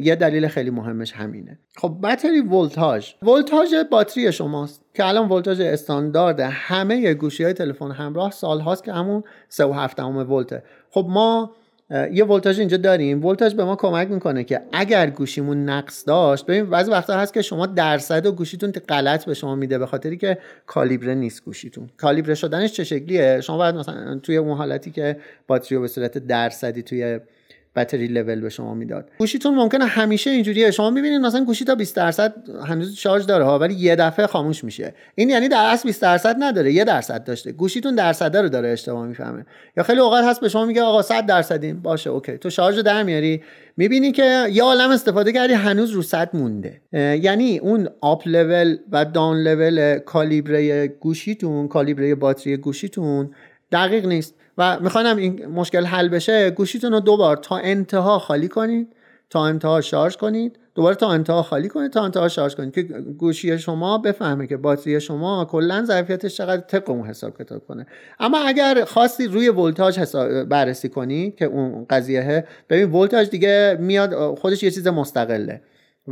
یه 0.01 0.17
دلیل 0.21 0.49
خیلی 0.49 0.71
مهمش 0.71 1.13
همینه. 1.13 1.59
خب 1.77 1.89
باتری 1.89 2.41
ولتاژ. 2.41 3.11
ولتاژ 3.23 3.75
باتری 3.91 4.33
شماست 4.33 4.85
که 4.95 5.07
الان 5.07 5.29
ولتاژ 5.29 5.61
استاندارد 5.61 6.41
همه 6.41 7.15
گوشی 7.15 7.45
های 7.45 7.53
تلفن 7.53 7.91
همراه 7.91 8.31
سال 8.31 8.61
هاست 8.61 8.85
که 8.85 8.93
همون 8.93 9.25
3.7 9.49 10.01
ولته. 10.01 10.63
خب 10.91 11.07
ما 11.09 11.55
یه 11.91 12.25
ولتاژ 12.25 12.59
اینجا 12.59 12.77
داریم. 12.77 13.25
ولتاژ 13.25 13.55
به 13.55 13.65
ما 13.65 13.77
کمک 13.77 14.11
می‌کنه 14.11 14.45
که 14.45 14.61
اگر 14.73 15.11
گوشیمون 15.11 15.65
نقص 15.65 16.05
داشت 16.07 16.47
ببین 16.47 16.71
بعضی 16.71 16.91
وقتا 16.91 17.19
هست 17.19 17.35
که 17.35 17.43
شما 17.43 17.67
درصد 17.67 18.27
و 18.27 18.33
گوشیتون 18.33 18.71
غلط 18.71 19.25
به 19.25 19.35
شما 19.35 19.55
میده 19.55 19.79
به 19.79 19.87
خاطری 19.87 20.17
که 20.17 20.39
کالیبره 20.67 21.15
نیست 21.15 21.45
گوشیتون. 21.45 21.91
کالیبره 21.97 22.35
شدنش 22.35 22.73
چه 22.73 22.85
شکلیه؟ 22.85 23.41
شما 23.41 23.57
باید 23.57 23.75
مثلا 23.75 24.19
توی 24.23 24.37
اون 24.37 24.57
حالتی 24.57 24.91
که 24.91 25.17
باتری 25.47 25.77
رو 25.77 25.83
به 25.83 25.89
صورت 25.89 26.19
درصدی 26.19 26.83
توی 26.83 27.21
battery 27.77 28.07
level 28.07 28.41
به 28.41 28.49
شما 28.49 28.75
می‌داد. 28.75 29.11
گوشیتون 29.19 29.55
ممکنه 29.55 29.85
همیشه 29.85 30.31
اینجوریه. 30.31 30.71
شما 30.71 30.91
می‌بینید 30.91 31.21
مثلا 31.21 31.45
گوشی 31.45 31.65
تا 31.65 31.75
20 31.75 31.97
درصد 31.97 32.35
هنوز 32.67 32.95
شارژ 32.95 33.27
داره 33.27 33.45
ها 33.45 33.59
ولی 33.59 33.75
یه 33.75 33.97
دفعه 33.97 34.27
خاموش 34.27 34.65
میشه. 34.65 34.95
این 35.15 35.31
یعنی 35.31 35.49
در 35.49 35.65
اصل 35.73 35.89
20 35.89 36.03
درصد 36.03 36.37
نداره 36.39 36.73
یه 36.73 36.85
درصد 36.85 37.25
داشته. 37.25 37.53
گوشیتون 37.53 37.95
درصد 37.95 38.37
رو 38.37 38.49
داره 38.49 38.69
اشتباه 38.69 39.07
می‌فهمه. 39.07 39.47
یا 39.77 39.83
خیلی 39.83 40.01
اوقات 40.01 40.25
هست 40.25 40.41
به 40.41 40.49
شما 40.49 40.65
میگه 40.65 40.83
آقا 40.83 41.03
100 41.03 41.27
درصدیم. 41.27 41.81
باشه 41.81 42.11
OK. 42.11 42.39
تو 42.39 42.51
شارژ 42.51 42.79
در 42.79 43.03
میاری 43.03 43.43
می‌بینی 43.77 44.13
که 44.13 44.47
یه 44.53 44.63
عالم 44.63 44.91
استفاده 44.91 45.33
کردی 45.33 45.53
هنوز 45.53 45.91
رو 45.91 46.03
100 46.03 46.31
مونده. 46.37 46.81
یعنی 46.93 47.59
اون 47.59 47.89
up 48.01 48.23
level 48.27 48.77
و 48.93 49.05
down 49.05 49.37
level 49.43 49.99
کالیبره 49.99 50.89
گوشیتون 50.89 51.69
کالیبره 51.69 52.15
باتری 52.15 52.57
گوشیتون 52.57 53.31
دقیق 53.73 54.07
نیست. 54.07 54.35
و 54.59 54.81
می‌خوانم 54.81 55.17
این 55.17 55.47
مشکل 55.47 55.85
حل 55.85 56.09
بشه 56.09 56.51
گوشیتون 56.51 56.93
رو 56.93 57.01
دوبار 57.01 57.37
تا 57.37 57.57
انتها 57.57 58.19
خالی 58.19 58.49
کنید 58.49 58.93
تا 59.31 59.47
انتها 59.47 59.81
شارژ 59.81 60.17
کنید 60.17 60.59
دوباره 60.75 60.97
تا 60.97 61.11
انتها 61.11 61.43
خالی 61.43 61.69
کنید 61.69 61.93
تا 61.93 62.05
انتها 62.05 62.29
شارژ 62.29 62.55
کنید 62.55 62.75
که 62.75 62.83
گوشی 63.19 63.59
شما 63.59 63.99
بفهمه 63.99 64.47
که 64.47 64.57
باتری 64.57 65.01
شما 65.01 65.45
کلا 65.45 65.85
ظرفیتش 65.85 66.37
چقدر 66.37 66.63
طبق 66.63 66.91
اون 66.91 67.07
حساب 67.07 67.39
کتاب 67.39 67.67
کنه. 67.67 67.87
اما 68.21 68.39
اگر 68.39 68.85
خواستی 68.85 69.27
روی 69.27 69.49
ولتاژ 69.49 69.99
بررسی 70.49 70.89
کنید 70.89 71.37
که 71.37 71.45
اون 71.45 71.87
قضیه 71.91 72.45
ببین 72.69 72.93
ولتاژ 72.93 73.29
دیگه 73.29 73.77
میاد 73.81 74.35
خودش 74.39 74.63
یه 74.63 74.71
چیز 74.71 74.87
مستقله. 74.87 75.61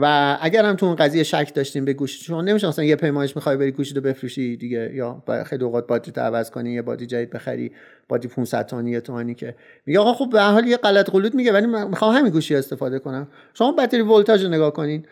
و 0.00 0.36
اگر 0.40 0.64
هم 0.64 0.76
تو 0.76 0.86
اون 0.86 0.94
قضیه 0.94 1.22
شک 1.22 1.52
داشتیم 1.54 1.84
به 1.84 1.92
گوشی 1.92 2.24
شما 2.24 2.42
نمیشه 2.42 2.68
مثلا 2.68 2.84
یه 2.84 2.96
پیمایش 2.96 3.36
می‌خوای 3.36 3.56
بری 3.56 3.70
گوشی 3.70 3.94
رو 3.94 4.00
بفروشی 4.00 4.56
دیگه 4.56 4.90
یا 4.94 5.22
خیلی 5.46 5.64
اوقات 5.64 5.86
باتری 5.86 6.12
تو 6.12 6.20
عوض 6.20 6.50
کنی 6.50 6.72
یه 6.72 6.82
بادی 6.82 7.06
جدید 7.06 7.30
بخری 7.30 7.72
بادی 8.08 8.28
500 8.28 8.66
تومانی 8.66 8.90
یا 8.90 9.00
تومانی 9.00 9.34
که. 9.34 9.54
میگه 9.86 10.00
آقا 10.00 10.12
خب 10.12 10.30
به 10.30 10.42
حال 10.42 10.66
یه 10.66 10.76
غلط 10.76 11.10
غلوط 11.10 11.34
میگه 11.34 11.52
ولی 11.52 11.66
من 11.66 11.88
می‌خوام 11.88 12.16
همین 12.16 12.32
گوشی 12.32 12.54
استفاده 12.54 12.98
کنم. 12.98 13.28
شما 13.54 13.72
باتری 13.72 14.02
ولتاژ 14.02 14.44
رو 14.44 14.50
نگاه 14.50 14.72
کنین. 14.72 15.06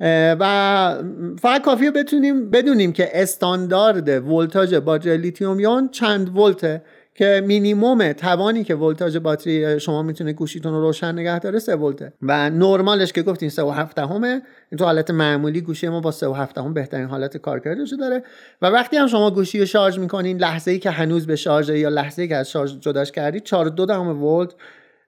و 0.00 0.94
فقط 1.40 1.62
کافیه 1.62 1.90
بتونیم 1.90 2.50
بدونیم 2.50 2.92
که 2.92 3.22
استاندارد 3.22 4.08
ولتاژ 4.28 4.74
باتری 4.74 5.16
لیتیوم 5.16 5.60
یون 5.60 5.88
چند 5.88 6.38
ولته. 6.38 6.82
که 7.16 7.42
مینیموم 7.46 8.12
توانی 8.12 8.64
که 8.64 8.74
ولتاژ 8.74 9.16
باتری 9.16 9.80
شما 9.80 10.02
می‌تونه 10.02 10.32
گوشیتون 10.32 10.72
رو 10.72 10.80
روشن 10.80 11.12
نگه 11.12 11.38
داره 11.38 11.58
3 11.58 11.76
ولته. 11.76 12.12
و 12.22 12.50
نرمالش 12.50 13.12
که 13.12 13.22
گفتین 13.22 13.48
3 13.48 13.62
و 13.62 13.70
7 13.70 13.98
دهمه 13.98 14.42
این 14.70 14.78
تو 14.78 14.84
حالت 14.84 15.10
معمولی 15.10 15.60
گوشی 15.60 15.88
ما 15.88 16.00
با 16.00 16.10
3 16.10 16.26
و 16.26 16.32
7 16.32 16.58
دهم 16.58 16.74
بهترین 16.74 17.06
حالت 17.06 17.36
کارکردش 17.36 17.92
داره. 18.00 18.22
و 18.62 18.66
وقتی 18.66 18.96
هم 18.96 19.06
شما 19.06 19.30
گوشی 19.30 19.58
رو 19.58 19.66
شارژ 19.66 19.98
می‌کنین 19.98 20.38
لحظه 20.38 20.70
ای 20.70 20.78
که 20.78 20.90
هنوز 20.90 21.26
به 21.26 21.36
شارژ 21.36 21.68
یا 21.68 21.88
لحظه 21.88 22.22
ای 22.22 22.28
که 22.28 22.36
از 22.36 22.50
شارژ 22.50 22.78
جداش 22.78 23.12
کردید 23.12 23.42
4 23.42 23.68
2 23.68 23.82
ولت 23.82 24.54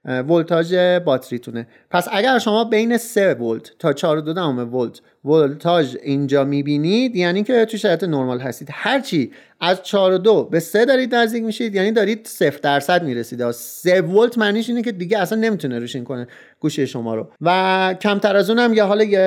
ولتاژ 0.04 0.74
باتریتونه. 1.04 1.66
پس 1.90 2.08
اگر 2.12 2.38
شما 2.38 2.64
بین 2.64 2.96
3 2.96 3.34
ولت 3.34 3.72
تا 3.78 3.92
4 3.92 4.20
2 4.20 4.32
ولت 4.72 5.00
ولتاژ 5.28 5.96
اینجا 6.02 6.44
می‌بینید 6.44 7.16
یعنی 7.16 7.42
که 7.42 7.64
تو 7.64 7.76
شرایط 7.76 8.04
نرمال 8.04 8.40
هستید. 8.40 8.68
هرچی 8.72 9.30
از 9.60 9.82
4 9.82 10.16
دو 10.18 10.44
به 10.44 10.60
3 10.60 10.84
دارید 10.84 11.14
نزدیک 11.14 11.42
میشید 11.42 11.74
یعنی 11.74 11.92
دارید 11.92 12.26
0 12.26 12.58
درصد 12.62 13.04
می‌رسید. 13.04 13.50
3 13.50 14.00
ولت 14.00 14.38
معنیش 14.38 14.68
اینه 14.68 14.82
که 14.82 14.92
دیگه 14.92 15.18
اصلا 15.18 15.38
نمی‌تونه 15.38 15.78
روشن 15.78 16.04
کنه 16.04 16.26
گوشه 16.60 16.86
شما 16.86 17.14
رو. 17.14 17.28
و 17.40 17.94
کمتر 18.00 18.36
از 18.36 18.50
اونم 18.50 18.74
یه 18.74 18.84
حالا 18.84 19.04
یه 19.04 19.20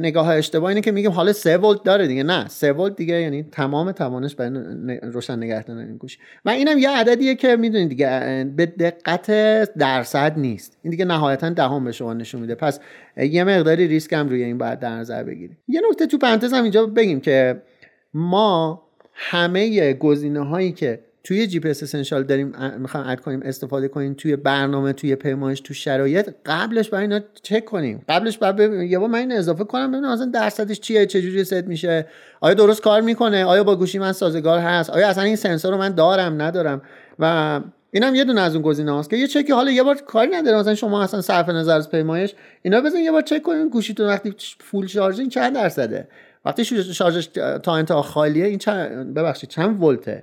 نگاه 0.00 0.28
اشتباه 0.28 0.68
اینه 0.68 0.80
که 0.80 0.92
میگیم 0.92 1.10
حالا 1.10 1.32
3 1.32 1.56
volt 1.58 1.82
داره 1.82 2.06
دیگه. 2.06 2.22
نه 2.22 2.48
3 2.48 2.72
volt 2.72 2.96
دیگه 2.96 3.20
یعنی 3.20 3.42
تمام 3.42 3.92
توانش 3.92 4.34
برای 4.34 4.98
روشن 5.02 5.36
نگه 5.36 5.54
داشتن 5.54 5.78
این 5.78 5.96
گوشی 5.96 6.18
و 6.44 6.50
اینم 6.50 6.78
یه 6.78 6.90
عددیه 6.90 7.34
که 7.34 7.56
می‌دونید 7.56 7.88
دیگه 7.88 8.44
به 8.56 8.66
دقت 8.66 9.30
درصد 9.78 10.32
نیست. 10.36 10.76
این 10.82 10.90
دیگه 10.90 11.04
نهایتا 11.04 11.50
دهم 11.50 11.84
به 11.84 11.92
شما 11.92 12.14
نشون 12.14 12.40
میده. 12.40 12.54
پس 12.54 12.80
یه 13.16 13.44
مقداری 13.44 13.86
ریسک 13.86 14.12
هم 14.12 14.28
روی 14.28 14.42
این 14.42 14.58
باید 14.58 14.78
در 14.78 14.96
نظر 14.96 15.24
بگیریم 15.36 15.58
یه 15.68 15.80
نکته 15.90 16.06
تو 16.06 16.18
پرانتز 16.18 16.52
هم 16.52 16.62
اینجا 16.62 16.86
بگیم 16.86 17.20
که 17.20 17.62
ما 18.14 18.82
همه 19.12 19.92
گزینه 19.92 20.40
هایی 20.40 20.72
که 20.72 21.00
توی 21.24 21.46
GPS 21.46 21.68
Essentials 21.68 22.22
داریم 22.22 22.52
می‌خوایم 22.78 23.06
add 23.06 23.20
کنیم 23.20 23.40
استفاده 23.42 23.88
کنیم 23.88 24.14
توی 24.14 24.36
برنامه 24.36 24.92
توی 24.92 25.14
پیمایش 25.14 25.60
تو 25.60 25.74
شرایط 25.74 26.30
قبلش 26.46 26.88
برای 26.88 27.02
اینا 27.02 27.20
چک 27.42 27.64
کنیم. 27.64 28.04
قبلش 28.08 28.38
بعد 28.38 28.60
یه 28.60 28.98
بار 28.98 29.08
من 29.08 29.18
این 29.18 29.32
اضافه 29.32 29.64
کنم 29.64 29.92
ببینم 29.92 30.12
مثلا 30.12 30.26
درصدش 30.26 30.80
چیه 30.80 31.06
چه 31.06 31.22
جوری 31.22 31.44
ست 31.44 31.52
میشه 31.52 32.06
آیا 32.40 32.54
درست 32.54 32.82
کار 32.82 33.00
می‌کنه 33.00 33.44
آیا 33.44 33.64
با 33.64 33.76
گوشی 33.76 33.98
من 33.98 34.12
سازگار 34.12 34.58
هست 34.58 34.90
آیا 34.90 35.08
اصلا 35.08 35.24
این 35.24 35.36
سنسور 35.36 35.72
رو 35.72 35.78
من 35.78 35.94
دارم 35.94 36.42
ندارم 36.42 36.82
و 37.18 37.60
اینم 37.96 38.14
یه 38.14 38.24
دونه 38.24 38.40
از 38.40 38.54
اون 38.54 38.62
گزینه 38.62 38.92
هاست 38.92 39.10
که 39.10 39.16
یه 39.16 39.26
چکی 39.26 39.52
حالا 39.52 39.70
یه 39.70 39.82
بار 39.82 39.96
کاری 39.96 40.30
نداره. 40.30 40.58
مثلا 40.58 40.74
شما 40.74 41.02
اصلا 41.02 41.20
صرف 41.20 41.48
نظر 41.48 41.76
از 41.76 41.90
پیمایش 41.90 42.34
اینا 42.62 42.80
بزنین 42.80 43.04
یه 43.04 43.12
بار 43.12 43.22
چک 43.22 43.42
کنین 43.42 43.68
گوشیتون 43.68 44.06
وقتی 44.06 44.34
فول 44.60 44.86
شارژین 44.86 45.28
چند 45.28 45.54
درصده؟ 45.54 46.08
وقتی 46.44 46.64
شارژش 46.64 47.26
تا 47.62 47.74
انتها 47.74 48.02
خالیه 48.02 48.46
این 48.46 48.58
چند 48.58 49.14
ببخشید 49.14 49.50
چند 49.50 49.82
ولته؟ 49.82 50.22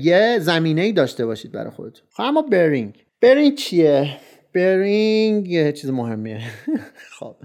یه 0.00 0.38
زمینه 0.40 0.80
ای 0.80 0.92
داشته 0.92 1.26
باشید 1.26 1.52
برای 1.52 1.70
خودتون 1.70 2.06
خب 2.10 2.22
اما 2.22 2.42
برینگ. 2.42 3.04
برینگ 3.20 3.54
چیه؟ 3.54 4.16
برینگ 4.54 5.48
یه 5.48 5.72
چیز 5.72 5.90
مهمیه. 5.90 6.40
خب 7.18 7.36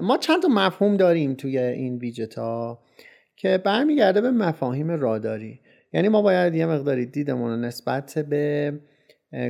ما 0.00 0.18
چند 0.20 0.42
تا 0.42 0.48
مفهوم 0.48 0.96
داریم 0.96 1.34
توی 1.34 1.58
این 1.58 1.98
ویجت 1.98 2.34
ها 2.34 2.82
که 3.36 3.58
برمیگرده 3.58 4.20
به 4.20 4.30
مفاهیم 4.30 4.90
راداری. 4.90 5.60
یعنی 5.92 6.08
ما 6.08 6.22
باید 6.22 6.54
یه 6.54 6.66
مقداری 6.66 7.06
دیدمون 7.06 7.64
نسبت 7.64 8.18
به 8.18 8.72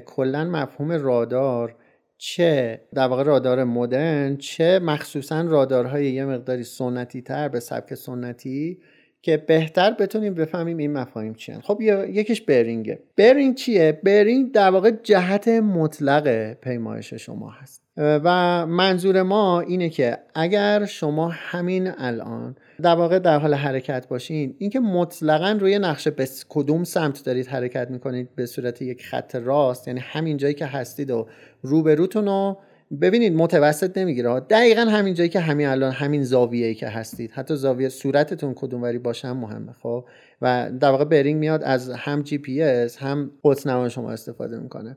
کلا 0.06 0.44
مفهوم 0.44 0.92
رادار 0.92 1.76
چه 2.18 2.80
در 2.94 3.08
واقع 3.08 3.22
رادار 3.22 3.64
مدرن 3.64 4.36
چه 4.36 4.78
مخصوصا 4.78 5.40
رادارهای 5.40 6.12
یه 6.12 6.24
مقداری 6.24 6.64
سنتی 6.64 7.22
تر 7.22 7.48
به 7.48 7.60
سبک 7.60 7.94
سنتی 7.94 8.78
که 9.22 9.36
بهتر 9.36 9.90
بتونیم 9.90 10.34
بفهمیم 10.34 10.76
این 10.76 10.92
مفاهیم 10.92 11.34
چیه 11.34 11.60
خب 11.60 11.80
یکیش 11.80 12.40
برینگه. 12.40 12.98
برینگ 13.16 13.54
چیه؟ 13.54 14.00
برینگ 14.04 14.52
در 14.52 14.70
واقع 14.70 14.90
جهت 14.90 15.48
مطلق 15.48 16.52
پیمایش 16.52 17.14
شما 17.14 17.50
هست. 17.50 17.81
و 17.96 18.66
منظور 18.66 19.22
ما 19.22 19.60
اینه 19.60 19.88
که 19.88 20.18
اگر 20.34 20.84
شما 20.84 21.28
همین 21.32 21.90
الان 21.98 22.56
در 22.82 22.94
واقع 22.94 23.18
در 23.18 23.38
حال 23.38 23.54
حرکت 23.54 24.08
باشین 24.08 24.54
اینکه 24.58 24.80
مطلقا 24.80 25.58
روی 25.60 25.78
نقشه 25.78 26.10
به 26.10 26.28
کدوم 26.48 26.84
سمت 26.84 27.24
دارید 27.24 27.46
حرکت 27.46 27.90
می‌کنید 27.90 28.28
به 28.34 28.46
صورت 28.46 28.82
یک 28.82 29.06
خط 29.06 29.34
راست 29.34 29.88
یعنی 29.88 30.00
همین 30.00 30.36
جایی 30.36 30.54
که 30.54 30.66
هستید 30.66 31.10
و 31.10 31.26
روبروتون 31.62 32.26
رو 32.26 32.58
ببینید 33.00 33.34
متوسط 33.34 33.98
نمی‌گیره. 33.98 34.40
دقیقا 34.40 34.80
همین 34.80 35.14
جایی 35.14 35.28
که 35.28 35.40
همین 35.40 35.66
الان 35.66 35.92
همین 35.92 36.22
زاویه 36.24 36.74
که 36.74 36.88
هستید. 36.88 37.30
حتی 37.30 37.56
زاویه 37.56 37.88
صورتتون 37.88 38.54
کدوم 38.54 38.82
وری 38.82 38.98
باشه 38.98 39.28
هم 39.28 39.36
مهمه 39.36 39.72
خب؟ 39.72 40.04
و 40.42 40.70
در 40.80 40.90
واقع 40.90 41.04
bearing 41.04 41.40
میاد 41.40 41.62
از 41.62 41.90
هم 41.90 42.22
جی 42.22 42.38
پی 42.38 42.62
اس 42.62 42.96
هم 42.96 43.30
قطب 43.44 43.88
شما 43.88 44.10
استفاده 44.10 44.58
می‌کنه. 44.58 44.96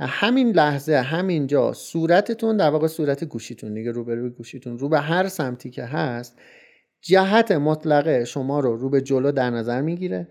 همین 0.00 0.50
لحظه 0.50 0.94
همینجا 0.94 1.72
صورتتون 1.72 2.56
در 2.56 2.70
واقع 2.70 2.86
صورت 2.86 3.24
گوشیتون 3.24 3.74
دیگه 3.74 3.90
روبروی 3.90 4.30
گوشیتون 4.30 4.78
رو 4.78 4.88
به 4.88 5.00
هر 5.00 5.28
سمتی 5.28 5.70
که 5.70 5.84
هست 5.84 6.38
جهت 7.00 7.52
مطلقه 7.52 8.24
شما 8.24 8.60
رو 8.60 8.76
رو 8.76 8.90
به 8.90 9.00
جلو 9.00 9.32
در 9.32 9.50
نظر 9.50 9.80
می‌گیره. 9.80 10.28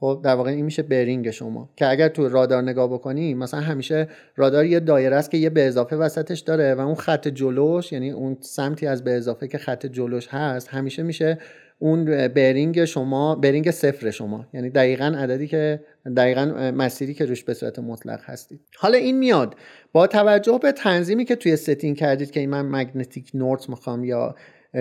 خب 0.00 0.20
در 0.24 0.34
واقع 0.34 0.50
این 0.50 0.64
میشه 0.64 0.82
bearing 0.82 1.30
شما. 1.30 1.70
که 1.76 1.90
اگر 1.90 2.08
تو 2.08 2.28
رادار 2.28 2.62
نگاه 2.62 2.92
بکنی 2.92 3.34
مثلا 3.34 3.60
همیشه 3.60 4.08
رادار 4.36 4.64
یه 4.64 4.80
دایره 4.80 5.16
است 5.16 5.30
که 5.30 5.36
یه 5.36 5.50
به 5.50 5.66
اضافه 5.66 5.96
وسطش 5.96 6.40
داره 6.40 6.74
و 6.74 6.80
اون 6.80 6.94
خط 6.94 7.28
جلوش 7.28 7.92
یعنی 7.92 8.10
اون 8.10 8.36
سمتی 8.40 8.86
از 8.86 9.04
به 9.04 9.10
اضافه 9.10 9.48
که 9.48 9.58
خط 9.58 9.86
جلوش 9.86 10.28
هست 10.28 10.68
همیشه 10.68 11.02
میشه 11.02 11.38
اون 11.82 12.28
bearing 12.28 12.84
شما 12.84 13.34
bearing 13.34 13.70
صفر 13.70 14.10
شما. 14.10 14.46
یعنی 14.54 14.70
دقیقا 14.70 15.14
عددی 15.18 15.46
که 15.46 15.80
دقیقا 16.16 16.72
مسیری 16.76 17.14
که 17.14 17.24
روش 17.24 17.44
به 17.44 17.54
صورت 17.54 17.78
مطلق 17.78 18.20
هستید. 18.24 18.60
حالا 18.78 18.98
این 18.98 19.18
میاد. 19.18 19.54
با 19.92 20.06
توجه 20.06 20.58
به 20.62 20.72
تنظیمی 20.72 21.24
که 21.24 21.36
توی 21.36 21.56
setting 21.56 21.96
کردید 21.96 22.30
که 22.30 22.46
من 22.46 22.66
magnetic 22.66 23.30
north 23.34 23.68
می‌خوام 23.68 24.04
یا 24.04 24.34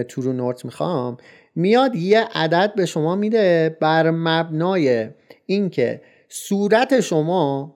تورو 0.07 0.33
نورت 0.33 0.65
می‌خوام 0.65 1.17
میاد 1.55 1.95
یه 1.95 2.23
عدد 2.33 2.73
به 2.75 2.85
شما 2.85 3.15
میده 3.15 3.77
بر 3.81 4.11
مبنای 4.11 5.09
اینکه 5.45 6.01
صورت 6.29 6.99
شما 6.99 7.75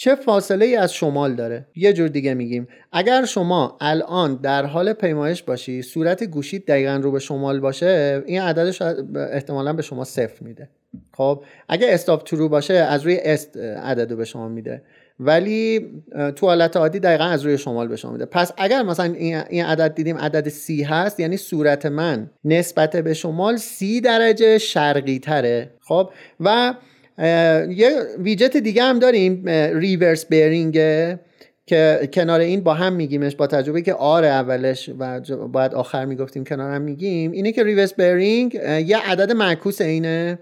چه 0.00 0.14
فاصله 0.14 0.64
ای 0.64 0.76
از 0.76 0.94
شمال 0.94 1.34
داره؟ 1.34 1.66
یه 1.74 1.92
جور 1.92 2.08
دیگه 2.08 2.34
میگیم. 2.34 2.68
اگر 2.92 3.24
شما 3.24 3.76
الان 3.80 4.34
در 4.34 4.66
حال 4.66 4.92
پیمایش 4.92 5.42
باشی 5.42 5.82
صورت 5.82 6.24
گوشید 6.24 6.66
دقیقا 6.66 7.00
رو 7.02 7.12
به 7.12 7.18
شمال 7.18 7.60
باشه 7.60 8.22
این 8.26 8.40
عددش 8.40 8.82
احتمالا 9.32 9.72
به 9.72 9.82
شما 9.82 10.04
صفر 10.04 10.44
میده. 10.44 10.68
خب؟ 11.16 11.44
اگه 11.68 11.86
استاپ 11.90 12.24
ترو 12.24 12.48
باشه 12.48 12.74
از 12.74 13.02
روی 13.02 13.16
است 13.16 13.56
عدد 13.56 14.16
به 14.16 14.24
شما 14.24 14.48
میده. 14.48 14.82
ولی 15.20 15.90
تو 16.36 16.46
حالت 16.46 16.76
عادی 16.76 16.98
دقیقا 16.98 17.24
از 17.24 17.42
روی 17.46 17.58
شمال 17.58 17.88
به 17.88 17.96
شما 17.96 18.12
میده. 18.12 18.24
پس 18.24 18.52
اگر 18.58 18.82
مثلا 18.82 19.14
این 19.50 19.64
عدد 19.64 19.94
دیدیم 19.94 20.18
عدد 20.18 20.48
سی 20.48 20.82
هست 20.82 21.20
یعنی 21.20 21.36
صورت 21.36 21.86
من 21.86 22.30
نسبت 22.44 22.96
به 22.96 23.14
شمال 23.14 23.56
سی 23.56 24.00
درجه 24.00 24.58
شرقی 24.58 25.18
تره. 25.18 25.70
خب؟ 25.80 26.10
و 26.40 26.74
یه 27.70 27.90
ویجت 28.18 28.56
دیگه 28.56 28.82
هم 28.82 28.98
داریم 28.98 29.48
reverse 29.78 30.26
bearing 30.26 30.72
که 31.66 32.08
کنار 32.12 32.40
این 32.40 32.60
با 32.60 32.74
هم 32.74 32.92
میگیمش 32.92 33.36
با 33.36 33.46
تجربه 33.46 33.82
که 33.82 33.94
آر 33.94 34.24
اولش 34.24 34.90
و 34.98 35.20
باید 35.48 35.74
آخر 35.74 36.04
می‌گفتیم 36.04 36.44
کنار 36.44 36.74
هم 36.74 36.82
میگیم 36.82 37.30
اینه 37.32 37.52
که 37.52 37.64
reverse 37.64 37.94
bearing 37.94 38.54
یه 38.86 39.10
عدد 39.10 39.32
معکوس 39.32 39.80
اینه 39.80 40.38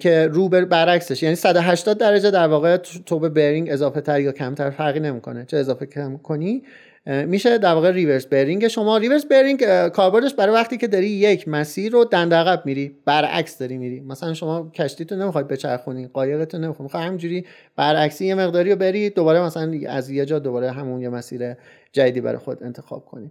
که 0.00 0.28
رو 0.32 0.48
برعکسش 0.48 1.22
یعنی 1.22 1.34
180 1.34 1.98
درجه 1.98 2.30
در 2.30 2.48
واقع 2.48 2.76
تو 2.76 3.18
به 3.18 3.28
bearing 3.28 3.70
اضافه 3.70 4.00
تر 4.00 4.20
یا 4.20 4.32
کمتر 4.32 4.70
فرقی 4.70 5.00
نمی‌کنه. 5.00 5.44
چه 5.44 5.56
اضافه 5.56 5.86
کم 5.86 6.16
کنی؟ 6.16 6.62
میشه 7.06 7.58
در 7.58 7.74
واقع 7.74 7.90
ریورس 7.90 8.26
برینگ 8.26 8.68
شما. 8.68 8.98
ریورس 8.98 9.26
برینگ 9.26 9.88
کاربردش 9.88 10.34
برای 10.34 10.54
وقتی 10.54 10.76
که 10.76 10.86
داری 10.86 11.06
یک 11.06 11.48
مسیر 11.48 11.92
رو 11.92 12.04
دند 12.04 12.34
عقب 12.34 12.66
میری 12.66 12.96
برعکس 13.04 13.58
داری 13.58 13.78
میری. 13.78 14.00
مثلا 14.00 14.34
شما 14.34 14.70
کشتیتون 14.74 15.22
نمی‌خواد 15.22 15.48
بچرخونی 15.48 16.06
قایقتون 16.06 16.64
نمی‌خواد 16.64 16.82
می‌خواد 16.82 17.02
همینجوری 17.02 17.46
برعکسی 17.76 18.26
یه 18.26 18.34
مقداری 18.34 18.70
رو 18.70 18.76
بری 18.76 19.10
دوباره 19.10 19.40
مثلا 19.42 19.80
از 19.88 20.10
یه 20.10 20.26
جا 20.26 20.38
دوباره 20.38 20.70
همون 20.70 21.00
یه 21.00 21.08
مسیر 21.08 21.54
جدیدی 21.92 22.20
برای 22.20 22.38
خود 22.38 22.62
انتخاب 22.62 23.04
کنی. 23.04 23.30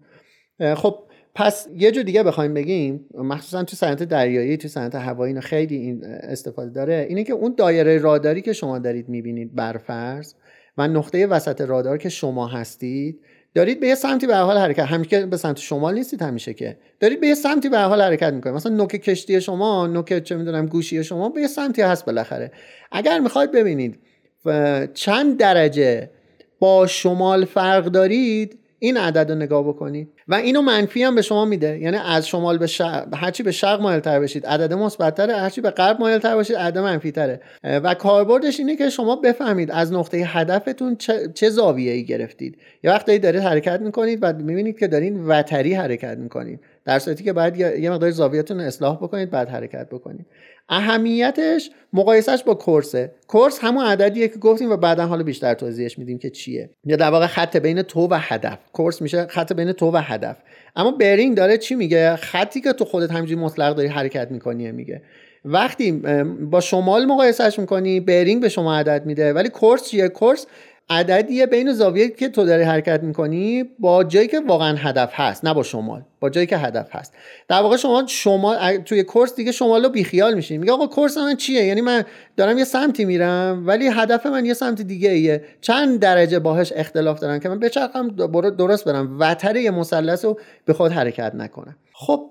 خب 0.75 0.99
پس 1.35 1.67
یه 1.77 1.91
جور 1.91 2.03
دیگه 2.03 2.23
بخوایم 2.23 2.53
بگیم 2.53 3.05
مخصوصا 3.13 3.63
تو 3.63 3.75
صنعت 3.75 4.03
دریایی 4.03 4.57
تو 4.57 4.67
صنعت 4.67 4.95
هوایی 4.95 5.41
خیلی 5.41 5.75
این 5.75 6.05
استفاده 6.05 6.69
داره. 6.69 7.05
اینه 7.09 7.23
که 7.23 7.33
اون 7.33 7.55
دایره 7.57 7.97
راداری 7.97 8.41
که 8.41 8.53
شما 8.53 8.79
دارید 8.79 9.09
می‌بینید 9.09 9.55
برفرض 9.55 10.33
و 10.77 10.87
نقطه 10.87 11.27
وسط 11.27 11.61
رادار 11.61 11.97
که 11.97 12.09
شما 12.09 12.47
هستید 12.47 13.19
دارید 13.55 13.79
به 13.79 13.87
یه 13.87 13.95
سمتی 13.95 14.27
به 14.27 14.35
حال 14.35 14.57
حرکت 14.57 14.85
همیشه 14.85 15.25
به 15.25 15.37
سمت 15.37 15.59
شمال 15.59 15.93
نیستید 15.93 16.21
همیشه 16.21 16.53
که. 16.53 16.77
دارید 16.99 17.21
به 17.21 17.27
یه 17.27 17.35
سمتی 17.35 17.69
به 17.69 17.79
حال 17.79 18.01
حرکت 18.01 18.33
می‌کنید. 18.33 18.55
مثلا 18.55 18.75
نوک 18.75 18.89
کشتی 18.89 19.41
شما 19.41 19.87
نوک 19.87 20.23
چه 20.23 20.35
می‌دونم 20.35 20.65
گوشی 20.65 21.03
شما 21.03 21.29
به 21.29 21.41
یه 21.41 21.47
سمتی 21.47 21.81
هست 21.81 22.05
بالاخره. 22.05 22.51
اگر 22.91 23.19
می‌خواید 23.19 23.51
ببینید 23.51 23.99
چند 24.93 25.37
درجه 25.37 26.09
با 26.59 26.87
شمال 26.87 27.45
فرق 27.45 27.85
دارید 27.85 28.59
این 28.83 28.97
عدد 28.97 29.31
رو 29.31 29.37
نگاه 29.37 29.67
بکنید. 29.67 30.09
و 30.27 30.35
اینو 30.35 30.61
منفی 30.61 31.03
هم 31.03 31.15
به 31.15 31.21
شما 31.21 31.45
میده. 31.45 31.79
یعنی 31.79 31.97
از 31.97 32.27
شمال 32.27 32.57
به 32.57 32.67
شرق 32.67 33.07
هرچی 33.15 33.43
به 33.43 33.51
شرق 33.51 33.81
مایل 33.81 33.99
تر 33.99 34.19
بشید. 34.19 34.45
عدد 34.45 34.73
مثبت 34.73 35.15
تره 35.15 35.35
هرچی 35.35 35.61
به 35.61 35.69
غرب 35.69 35.99
مایل 35.99 36.19
تر 36.19 36.35
باشید 36.35 36.55
عدد 36.55 36.77
منفی 36.77 37.11
تره 37.11 37.41
و 37.63 37.93
کاربردش 37.93 38.59
اینه 38.59 38.75
که 38.75 38.89
شما 38.89 39.15
بفهمید 39.15 39.71
از 39.71 39.93
نقطه 39.93 40.17
هدفتون 40.17 40.95
چه, 40.95 41.31
چه 41.33 41.49
زاویه 41.49 41.91
ای 41.91 42.05
گرفتید. 42.05 42.57
یه 42.83 42.91
وقتی 42.91 43.19
دارید 43.19 43.41
حرکت 43.41 43.81
می‌کنید 43.81 44.19
و 44.21 44.33
می‌بینید 44.33 44.79
که 44.79 44.87
دارین 44.87 45.27
وتری 45.27 45.73
حرکت 45.73 46.17
می‌کنید. 46.17 46.59
در 46.85 46.99
صورتی 46.99 47.23
که 47.23 47.33
باید 47.33 47.57
یه 47.57 47.89
مقدار 47.89 48.11
زاویهتون 48.11 48.59
اصلاح 48.59 48.95
بکنید 48.95 49.29
بعد 49.31 49.49
حرکت 49.49 49.89
بکنید. 49.89 50.25
اهمیتش 50.69 51.69
مقایسش 51.93 52.43
با 52.43 52.53
کورسه. 52.53 53.11
کورس 53.27 53.59
همون 53.61 53.85
عددیه 53.85 54.27
که 54.27 54.39
گفتیم 54.39 54.71
و 54.71 54.77
بعدا 54.77 55.05
حالا 55.05 55.23
بیشتر 55.23 55.53
توضیحش 55.53 55.99
میدیم 55.99 56.17
که 56.17 56.29
چیه. 56.29 56.69
یا 56.85 56.95
در 56.95 57.09
واقع 57.09 57.27
خط 57.27 57.57
بین 57.57 57.81
تو 57.81 58.07
و 58.11 58.17
هدف. 58.19 58.57
کورس 58.73 59.01
میشه 59.01 59.27
خط 59.27 59.53
بین 59.53 59.71
تو 59.71 59.91
و 59.91 59.97
هدف. 59.97 60.37
اما 60.75 60.91
برینگ 60.91 61.37
داره 61.37 61.57
چی 61.57 61.75
میگه؟ 61.75 62.15
خطی 62.15 62.61
که 62.61 62.73
تو 62.73 62.85
خودت 62.85 63.11
همینجوری 63.11 63.41
مطلق 63.41 63.75
داری 63.75 63.87
حرکت 63.87 64.31
می‌کنی 64.31 64.71
میگه. 64.71 65.01
وقتی 65.45 65.91
با 66.51 66.61
شمال 66.61 67.05
مقایسهش 67.05 67.59
می‌کنی 67.59 67.99
برینگ 67.99 68.41
به 68.41 68.49
شما 68.49 68.75
عدد 68.75 69.05
میده. 69.05 69.33
ولی 69.33 69.49
کورس 69.49 69.89
چیه؟ 69.89 70.07
کورس 70.07 70.47
عددیه 70.89 71.45
بین 71.45 71.73
زاویه 71.73 72.09
که 72.09 72.29
تو 72.29 72.45
داری 72.45 72.63
حرکت 72.63 73.03
می‌کنی 73.03 73.63
با 73.79 74.03
جایی 74.03 74.27
که 74.27 74.39
واقعا 74.39 74.77
هدف 74.77 75.09
هست 75.13 75.45
نه 75.45 75.53
با 75.53 75.63
شمال. 75.63 76.05
با 76.23 76.29
جایی 76.29 76.47
که 76.47 76.57
هدف 76.57 76.95
هست. 76.95 77.13
در 77.47 77.61
واقع 77.61 77.77
شما 77.77 78.03
شمال 78.07 78.77
توی 78.77 79.03
کورس 79.03 79.35
دیگه 79.35 79.51
شمال 79.51 79.83
رو 79.83 79.89
بیخیال 79.89 80.33
میشین. 80.33 80.59
میگه 80.59 80.73
آقا 80.73 80.87
کورس 80.87 81.17
من 81.17 81.35
چیه؟ 81.35 81.63
یعنی 81.63 81.81
من 81.81 82.03
دارم 82.37 82.57
یه 82.57 82.63
سمتی 82.63 83.05
میرم 83.05 83.63
ولی 83.67 83.87
هدف 83.87 84.25
من 84.25 84.45
یه 84.45 84.53
سمت 84.53 84.81
دیگه 84.81 85.09
ایه 85.09 85.43
چند 85.61 85.99
درجه 85.99 86.39
باهش 86.39 86.73
اختلاف 86.75 87.19
دارم 87.19 87.39
که 87.39 87.49
من 87.49 87.59
بچرخم 87.59 88.07
درست 88.57 88.85
برم. 88.85 89.17
وتر 89.19 89.55
یه 89.55 89.71
مثلث 89.71 90.25
رو 90.25 90.39
به 90.65 90.73
خود 90.73 90.91
حرکت 90.91 91.35
نکنم. 91.35 91.75
خب 91.95 92.29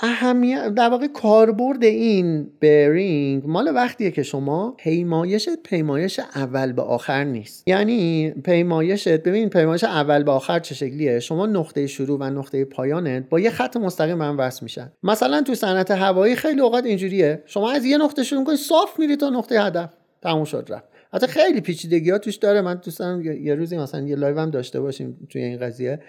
اهمیت 0.00 0.74
در 0.74 0.88
واقع 0.88 1.06
کاربرد 1.06 1.84
این 1.84 2.50
برینگ 2.60 3.42
مال 3.46 3.74
وقتیه 3.74 4.10
که 4.10 4.22
شما 4.22 4.74
پیمایش 4.78 5.48
پیمایش 5.64 6.20
اول 6.34 6.72
به 6.72 6.82
آخر 6.82 7.24
نیست. 7.24 7.68
یعنی 7.68 8.30
پیمایشت 8.30 9.08
ببین 9.08 9.48
پیمایش 9.48 9.84
اول 9.84 10.22
به 10.22 10.30
آخر 10.30 10.58
چه 10.58 10.74
شکلیه؟ 10.74 11.20
شما 11.20 11.46
نقطه 11.46 11.86
شروع 11.86 12.18
و 12.20 12.24
نقطه 12.24 12.64
پایانت 13.04 13.28
با 13.28 13.40
یه 13.40 13.50
خط 13.50 13.76
مستقیم 13.76 14.22
هم 14.22 14.38
وصل 14.38 14.60
میشن. 14.62 14.92
مثلا 15.02 15.42
تو 15.42 15.54
صنعت 15.54 15.90
هوایی 15.90 16.36
خیلی 16.36 16.60
اوقات 16.60 16.84
اینجوریه. 16.84 17.42
شما 17.46 17.70
از 17.70 17.84
یه 17.84 17.98
نقطه 17.98 18.22
شروع 18.22 18.44
کنی 18.44 18.56
صاف 18.56 18.98
میری 18.98 19.16
تا 19.16 19.30
نقطه 19.30 19.60
هدف. 19.60 19.90
تموم 20.22 20.44
شد 20.44 20.66
رفت. 20.68 20.84
حتی 21.12 21.26
خیلی 21.26 21.60
پیچیدگی 21.60 22.10
ها 22.10 22.18
توش 22.18 22.36
داره. 22.36 22.60
من 22.60 22.74
دوست 22.74 22.98
دارم 22.98 23.22
یه 23.22 23.54
روزی 23.54 23.78
مثلا 23.78 24.00
یه 24.00 24.16
live 24.16 24.38
هم 24.38 24.50
داشته 24.50 24.80
باشیم 24.80 25.28
توی 25.30 25.42
این 25.42 25.58
قضیه. 25.58 26.00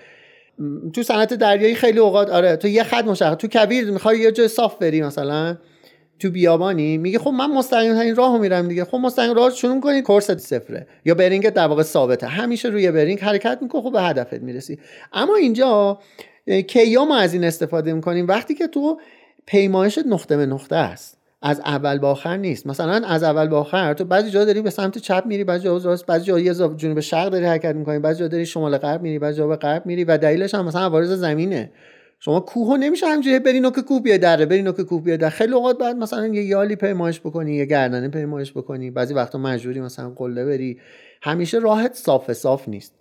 تو 0.93 1.03
صنعت 1.03 1.33
دریایی 1.33 1.75
خیلی 1.75 1.99
اوقات 1.99 2.29
آره 2.29 2.55
تو 2.55 2.67
یه 2.67 2.83
خط 2.83 3.05
مشخص 3.05 3.35
تو 3.35 3.47
کویر 3.47 3.91
می‌خوای 3.91 4.19
یه 4.19 4.31
جای 4.31 4.47
صاف 4.47 4.75
بری 4.75 5.01
مثلا 5.01 5.57
تو 6.19 6.31
بیابانی 6.31 6.97
میگه 6.97 7.19
خب 7.19 7.29
من 7.29 7.51
مستقیم 7.51 7.97
این 7.97 8.15
راهو 8.15 8.37
میرم 8.37 8.67
دیگه. 8.67 8.85
خب 8.85 8.97
مستقیم 8.97 9.33
راه 9.33 9.49
شروع 9.49 9.81
کنی 9.81 10.01
course 10.01 10.31
صفره. 10.31 10.87
یا 11.05 11.15
bearing 11.15 11.49
در 11.49 11.67
واقع 11.67 11.83
ثابته. 11.83 12.27
همیشه 12.27 12.69
روی 12.69 12.91
bearing 12.91 13.19
حرکت 13.19 13.59
می‌کنه 13.61 13.81
خب 13.81 13.91
به 13.91 14.01
هدفت 14.01 14.33
می‌رسی. 14.33 14.79
اما 15.13 15.35
اینجا 15.35 15.99
کیا 16.67 17.05
ما 17.05 17.17
از 17.17 17.33
این 17.33 17.43
استفاده 17.43 17.93
می‌کنیم؟ 17.93 18.27
وقتی 18.27 18.55
که 18.55 18.67
تو 18.67 18.99
پیمایش 19.45 19.99
نقطه 20.05 20.37
به 20.37 20.45
نقطه 20.45 20.75
است. 20.75 21.17
از 21.41 21.59
اول 21.59 21.97
به 21.97 22.07
آخر 22.07 22.37
نیست. 22.37 22.67
مثلا 22.67 23.07
از 23.07 23.23
اول 23.23 23.47
به 23.47 23.55
آخر 23.55 23.93
تو 23.93 24.05
بعضی 24.05 24.29
جا 24.29 24.45
داری 24.45 24.61
به 24.61 24.69
سمت 24.69 24.97
چپ 24.97 25.23
میری 25.25 25.43
بعضی 25.43 25.63
جا 25.63 25.77
راست 25.77 26.05
بعضی 26.05 26.25
جا 26.25 26.39
یه 26.39 26.53
جنوب 26.53 26.99
شرق 26.99 27.29
داری 27.29 27.45
حرکت 27.45 27.75
می‌کنی 27.75 27.99
بعضی 27.99 28.19
جا 28.19 28.27
داری 28.27 28.45
شمال 28.45 28.77
غرب 28.77 29.01
میری 29.01 29.19
بعضی 29.19 29.37
جا 29.37 29.47
به 29.47 29.55
غرب 29.55 29.85
میری 29.85 30.03
و 30.03 30.17
دلیلش 30.17 30.55
هم 30.55 30.65
مثلا 30.65 30.81
عوارض 30.81 31.11
زمینه. 31.11 31.71
شما 32.19 32.39
کوه 32.39 32.77
نمیشه 32.77 33.07
همجوری 33.07 33.39
بری 33.39 33.59
نوک 33.59 33.79
کوه 33.79 34.01
بیاد 34.01 34.19
دره 34.19 34.45
بری 34.45 34.61
نوک 34.61 34.81
کوه 34.81 35.03
بیاد 35.03 35.19
در 35.19 35.29
خیلی 35.29 35.53
اوقات 35.53 35.77
بعد 35.77 35.95
مثلا 35.95 36.27
یه 36.27 36.43
یالی 36.43 36.75
پیمایش 36.75 37.19
بکنی 37.19 37.55
یه 37.55 37.65
گردنه 37.65 38.07
پیمایش 38.07 38.51
بکنی. 38.51 38.91
بعضی 38.91 39.13
وقتا 39.13 39.37
مجبوری 39.37 39.81
مثلا 39.81 40.09
قله 40.09 40.45
بری. 40.45 40.79
همیشه 41.21 41.59
راحت 41.59 41.93
صاف 41.93 42.33
صاف 42.33 42.69
نیست. 42.69 42.98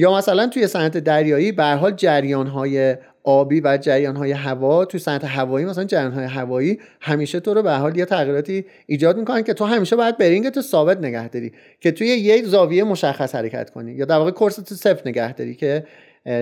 یا 0.00 0.16
مثلا 0.16 0.46
توی 0.46 0.66
صنعت 0.66 0.98
دریایی 0.98 1.52
به 1.52 1.64
حال 1.64 1.92
جریان 1.92 2.46
های 2.46 2.96
آبی 3.24 3.60
و 3.60 3.78
جریان 3.80 4.16
های 4.16 4.32
هوا 4.32 4.84
تو 4.84 4.98
صنعت 4.98 5.24
هوایی 5.24 5.66
مثلا 5.66 5.84
جریان 5.84 6.12
های 6.12 6.24
هوایی 6.24 6.78
همیشه 7.00 7.40
تو 7.40 7.54
رو 7.54 7.62
به 7.62 7.72
حال 7.72 7.96
یه 7.96 8.04
تغییراتی 8.04 8.64
ایجاد 8.86 9.16
می‌کنن 9.16 9.42
که 9.42 9.54
تو 9.54 9.64
همیشه 9.64 9.96
باید 9.96 10.18
برینگ 10.18 10.48
تو 10.48 10.62
ثابت 10.62 10.98
نگه 10.98 11.28
داری 11.28 11.52
که 11.80 11.92
توی 11.92 12.06
یک 12.06 12.44
زاویه 12.44 12.84
مشخص 12.84 13.34
حرکت 13.34 13.70
کنی 13.70 13.92
یا 13.92 14.04
در 14.04 14.16
واقع 14.16 14.30
کورس 14.30 14.56
تو 14.56 14.74
صفر 14.74 15.08
نگه 15.08 15.32
داری 15.32 15.54
که 15.54 15.84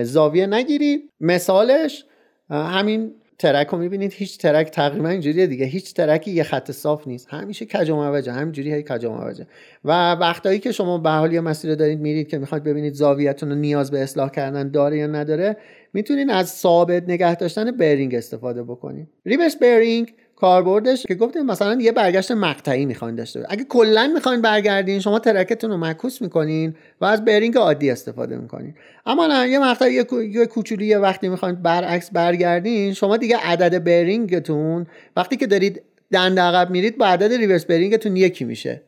زاویه 0.03 0.47
نگیری. 0.47 1.09
مثالش 1.19 2.05
همین 2.49 3.11
ترک 3.39 3.67
رو 3.67 3.77
می‌بینید 3.77 4.13
هیچ 4.13 4.37
ترک 4.37 4.69
تقریبا 4.69 5.09
اینجوریه 5.09 5.47
دیگه. 5.47 5.65
هیچ 5.65 5.93
ترکی 5.93 6.31
یه 6.31 6.43
خط 6.43 6.71
صاف 6.71 7.07
نیست. 7.07 7.27
همیشه 7.29 7.65
کج 7.65 7.89
و 7.89 7.95
موجه 7.95 8.31
همینجوری 8.31 8.73
هی 8.73 8.83
کج 8.83 9.05
و 9.05 9.11
موجه. 9.11 9.47
و 9.85 10.11
وقتایی 10.11 10.59
که 10.59 10.71
شما 10.71 10.97
به 10.97 11.09
حال 11.09 11.33
یه 11.33 11.41
مسیر 11.41 11.75
دارید 11.75 11.99
میرید 11.99 12.27
که 12.27 12.37
می‌خواید 12.37 12.63
ببینید 12.63 12.93
زاویتون 12.93 13.49
رو 13.49 13.55
نیاز 13.55 13.91
به 13.91 14.03
اصلاح 14.03 14.29
کردن 14.29 14.71
داره 14.71 14.97
یا 14.97 15.07
نداره 15.07 15.57
می‌تونید 15.93 16.29
از 16.29 16.49
ثابت 16.49 17.03
نگه 17.03 17.35
داشتن 17.35 17.71
برینگ 17.71 18.15
استفاده 18.15 18.63
بکنید. 18.63 19.07
ریورس 19.25 19.55
برینگ 19.55 20.13
کاربردش 20.41 21.05
که 21.05 21.15
گفتیم 21.15 21.45
مثلا 21.45 21.81
یه 21.81 21.91
برگشت 21.91 22.31
مقطعی 22.31 22.85
می‌خواین 22.85 23.15
داشته 23.15 23.45
اگه 23.49 23.63
کلا 23.63 24.11
می‌خواین 24.13 24.41
برگردین 24.41 24.99
شما 24.99 25.19
ترکتون 25.19 25.71
رو 25.71 25.77
معکوس 25.77 26.21
می‌کنین 26.21 26.75
و 27.01 27.05
از 27.05 27.25
برینگ 27.25 27.57
عادی 27.57 27.91
استفاده 27.91 28.37
می‌کنین. 28.37 28.75
اما 29.05 29.27
نه 29.27 29.49
یه 29.49 29.59
مقطع 29.59 29.91
یه, 29.91 30.03
کوچولی 30.45 30.85
یه 30.85 30.97
وقتی 30.97 31.29
می‌خواین 31.29 31.55
برعکس 31.55 32.11
برگردین 32.11 32.93
شما 32.93 33.17
دیگه 33.17 33.37
عدد 33.37 33.83
برینگتون 33.83 34.87
وقتی 35.17 35.37
که 35.37 35.47
دارید 35.47 35.81
دند 36.11 36.39
عقب 36.39 36.69
میرید 36.69 36.97
با 36.97 37.05
عدد 37.05 37.33
reverse 37.33 37.65
bearing 37.65 38.00
تون 38.00 38.15
یکی 38.15 38.45
میشه. 38.45 38.81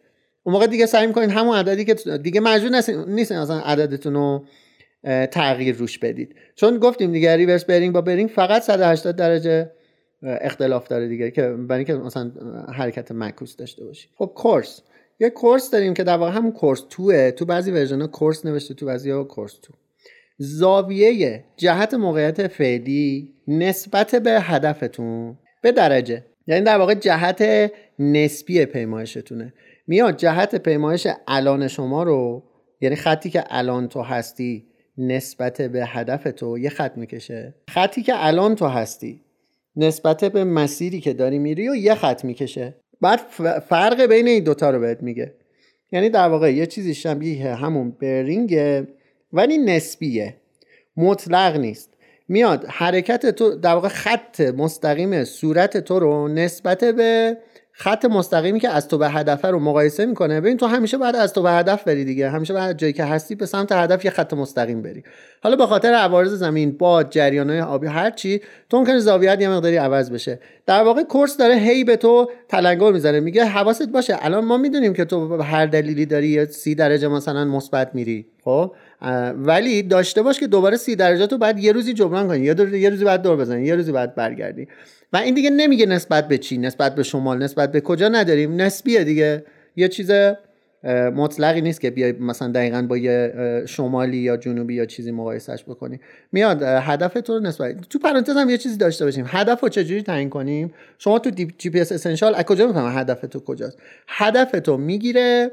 اون 0.44 0.54
موقع 0.54 0.68
دیگه 0.68 0.86
سعی 0.86 1.08
می‌کنین 1.08 1.30
همون 1.30 1.58
عددی 1.58 1.86
که 1.86 1.94
دیگه 2.18 2.42
مجبور 2.42 2.72
نیستین 3.08 3.40
مثلا 3.40 3.60
عددتون 3.60 4.14
رو 4.14 4.46
تغییر 5.32 5.76
روش 5.76 5.98
بدید. 5.98 6.36
چون 6.56 6.78
گفتیم 6.78 7.12
دیگه 7.12 7.36
reverse 7.36 7.66
bearing 7.66 7.94
با 7.94 8.02
bearing 8.02 8.30
فقط 8.30 8.62
180 8.62 9.16
درجه 9.16 9.72
اختلاف 10.24 10.88
داره 10.88 11.08
دیگه 11.08 11.32
که 11.32 11.50
برای 11.50 11.86
اینکه 11.86 11.94
مثلا 11.94 12.32
حرکت 12.74 13.12
معکوس 13.12 13.56
داشته 13.56 13.86
باشی. 13.86 14.10
خب 14.16 14.32
course. 14.36 14.82
یه 15.20 15.30
course 15.30 15.72
داریم 15.72 15.94
که 15.94 16.04
در 16.04 16.18
واقع 16.18 16.32
همون 16.32 16.52
course 16.52 16.84
to 16.90 17.04
ئه. 17.04 17.32
تو 17.32 17.46
بعضی 17.46 17.72
version 17.72 18.08
course 18.08 18.46
نوشته 18.46 18.74
تو 18.74 18.86
بعضی 18.86 19.12
ها 19.12 19.24
course 19.24 19.54
to. 19.54 19.74
زاویه 20.38 21.44
جهت 21.58 21.94
موقعیت 21.94 22.48
فعلی 22.48 23.34
نسبت 23.48 24.16
به 24.16 24.42
هدفتون 24.42 25.38
به 25.62 25.72
درجه. 25.72 26.26
یعنی 26.48 26.66
در 26.66 26.78
واقع 26.78 26.94
جهت 26.94 27.72
نسبی 28.00 28.66
پیمایشتونه. 28.66 29.54
میاد 29.88 30.18
جهت 30.18 30.56
پیمایش 30.56 31.08
الان 31.28 31.68
شما 31.68 32.04
رو 32.04 32.44
یعنی 32.82 32.96
خطی 32.96 33.30
که 33.30 33.44
الان 33.50 33.88
تو 33.88 34.02
هستی 34.02 34.68
نسبت 34.98 35.62
به 35.62 35.86
هدف 35.86 36.24
تو 36.24 36.58
یه 36.58 36.70
خط 36.70 36.98
می‌کشه. 36.98 37.56
خطی 37.70 38.04
که 38.04 38.14
الان 38.16 38.56
تو 38.56 38.66
هستی 38.66 39.22
نسبت 39.76 40.26
به 40.26 40.44
مسیری 40.44 41.00
که 41.02 41.14
داری 41.14 41.40
میری 41.40 41.70
و 41.70 41.76
یه 41.76 41.96
خط 41.96 42.26
می‌کشه. 42.26 42.76
بعد 43.02 43.20
فرق 43.70 44.02
بین 44.06 44.28
این 44.28 44.44
دوتا 44.44 44.70
رو 44.70 44.80
بهت 44.80 45.04
میگه. 45.04 45.34
یعنی 45.92 46.10
در 46.10 46.28
واقع 46.28 46.54
یه 46.54 46.66
چیزی 46.66 46.94
شبیه 46.94 47.56
همون 47.56 47.92
برینگه 47.92 48.88
ولی 49.34 49.58
نسبیه. 49.58 50.36
مطلق 50.98 51.58
نیست. 51.58 51.90
میاد 52.28 52.66
حرکت 52.70 53.26
تو 53.26 53.56
در 53.56 53.74
واقع 53.74 53.88
خط 53.88 54.42
مستقیم 54.42 55.24
صورت 55.24 55.78
تو 55.78 56.00
رو 56.00 56.28
نسبت 56.28 56.84
به 56.84 57.38
خط 57.74 58.06
مستقیمی 58.06 58.60
که 58.60 58.70
از 58.70 58.88
تو 58.88 58.98
به 58.98 59.10
هدف 59.10 59.46
رو 59.46 59.60
مقایسه 59.60 60.06
می‌کنه 60.06 60.42
ببین 60.42 60.58
تو 60.58 60.66
همیشه 60.66 60.98
باید 60.98 61.16
از 61.16 61.34
تو 61.34 61.42
به 61.42 61.52
هدف 61.52 61.84
بری 61.84 62.06
دیگه. 62.06 62.30
همیشه 62.30 62.54
باید 62.54 62.78
جایی 62.78 62.94
که 62.94 63.04
هستی 63.04 63.36
به 63.36 63.46
سمت 63.46 63.72
هدف 63.72 64.06
یه 64.06 64.12
خط 64.12 64.34
مستقیم 64.34 64.82
بری. 64.82 65.04
حالا 65.44 65.56
به 65.56 65.66
خاطر 65.66 65.94
عوارض 65.94 66.34
زمین 66.34 66.78
باد 66.78 67.10
جریانهای 67.10 67.62
آبی 67.62 67.88
هر 67.88 68.10
چی 68.10 68.42
تو 68.70 68.78
ممکنه 68.78 69.00
زاویت 69.00 69.42
یه 69.42 69.50
مقداری 69.50 69.78
عوض 69.78 70.12
بشه. 70.12 70.40
در 70.66 70.84
واقع 70.84 71.04
کورس 71.04 71.38
داره 71.38 71.56
هی 71.56 71.84
به 71.84 71.98
تو 71.98 72.30
تلنگر 72.50 72.92
می‌زنه 72.92 73.20
میگه 73.20 73.46
حواست 73.46 73.90
باشه 73.90 74.18
الان 74.20 74.46
ما 74.46 74.58
می‌دونیم 74.58 74.94
که 74.94 75.06
تو 75.06 75.42
هر 75.42 75.66
دلیلی 75.66 76.06
داری 76.06 76.28
یا 76.28 76.46
سی 76.46 76.76
درجه 76.76 77.08
مثلا 77.08 77.46
مثبت 77.46 77.96
میری 77.96 78.28
خب؟ 78.44 78.72
ولی 79.36 79.84
داشته 79.84 80.22
باش 80.22 80.40
که 80.40 80.48
دوباره 80.48 80.78
سی 80.78 80.96
درجه 80.96 81.28
تو 81.28 81.38
بعد 81.38 81.60
یه 81.60 81.72
روزی 81.72 81.94
جبران 81.94 82.28
کنی. 82.28 82.46
یه, 82.46 82.80
یه 82.80 82.90
روزی 82.90 83.06
بعد 83.06 83.22
دور 83.22 83.36
بزنی 83.36 83.66
یه 83.66 83.76
روزی 83.76 83.92
بعد 83.92 84.16
برگردی. 84.16 84.68
و 85.14 85.18
این 85.18 85.36
دیگه 85.36 85.50
نمیگه 85.50 85.86
نسبت 85.86 86.28
به 86.28 86.38
چی 86.38 86.58
نسبت 86.58 86.96
به 86.96 87.04
شمال 87.04 87.44
نسبت 87.44 87.72
به 87.72 87.82
کجا 87.82 88.10
نداریم. 88.10 88.62
نسبیه 88.62 89.04
دیگه. 89.04 89.44
یه 89.76 89.88
چیز 89.88 90.12
مطلقی 91.16 91.62
نیست 91.62 91.82
که 91.82 91.90
بیای 91.90 92.12
مثلا 92.12 92.52
دقیقا 92.52 92.82
با 92.82 92.98
یه 92.98 93.34
شمالی 93.68 94.18
یا 94.18 94.38
جنوبی 94.38 94.74
یا 94.74 94.86
چیزی 94.86 95.12
مقایسش 95.12 95.64
بکنی. 95.64 96.00
میاد 96.32 96.64
هدف 96.64 97.14
تو 97.14 97.34
رو 97.34 97.40
نسبت 97.40 97.82
تو 97.90 98.00
پرانتز 98.00 98.38
هم 98.38 98.50
یه 98.50 98.58
چیزی 98.58 98.78
داشته 98.78 99.06
باشیم. 99.06 99.26
هدف 99.28 99.62
رو 99.62 99.70
چجوری 99.70 100.02
تعیین 100.02 100.30
کنیم؟ 100.30 100.74
شما 100.98 101.20
تو 101.20 101.30
GPS 101.58 101.92
Essentials 101.92 102.36
از 102.36 102.44
کجا 102.44 102.68
می‌فهمه 102.68 102.92
هدف 102.92 103.22
تو 103.22 103.40
کجاست؟ 103.40 103.78
هدف 104.08 104.52
تو 104.52 104.78
می‌گیره 104.78 105.52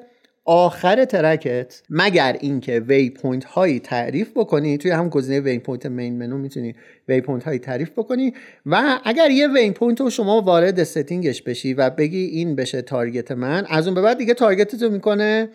آخر 0.50 1.04
ترکت 1.04 1.82
مگر 1.90 2.36
اینکه 2.40 2.80
waypoint 2.80 3.44
هایی 3.44 3.80
تعریف 3.80 4.30
بکنی 4.36 4.78
توی 4.78 4.90
هم 4.90 5.08
گزینه 5.08 5.40
waypoint 5.40 5.86
main 5.86 6.18
menu 6.18 6.38
می‌تونی 6.38 6.74
waypoint 7.08 7.44
هایی 7.44 7.58
تعریف 7.58 7.90
بکنی 7.90 8.34
و 8.66 8.98
اگر 9.04 9.30
یه 9.30 9.48
waypoint 9.48 10.00
رو 10.00 10.10
شما 10.10 10.40
وارد 10.40 10.84
setting 10.84 11.29
ش 11.29 11.42
بشی 11.42 11.74
و 11.74 11.90
بگی 11.90 12.24
این 12.24 12.56
بشه 12.56 12.82
target 12.82 13.32
من 13.32 13.66
از 13.68 13.86
اون 13.86 13.94
به 13.94 14.02
بعد 14.02 14.18
دیگه 14.18 14.34
target 14.34 14.76
تو 14.76 14.90
می‌کنه 14.90 15.48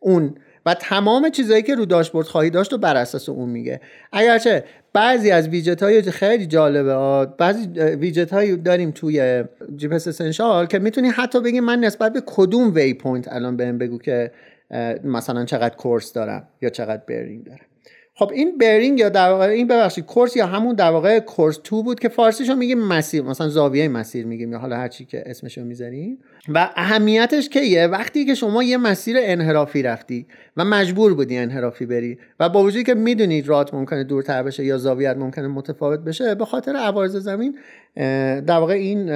اون 0.00 0.34
و 0.66 0.74
تمام 0.74 1.30
چیزهایی 1.30 1.62
که 1.62 1.74
رو 1.74 1.86
داشبورد 1.86 2.26
خواهی 2.26 2.50
داشت 2.50 2.72
و 2.72 2.78
بر 2.78 2.96
اساس 2.96 3.28
اون 3.28 3.48
میگه. 3.48 3.80
اگرچه 4.12 4.64
بعضی 4.92 5.30
از 5.30 5.48
ویجت 5.48 5.82
های 5.82 6.02
خیلی 6.02 6.46
جالبه 6.46 7.26
بعضی 7.38 7.66
ویجت 7.78 8.32
هایی 8.32 8.56
داریم 8.56 8.90
توی 8.90 9.44
GPS 9.76 9.88
Essentials 9.88 10.66
که 10.66 10.78
می‌تونی 10.78 11.08
حتی 11.08 11.40
بگی 11.40 11.60
من 11.60 11.80
نسبت 11.80 12.12
به 12.12 12.22
کدوم 12.26 12.74
waypoint 12.74 13.32
الان 13.32 13.56
بهم 13.56 13.78
بگو 13.78 13.98
که 13.98 14.32
مثلا 15.04 15.44
چقدر 15.44 15.74
course 15.74 16.12
دارم 16.12 16.48
یا 16.62 16.70
چقدر 16.70 17.02
bearing 17.08 17.44
دارم. 17.44 17.60
خب 18.14 18.30
این 18.34 18.58
برینگ 18.58 18.98
یا 18.98 19.08
در 19.08 19.30
واقع 19.30 19.44
این 19.44 19.66
ببخشید 19.66 20.06
کورس 20.06 20.36
یا 20.36 20.46
همون 20.46 20.74
در 20.74 20.90
واقع 20.90 21.20
کورس 21.20 21.58
تو 21.64 21.82
بود 21.82 22.00
که 22.00 22.08
فارسیشو 22.08 22.54
میگیم 22.54 22.78
مسیر 22.78 23.22
مثلا 23.22 23.48
زاویه 23.48 23.88
مسیر 23.88 24.26
میگیم 24.26 24.52
یا 24.52 24.58
حالا 24.58 24.76
هر 24.76 24.88
چی 24.88 25.04
که 25.04 25.22
اسمشو 25.26 25.64
می‌ذاریم. 25.64 26.18
و 26.48 26.70
اهمیتش 26.76 27.48
کیه 27.48 27.86
وقتی 27.86 28.24
که 28.24 28.34
شما 28.34 28.62
یه 28.62 28.76
مسیر 28.76 29.16
انحرافی 29.20 29.82
رفتی 29.82 30.26
و 30.56 30.64
مجبور 30.64 31.14
بودی 31.14 31.38
انحرافی 31.38 31.86
بری 31.86 32.18
و 32.40 32.48
با 32.48 32.62
وجودی 32.62 32.84
که 32.84 32.94
می‌دونید 32.94 33.48
رات 33.48 33.74
ممکنه 33.74 34.04
دورتر 34.04 34.42
بشه 34.42 34.64
یا 34.64 34.78
زاویت 34.78 35.16
ممکنه 35.16 35.48
متفاوت 35.48 36.00
بشه 36.00 36.34
به 36.34 36.44
خاطر 36.44 36.76
عوارض 36.76 37.16
زمین 37.16 37.58
در 38.46 38.58
واقع 38.58 38.72
این 38.72 39.10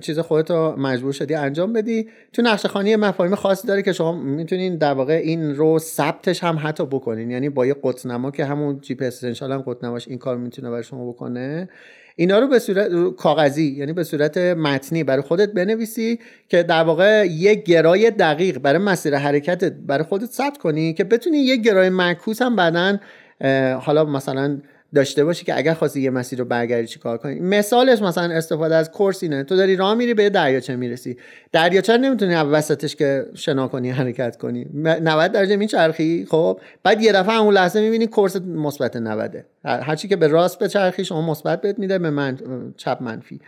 چیز 0.00 0.18
خودت 0.18 0.50
رو 0.50 0.76
مجبور 0.78 1.12
شدی 1.12 1.34
انجام 1.34 1.72
بدی. 1.72 2.08
تو 2.32 2.42
نقشه 2.42 2.68
خانی 2.68 2.96
مفاهیم 2.96 3.34
خاصی 3.34 3.68
داره 3.68 3.82
که 3.82 3.92
شما 3.92 4.12
می‌تونین 4.12 4.76
در 4.76 4.92
واقع 4.92 5.20
این 5.24 5.54
رو 5.54 5.78
ثبتش 5.78 6.44
هم 6.44 6.58
حتی 6.62 6.86
بکنین. 6.86 7.30
یعنی 7.30 7.48
با 7.48 7.66
یه 7.66 7.76
قطنما 7.82 8.30
که 8.30 8.44
همون 8.44 8.80
جی 8.80 8.94
پی 8.94 9.10
هم 9.40 9.62
قطنماش 9.66 10.08
این 10.08 10.18
کار 10.18 10.36
می‌تونه 10.36 10.70
برای 10.70 10.82
شما 10.82 11.08
بکنه. 11.08 11.68
اینا 12.20 12.38
رو 12.38 12.46
به 12.46 12.58
صورت 12.58 13.14
کاغذی 13.16 13.76
یعنی 13.78 13.92
به 13.92 14.04
صورت 14.04 14.38
متنی 14.38 15.04
برای 15.04 15.22
خودت 15.22 15.52
بنویسی 15.52 16.18
که 16.48 16.62
در 16.62 16.82
واقع 16.82 17.26
یک 17.26 17.64
گرای 17.64 18.10
دقیق 18.10 18.58
برای 18.58 18.78
مسیر 18.78 19.16
حرکتت 19.16 19.72
برای 19.72 20.04
خودت 20.04 20.26
ثبت 20.26 20.58
کنی 20.58 20.94
که 20.94 21.04
بتونی 21.04 21.38
یک 21.38 21.62
گرای 21.62 21.88
معکوس 21.88 22.42
هم 22.42 22.56
بعدا 22.56 22.98
حالا 23.80 24.04
مثلا 24.04 24.58
داشته 24.94 25.24
باشی 25.24 25.44
که 25.44 25.58
اگر 25.58 25.74
خواستی 25.74 26.00
یه 26.00 26.10
مسیر 26.10 26.38
رو 26.38 26.44
برگردی 26.44 26.86
چی 26.86 26.98
کار 26.98 27.18
کنی؟ 27.18 27.40
مثالش 27.40 28.02
مثلا 28.02 28.34
استفاده 28.34 28.74
از 28.74 28.90
کورس 28.90 29.22
اینه. 29.22 29.44
تو 29.44 29.56
داری 29.56 29.76
راه 29.76 29.94
میری 29.94 30.14
به 30.14 30.30
دریاچه 30.30 30.76
می‌رسی. 30.76 31.16
دریاچه 31.52 31.96
نمی‌تونی 31.96 32.34
وسطش 32.34 32.96
که 32.96 33.26
شنا 33.34 33.68
کنی 33.68 33.90
حرکت 33.90 34.36
کنی. 34.36 34.66
90 34.74 35.32
درجه 35.32 35.56
میچرخی 35.56 36.26
خب؟ 36.30 36.60
بعد 36.82 37.02
یه 37.02 37.12
دفعه 37.12 37.40
اون 37.40 37.54
لحظه 37.54 37.80
می‌بینی 37.80 38.06
کورس 38.06 38.36
مثبت 38.36 38.96
90 38.96 39.44
هرچی 39.64 40.08
که 40.08 40.16
به 40.16 40.26
راست 40.26 40.58
به 40.58 40.68
چرخی 40.68 41.04
شما 41.04 41.22
مثبت 41.22 41.60
بهت 41.60 41.78
میده 41.78 41.98
به 41.98 42.10
من 42.10 42.38
چپ 42.76 42.98
منفی. 43.00 43.40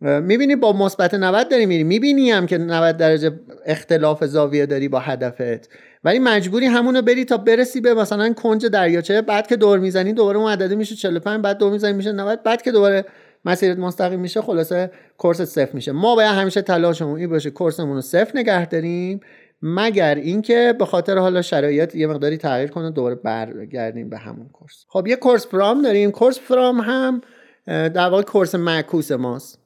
می‌بینی 0.00 0.56
با 0.56 0.72
مثبت 0.72 1.14
90 1.14 1.48
داری 1.48 1.66
میری. 1.66 1.84
می‌بینی 1.84 2.30
هم 2.30 2.46
که 2.46 2.58
90 2.58 2.96
درجه 2.96 3.32
اختلاف 3.66 4.24
زاویه 4.24 4.66
داری 4.66 4.88
با 4.88 4.98
هدفت. 4.98 5.68
ولی 6.04 6.18
مجبوری 6.18 6.66
همونو 6.66 7.02
بری 7.02 7.24
تا 7.24 7.36
برسی 7.36 7.80
به 7.80 7.94
مثلا 7.94 8.32
کنج 8.32 8.66
دریاچه 8.66 9.22
بعد 9.22 9.46
که 9.46 9.56
دور 9.56 9.78
می‌زنی 9.78 10.12
دوباره 10.12 10.38
اون 10.38 10.52
عدده 10.52 10.74
میشه 10.74 10.94
45 10.94 11.40
بعد 11.40 11.58
دور 11.58 11.72
می‌زنی 11.72 11.92
میشه 11.92 12.12
90 12.12 12.42
بعد 12.42 12.62
که 12.62 12.72
دوباره 12.72 13.04
مسیرت 13.44 13.78
مستقیم 13.78 14.20
میشه 14.20 14.42
خلاصه 14.42 14.90
کورس 15.18 15.40
صفر 15.40 15.72
میشه. 15.72 15.92
ما 15.92 16.14
باید 16.14 16.30
همیشه 16.30 16.62
تلاشمون 16.62 17.18
این 17.18 17.30
باشه 17.30 17.50
کورسمون 17.50 17.94
رو 17.94 18.00
صفر 18.00 18.38
نگه 18.38 18.66
داریم 18.66 19.20
مگر 19.62 20.14
اینکه 20.14 20.74
به 20.78 20.84
خاطر 20.84 21.18
حالا 21.18 21.42
شرایط 21.42 21.94
یه 21.94 22.06
مقداری 22.06 22.36
تغییر 22.36 22.70
کنه 22.70 22.90
دوباره 22.90 23.14
برگردیم 23.14 24.10
به 24.10 24.18
همون 24.18 24.48
کورس. 24.48 24.84
خب 24.88 25.06
یه 25.06 25.16
کورس 25.16 25.46
فرام 25.46 25.82
داریم. 25.82 26.10
کورس 26.10 26.38
فرام 26.38 26.80
هم 26.80 27.20
در 27.66 28.08
واقع 28.08 28.22
کورس 28.22 28.54
معکوس 28.54 29.12
ماست. 29.12 29.63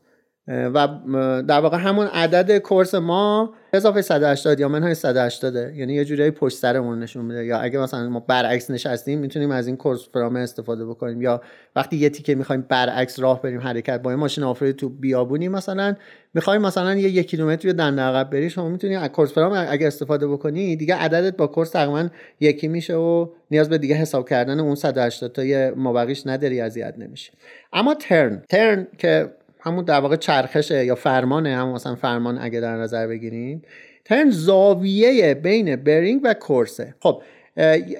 و 0.48 0.88
در 1.48 1.60
واقع 1.60 1.76
همون 1.76 2.06
عدد 2.06 2.58
کورس 2.58 2.94
ما 2.94 3.54
اضافه 3.72 4.02
180 4.02 4.60
یا 4.60 4.68
منهای 4.68 4.94
180 4.94 5.54
یعنی 5.54 5.94
یه 5.94 6.04
جوری 6.04 6.30
پشت 6.30 6.56
سرمون 6.56 6.98
نشون 6.98 7.24
میده. 7.24 7.44
یا 7.44 7.58
اگه 7.58 7.78
مثلا 7.78 8.08
ما 8.08 8.20
برعکس 8.20 8.70
نشستیم 8.70 9.18
می‌تونیم 9.18 9.50
از 9.50 9.66
این 9.66 9.76
کورس 9.76 10.08
فرام 10.12 10.36
استفاده 10.36 10.86
بکنیم. 10.86 11.22
یا 11.22 11.42
وقتی 11.76 11.96
یه 11.96 12.10
تیکه 12.10 12.34
می‌خوایم 12.34 12.66
برعکس 12.68 13.20
راه 13.20 13.42
بریم 13.42 13.60
حرکت 13.60 14.02
با 14.02 14.10
یه 14.10 14.16
ماشین 14.16 14.44
آفرید 14.44 14.76
تو 14.76 14.88
بیابونی 14.88 15.48
مثلا 15.48 15.94
می‌خوایم 16.34 16.62
مثلا 16.62 16.94
یه 16.94 17.08
یک 17.08 17.28
کیلومتر 17.28 17.72
دنده 17.72 18.02
عقب 18.02 18.30
بری 18.30 18.50
شما 18.50 18.68
می‌تونی 18.68 18.96
از 18.96 19.08
کورس 19.08 19.32
فرام 19.32 19.66
اگه 19.68 19.86
استفاده 19.86 20.28
بکنی 20.28 20.76
دیگه 20.76 20.94
عددت 20.94 21.36
با 21.36 21.46
کورس 21.46 21.70
تقریبا 21.70 22.08
یکی 22.40 22.68
میشه 22.68 22.94
و 22.94 23.26
نیاز 23.50 23.68
به 23.68 23.78
دیگه 23.78 23.94
حساب 23.94 24.28
کردن 24.28 24.60
اون 24.60 24.74
180 24.74 25.32
تا 25.32 25.42
مابقیش 25.76 26.26
نداری 26.26 26.60
اذیت 26.60 26.94
نمیشه 26.98 27.32
اما 27.72 27.94
ترن. 27.94 28.42
ترن 28.48 28.86
که 28.98 29.30
همون 29.60 29.84
در 29.84 30.00
واقع 30.00 30.16
چرخشه 30.16 30.84
یا 30.84 30.94
فرمانه 30.94 31.56
هم 31.56 31.68
مثلا 31.68 31.94
فرمان 31.94 32.38
اگه 32.38 32.60
در 32.60 32.76
نظر 32.76 33.06
بگیریم. 33.06 33.62
ترن 34.04 34.30
زاویه 34.30 35.34
بین 35.34 35.76
برینگ 35.76 36.20
و 36.24 36.34
کورسه. 36.34 36.94
خب 37.00 37.22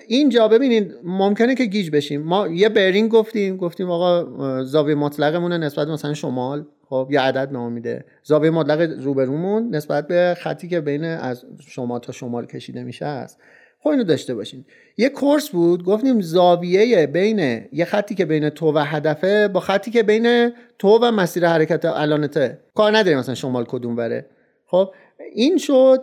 اینجا 0.09 0.49
ببینید 0.49 0.95
ممکنه 1.05 1.55
که 1.55 1.65
گیج 1.65 1.91
بشیم. 1.91 2.23
ما 2.23 2.49
یه 2.49 2.69
برینگ 2.69 3.11
گفتیم 3.11 3.57
گفتیم 3.57 3.91
آقا 3.91 4.65
زاویه 4.65 4.95
مطلقمون 4.95 5.53
نسبت 5.53 5.89
مثلا 5.89 6.15
شمال. 6.15 6.65
خب 6.89 7.09
یه 7.11 7.21
عدد 7.21 7.53
نام 7.53 7.73
میده. 7.73 8.05
زاویه 8.23 8.51
مطلق 8.51 8.81
روبرومون 9.03 9.75
نسبت 9.75 10.07
به 10.07 10.37
خطی 10.41 10.69
که 10.69 10.81
بین 10.81 11.05
از 11.05 11.45
شما 11.67 11.99
تا 11.99 12.13
شمال 12.13 12.47
کشیده 12.47 12.85
میشه 12.85 13.07
است. 13.07 13.39
خب 13.81 13.89
اینو 13.89 14.05
داشته 14.05 14.35
باشین. 14.35 14.65
یه 14.97 15.09
کورس 15.09 15.49
بود 15.49 15.85
گفتیم 15.85 16.21
زاویه 16.21 17.07
بین 17.07 17.69
یه 17.73 17.85
خطی 17.85 18.15
که 18.15 18.25
بین 18.25 18.51
تو 18.51 18.73
و 18.73 18.79
هدفه 18.79 19.49
با 19.49 19.61
خطی 19.61 19.91
که 19.91 20.03
بین 20.03 20.53
تو 20.79 20.99
و 21.03 21.11
مسیر 21.11 21.47
حرکت 21.47 21.85
الانته. 21.85 22.59
کار 22.75 22.97
نداریم 22.97 23.19
مثلا 23.19 23.35
شمال 23.35 23.65
کدوم 23.65 23.97
بره 23.97 24.27
خب 24.67 24.95
این 25.35 25.59
شد 25.59 26.03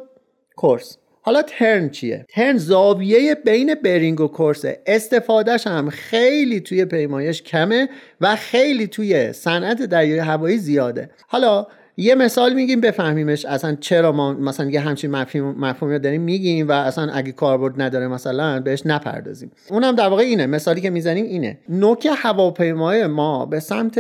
کورس. 0.55 0.97
حالا 1.21 1.41
ترن 1.41 1.89
چیه؟ 1.89 2.26
ترن 2.30 2.57
زاویه 2.57 3.36
بین 3.36 3.76
برینگ 3.76 4.21
و 4.21 4.28
کورسه 4.28 4.82
استفادهش 4.86 5.67
هم 5.67 5.89
خیلی 5.89 6.59
توی 6.59 6.86
پیمایش 6.86 7.41
کمه 7.41 7.89
و 8.21 8.36
خیلی 8.36 8.88
توی 8.88 9.34
صنعت 9.34 9.82
دریای 9.82 10.19
هوایی 10.19 10.57
زیاده. 10.57 11.09
حالا 11.28 11.67
یه 11.97 12.15
مثال 12.15 12.53
میگیم 12.53 12.81
بفهمیمش 12.81 13.45
اصلا 13.45 13.77
چرا 13.79 14.11
ما 14.11 14.33
مثلا 14.33 14.69
یه 14.69 14.79
همچین 14.79 15.11
مفهوم 15.11 15.55
مفهومی 15.59 15.99
داریم 15.99 16.21
میگیم 16.21 16.67
و 16.67 16.71
اصلا 16.71 17.11
اگه 17.13 17.31
کاربرد 17.31 17.81
نداره 17.81 18.07
مثلا 18.07 18.59
بهش 18.59 18.81
نپردازیم. 18.85 19.51
اونم 19.69 19.95
در 19.95 20.07
واقع 20.07 20.23
اینه. 20.23 20.45
مثالی 20.45 20.81
که 20.81 20.89
می‌زنیم 20.89 21.25
اینه. 21.25 21.57
نوک 21.69 22.07
هواپیمای 22.17 23.07
ما 23.07 23.45
به 23.45 23.59
سمت 23.59 23.97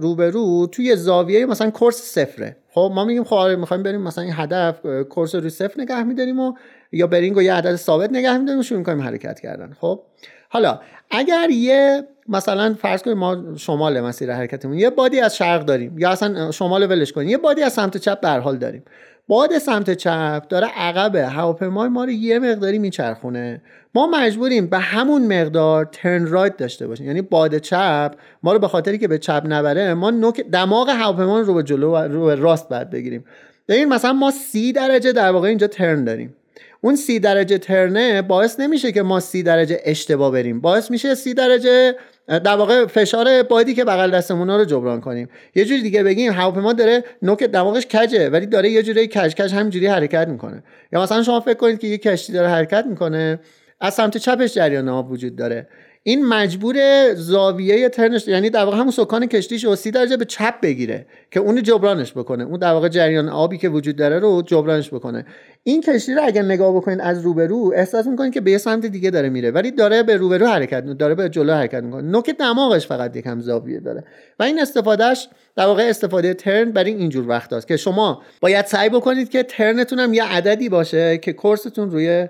روبرو 0.00 0.66
توی 0.72 0.96
زاویه 0.96 1.46
مثلا 1.46 1.70
کورس 1.70 2.02
صفره. 2.02 2.56
خب 2.78 2.92
ما 2.94 3.04
میگیم 3.04 3.24
خب 3.24 3.34
آره، 3.34 3.56
می‌خوایم 3.56 3.82
بریم 3.82 4.00
مثلا 4.00 4.24
این 4.24 4.32
هدف 4.36 4.86
کورس 5.08 5.34
رو 5.34 5.48
صفر 5.48 5.80
نگه 5.80 6.02
میداریم 6.02 6.40
و 6.40 6.52
یا 6.92 7.06
برینگ 7.06 7.36
و 7.36 7.42
یه 7.42 7.54
عدد 7.54 7.76
ثابت 7.76 8.10
نگه 8.12 8.38
میداریم 8.38 8.60
و 8.60 8.62
شروع 8.62 8.78
می‌کنیم 8.78 9.00
حرکت 9.00 9.40
کردن. 9.40 9.76
خب 9.80 10.02
حالا 10.48 10.80
اگر 11.10 11.50
یه 11.50 12.08
مثلا 12.28 12.74
فرض 12.74 13.02
کنیم 13.02 13.18
ما 13.18 13.56
شمال 13.56 14.00
مسیر 14.00 14.32
حرکتمون 14.32 14.78
یه 14.78 14.90
بادی 14.90 15.20
از 15.20 15.36
شرق 15.36 15.64
داریم 15.64 15.98
یا 15.98 16.10
اصلا 16.10 16.50
شمال 16.50 16.90
ولش 16.90 17.12
کنیم 17.12 17.28
یه 17.28 17.38
بادی 17.38 17.62
از 17.62 17.72
سمت 17.72 17.96
چپ 17.96 18.20
به 18.20 18.28
حال 18.28 18.56
داریم. 18.56 18.82
باد 19.28 19.58
سمت 19.58 19.90
چپ 19.90 20.42
داره 20.48 20.66
عقب 20.66 21.16
هواپیمای 21.16 21.88
ما 21.88 22.04
رو 22.04 22.10
یه 22.10 22.38
مقداری 22.38 22.78
میچرخونه. 22.78 23.62
ما 23.98 24.06
مجبوریم 24.06 24.66
به 24.66 24.78
همون 24.78 25.40
مقدار 25.40 25.84
ترن 25.84 26.26
رایت 26.26 26.56
داشته 26.56 26.86
باشیم. 26.86 27.06
یعنی 27.06 27.22
باد 27.22 27.58
چپ 27.58 28.10
ما 28.42 28.52
رو 28.52 28.58
به 28.58 28.68
خاطری 28.68 28.98
که 28.98 29.08
به 29.08 29.18
چپ 29.18 29.42
نبره 29.46 29.94
ما 29.94 30.10
نوک 30.10 30.40
دماغ 30.40 30.88
هواپیما 30.88 31.40
رو 31.40 31.54
به 31.54 31.62
جلو 31.62 31.96
رو 31.96 32.24
به 32.24 32.34
راست 32.34 32.68
بعد 32.68 32.90
بگیریم. 32.90 33.24
ببین 33.68 33.88
مثلا 33.88 34.12
ما 34.12 34.30
سی 34.30 34.72
درجه 34.72 35.12
در 35.12 35.30
واقع 35.30 35.48
اینجا 35.48 35.66
ترن 35.66 36.04
داریم. 36.04 36.34
اون 36.80 36.96
سی 36.96 37.20
درجه 37.20 37.58
ترنه 37.58 38.22
باعث 38.22 38.60
نمیشه 38.60 38.92
که 38.92 39.02
ما 39.02 39.20
سی 39.20 39.42
درجه 39.42 39.80
اشتباه 39.84 40.32
بریم. 40.32 40.60
باعث 40.60 40.90
میشه 40.90 41.14
سی 41.14 41.34
درجه 41.34 41.94
در 42.28 42.56
واقع 42.56 42.86
فشار 42.86 43.42
بادی 43.42 43.74
که 43.74 43.84
بغل 43.84 44.10
دستمون 44.10 44.50
رو 44.50 44.64
جبران 44.64 45.00
کنیم. 45.00 45.28
یه 45.54 45.64
جوری 45.64 45.82
دیگه 45.82 46.02
بگیم 46.02 46.32
هواپیما 46.32 46.72
داره 46.72 47.04
نوک 47.22 47.42
دماغش 47.42 47.86
کجه 47.86 48.30
ولی 48.30 48.46
داره 48.46 48.70
یه 48.70 48.82
جوری 48.82 49.06
کج 49.06 49.34
کج 49.34 49.54
همینجوری 49.54 49.86
حرکت 49.86 50.28
می‌کنه. 50.28 50.62
یا 50.92 51.02
مثلا 51.02 51.22
شما 51.22 51.40
فکر 51.40 51.54
کنید 51.54 51.78
که 51.78 51.86
یه 51.86 51.98
کشتی 51.98 52.32
داره 52.32 52.48
حرکت 52.48 52.84
می‌کنه 52.86 53.38
از 53.80 53.94
سمت 53.94 54.16
چپش 54.16 54.54
جریان 54.54 54.88
آب 54.88 55.10
وجود 55.10 55.36
داره. 55.36 55.68
این 56.02 56.26
مجبور 56.26 56.76
زاویه 57.14 57.88
ترنش 57.88 58.28
یعنی 58.28 58.50
در 58.50 58.64
واقع 58.64 58.76
همون 58.76 58.90
سکان 58.90 59.26
کشتیش 59.26 59.64
رو 59.64 59.76
سی 59.76 59.90
درجه 59.90 60.16
به 60.16 60.24
چپ 60.24 60.60
بگیره 60.62 61.06
که 61.30 61.40
اون 61.40 61.62
جبرانش 61.62 62.12
بکنه. 62.12 62.44
اون 62.44 62.58
در 62.58 62.72
واقع 62.72 62.88
جریان 62.88 63.28
آبی 63.28 63.58
که 63.58 63.68
وجود 63.68 63.96
داره 63.96 64.18
رو 64.18 64.42
جبرانش 64.46 64.94
بکنه. 64.94 65.26
این 65.62 65.80
کشتی 65.80 66.14
رو 66.14 66.20
اگر 66.24 66.42
نگاه 66.42 66.76
بکنید 66.76 67.00
از 67.00 67.22
روبرو 67.22 67.72
احساس 67.76 68.06
می‌کنید 68.06 68.32
که 68.32 68.40
به 68.40 68.50
یه 68.50 68.58
سمت 68.58 68.86
دیگه 68.86 69.10
داره 69.10 69.28
میره 69.28 69.50
ولی 69.50 69.70
داره 69.70 70.02
به 70.02 70.16
روبرو 70.16 70.46
حرکت 70.46 70.84
داره 70.84 71.14
به 71.14 71.28
جلو 71.28 71.52
حرکت 71.52 71.82
می‌کنه. 71.82 72.02
نوک 72.02 72.30
دماغش 72.30 72.86
فقط 72.86 73.16
یکم 73.16 73.40
زاویه 73.40 73.80
داره. 73.80 74.04
و 74.38 74.42
این 74.42 74.60
استفادهش 74.60 75.28
در 75.56 75.66
واقع 75.66 75.82
استفاده 75.82 76.34
ترن 76.34 76.70
برای 76.70 76.94
اینجور 76.94 77.28
وقت 77.28 77.52
است 77.52 77.68
که 77.68 77.76
شما 77.76 78.22
باید 78.40 78.66
سعی 78.66 78.88
بکنید 78.88 79.28
که 79.28 79.42
ترنتون 79.42 79.98
هم 79.98 80.14
یه 80.14 80.24
عددی 80.24 80.68
باشه 80.68 81.18
که 81.18 81.32
کورستون 81.32 81.90
روی 81.90 82.28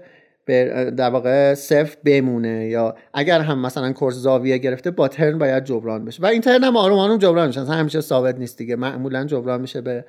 در 0.97 1.11
واقع 1.11 1.55
صفر 1.55 1.97
بمونه 2.05 2.69
یا 2.69 2.97
اگر 3.15 3.41
هم 3.41 3.59
مثلا 3.59 3.93
کورس 3.93 4.15
زاویه 4.15 4.59
گرفته 4.59 4.91
با 4.91 5.09
ترن 5.09 5.39
باید 5.39 5.65
جبران 5.65 6.05
بشه. 6.05 6.23
و 6.23 6.27
این 6.27 6.41
ترن 6.41 6.65
هم 6.65 6.77
آروم 6.77 6.99
آروم 6.99 7.19
جبران 7.19 7.47
میشه. 7.47 7.61
همیشه 7.61 8.01
ثابت 8.01 8.39
نیست 8.39 8.59
دیگه. 8.59 8.77
معمولا 8.77 9.25
جبران 9.25 9.61
میشه 9.61 9.81
به 9.81 10.05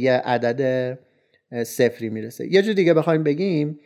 یه 0.00 0.12
عدد 0.12 0.98
صفری 1.62 2.10
می‌رسه. 2.10 2.52
یه 2.52 2.62
جور 2.62 2.74
دیگه 2.74 2.94
بخوایم 2.94 3.22
بگیم 3.22 3.78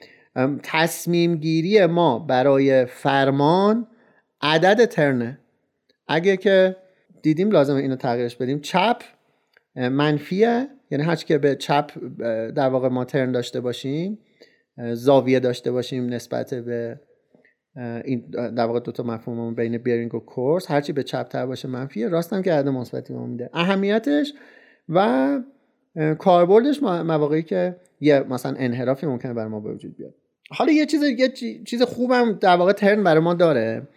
تصمیم 0.62 1.36
گیری 1.36 1.86
ما 1.86 2.18
برای 2.18 2.84
فرمان 2.84 3.86
عدد 4.40 4.84
ترنه. 4.84 5.38
اگه 6.08 6.36
که 6.36 6.76
دیدیم 7.22 7.50
لازم 7.50 7.74
اینو 7.74 7.96
تغییرش 7.96 8.36
بدیم. 8.36 8.60
چپ 8.60 8.96
منفیه. 9.74 10.68
یعنی 10.90 11.04
هرچی 11.04 11.26
که 11.26 11.38
به 11.38 11.54
چپ 11.54 11.90
در 12.50 12.68
واقع 12.68 12.88
ما 12.88 13.04
ترن 13.04 13.32
داشته 13.32 13.60
باشیم 13.60 14.18
زاویه 14.92 15.40
داشته 15.40 15.72
باشیم 15.72 16.06
نسبت 16.06 16.54
به 16.54 17.00
این 18.04 18.30
در 18.30 18.64
واقع 18.64 18.80
دو 18.80 18.92
تا 18.92 19.02
مفهوم 19.02 19.54
بین 19.54 19.78
بیرینگ 19.78 20.14
و 20.14 20.18
کورس. 20.18 20.70
هرچی 20.70 20.92
به 20.92 21.02
چپ 21.02 21.28
تر 21.28 21.46
باشه 21.46 21.68
منفیه. 21.68 22.08
راستم 22.08 22.42
که 22.42 22.52
عدد 22.52 22.68
مثبتی 22.68 23.14
میده. 23.14 23.50
اهمیتش 23.52 24.32
و 24.88 25.38
کاربردش 26.18 26.82
مواقعی 26.82 27.42
که 27.42 27.76
یه 28.00 28.20
مثلا 28.20 28.54
انحرافی 28.58 29.06
ممکنه 29.06 29.32
برای 29.32 29.48
ما 29.48 29.60
به 29.60 29.72
وجود 29.72 29.96
بیاد. 29.96 30.14
حالا 30.50 30.72
یه 30.72 30.86
چیز 30.86 31.02
یه 31.02 31.28
چیز 31.66 31.82
خوبم 31.82 32.32
در 32.32 32.56
واقع 32.56 32.72
ترن 32.72 33.04
برای 33.04 33.22
ما 33.22 33.34
داره 33.34 33.88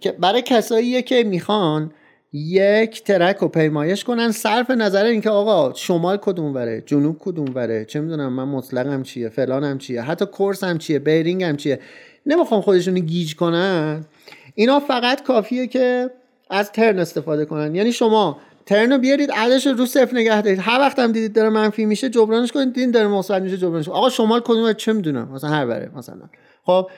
که 0.00 0.12
برای 0.12 0.42
کساییه 0.42 1.02
که 1.02 1.24
می‌خوان 1.24 1.92
یک 2.32 3.04
ترک 3.04 3.36
رو 3.36 3.48
پیمایش 3.48 4.04
کنن. 4.04 4.30
صرف 4.30 4.70
نظر 4.70 5.04
اینکه 5.04 5.30
آقا 5.30 5.74
شمال 5.74 6.16
کدوم 6.16 6.54
وره؟ 6.54 6.82
جنوب 6.86 7.16
کدوم 7.20 7.54
وره؟ 7.54 7.84
چه 7.84 8.00
می‌دونم 8.00 8.32
من 8.32 8.44
مطلقم 8.44 9.02
چیه؟ 9.02 9.28
فلانم 9.28 9.78
چیه؟ 9.78 10.02
حتی 10.02 10.26
کورس 10.26 10.64
هم 10.64 10.78
چیه؟ 10.78 10.98
بیرینگ 10.98 11.42
هم 11.42 11.56
چیه؟ 11.56 11.80
نمی‌خوام 12.26 12.60
خودشون 12.60 12.94
گیج 12.94 13.36
کنن. 13.36 14.04
اینا 14.54 14.80
فقط 14.80 15.22
کافیه 15.22 15.66
که 15.66 16.10
از 16.50 16.72
turn 16.72 16.98
استفاده 16.98 17.44
کنن. 17.44 17.74
یعنی 17.74 17.92
شما 17.92 18.38
turn 18.66 18.92
رو 18.92 18.98
بیارید 18.98 19.30
عددش 19.30 19.66
رو 19.66 19.86
صفر 19.86 20.16
نگه 20.16 20.42
دارید. 20.42 20.58
هر 20.62 20.80
وقت 20.80 20.98
هم 20.98 21.12
دیدید 21.12 21.32
داره 21.32 21.48
منفی 21.48 21.84
میشه 21.84 22.08
جبرانش 22.08 22.52
کنید. 22.52 22.72
دیدین 22.72 22.90
داره 22.90 23.08
مثبت 23.08 23.42
میشه 23.42 23.56
جبرانش 23.56 23.88
آقا 23.88 24.10
شمال 24.10 24.40
کدوم 24.40 24.72
چه 24.72 24.92
می‌دونم؟ 24.92 25.28
مثلا 25.34 25.50
هر 25.50 25.66
بره 25.66 25.90
مثلا. 25.96 26.22
خب 26.64 26.90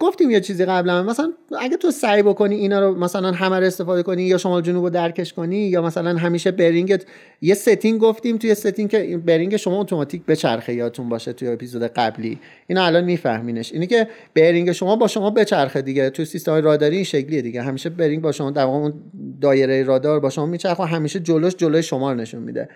گفتیم 0.00 0.30
یه 0.30 0.40
چیزی 0.40 0.64
قبلا 0.64 1.02
مثلا 1.02 1.32
اگه 1.60 1.76
تو 1.76 1.90
سعی 1.90 2.22
بکنی 2.22 2.54
اینا 2.54 2.80
رو 2.80 2.94
مثلا 2.94 3.32
همه 3.32 3.58
رو 3.58 3.64
استفاده 3.64 4.02
کنی 4.02 4.22
یا 4.22 4.38
شمال 4.38 4.62
جنوب 4.62 4.84
رو 4.84 4.90
درکش 4.90 5.32
کنی 5.32 5.56
یا 5.56 5.82
مثلا 5.82 6.16
همیشه 6.16 6.50
bearing 6.50 6.97
ت 6.97 7.04
یه 7.40 7.54
setting 7.54 8.00
گفتیم 8.00 8.36
توی 8.36 8.54
setting 8.54 8.90
که 8.90 9.20
bearing 9.26 9.56
شما 9.56 9.80
اتوماتیک 9.80 10.22
بچرخه 10.26 10.74
یادتون 10.74 11.08
باشه 11.08 11.32
توی 11.32 11.48
اپیزود 11.48 11.82
قبلی. 11.82 12.38
اینا 12.66 12.84
الان 12.86 13.04
میفهمینش. 13.04 13.72
اینی 13.72 13.86
که 13.86 14.08
bearing 14.34 14.72
شما 14.72 14.96
با 14.96 15.08
شما 15.08 15.30
بچرخه 15.30 15.82
دیگه. 15.82 16.10
توی 16.10 16.24
سیستم 16.24 16.52
راداری 16.52 16.96
این 16.96 17.04
شکلیه 17.04 17.42
دیگه. 17.42 17.62
همیشه 17.62 17.90
bearing 17.90 18.22
با 18.22 18.32
شما 18.32 18.50
در 18.50 18.92
دایره 19.40 19.82
رادار 19.82 20.20
با 20.20 20.30
شما 20.30 20.46
میچرخه 20.46 20.84
همیشه 20.84 21.20
جلوش 21.20 21.56
جلوی 21.56 21.82
شما 21.82 22.14
نشون 22.14 22.42
میده. 22.42 22.68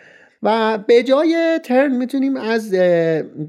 و 0.43 0.79
به 0.87 1.03
جای 1.03 1.61
turn 1.65 1.97
می‌تونیم 1.97 2.37
از 2.37 2.71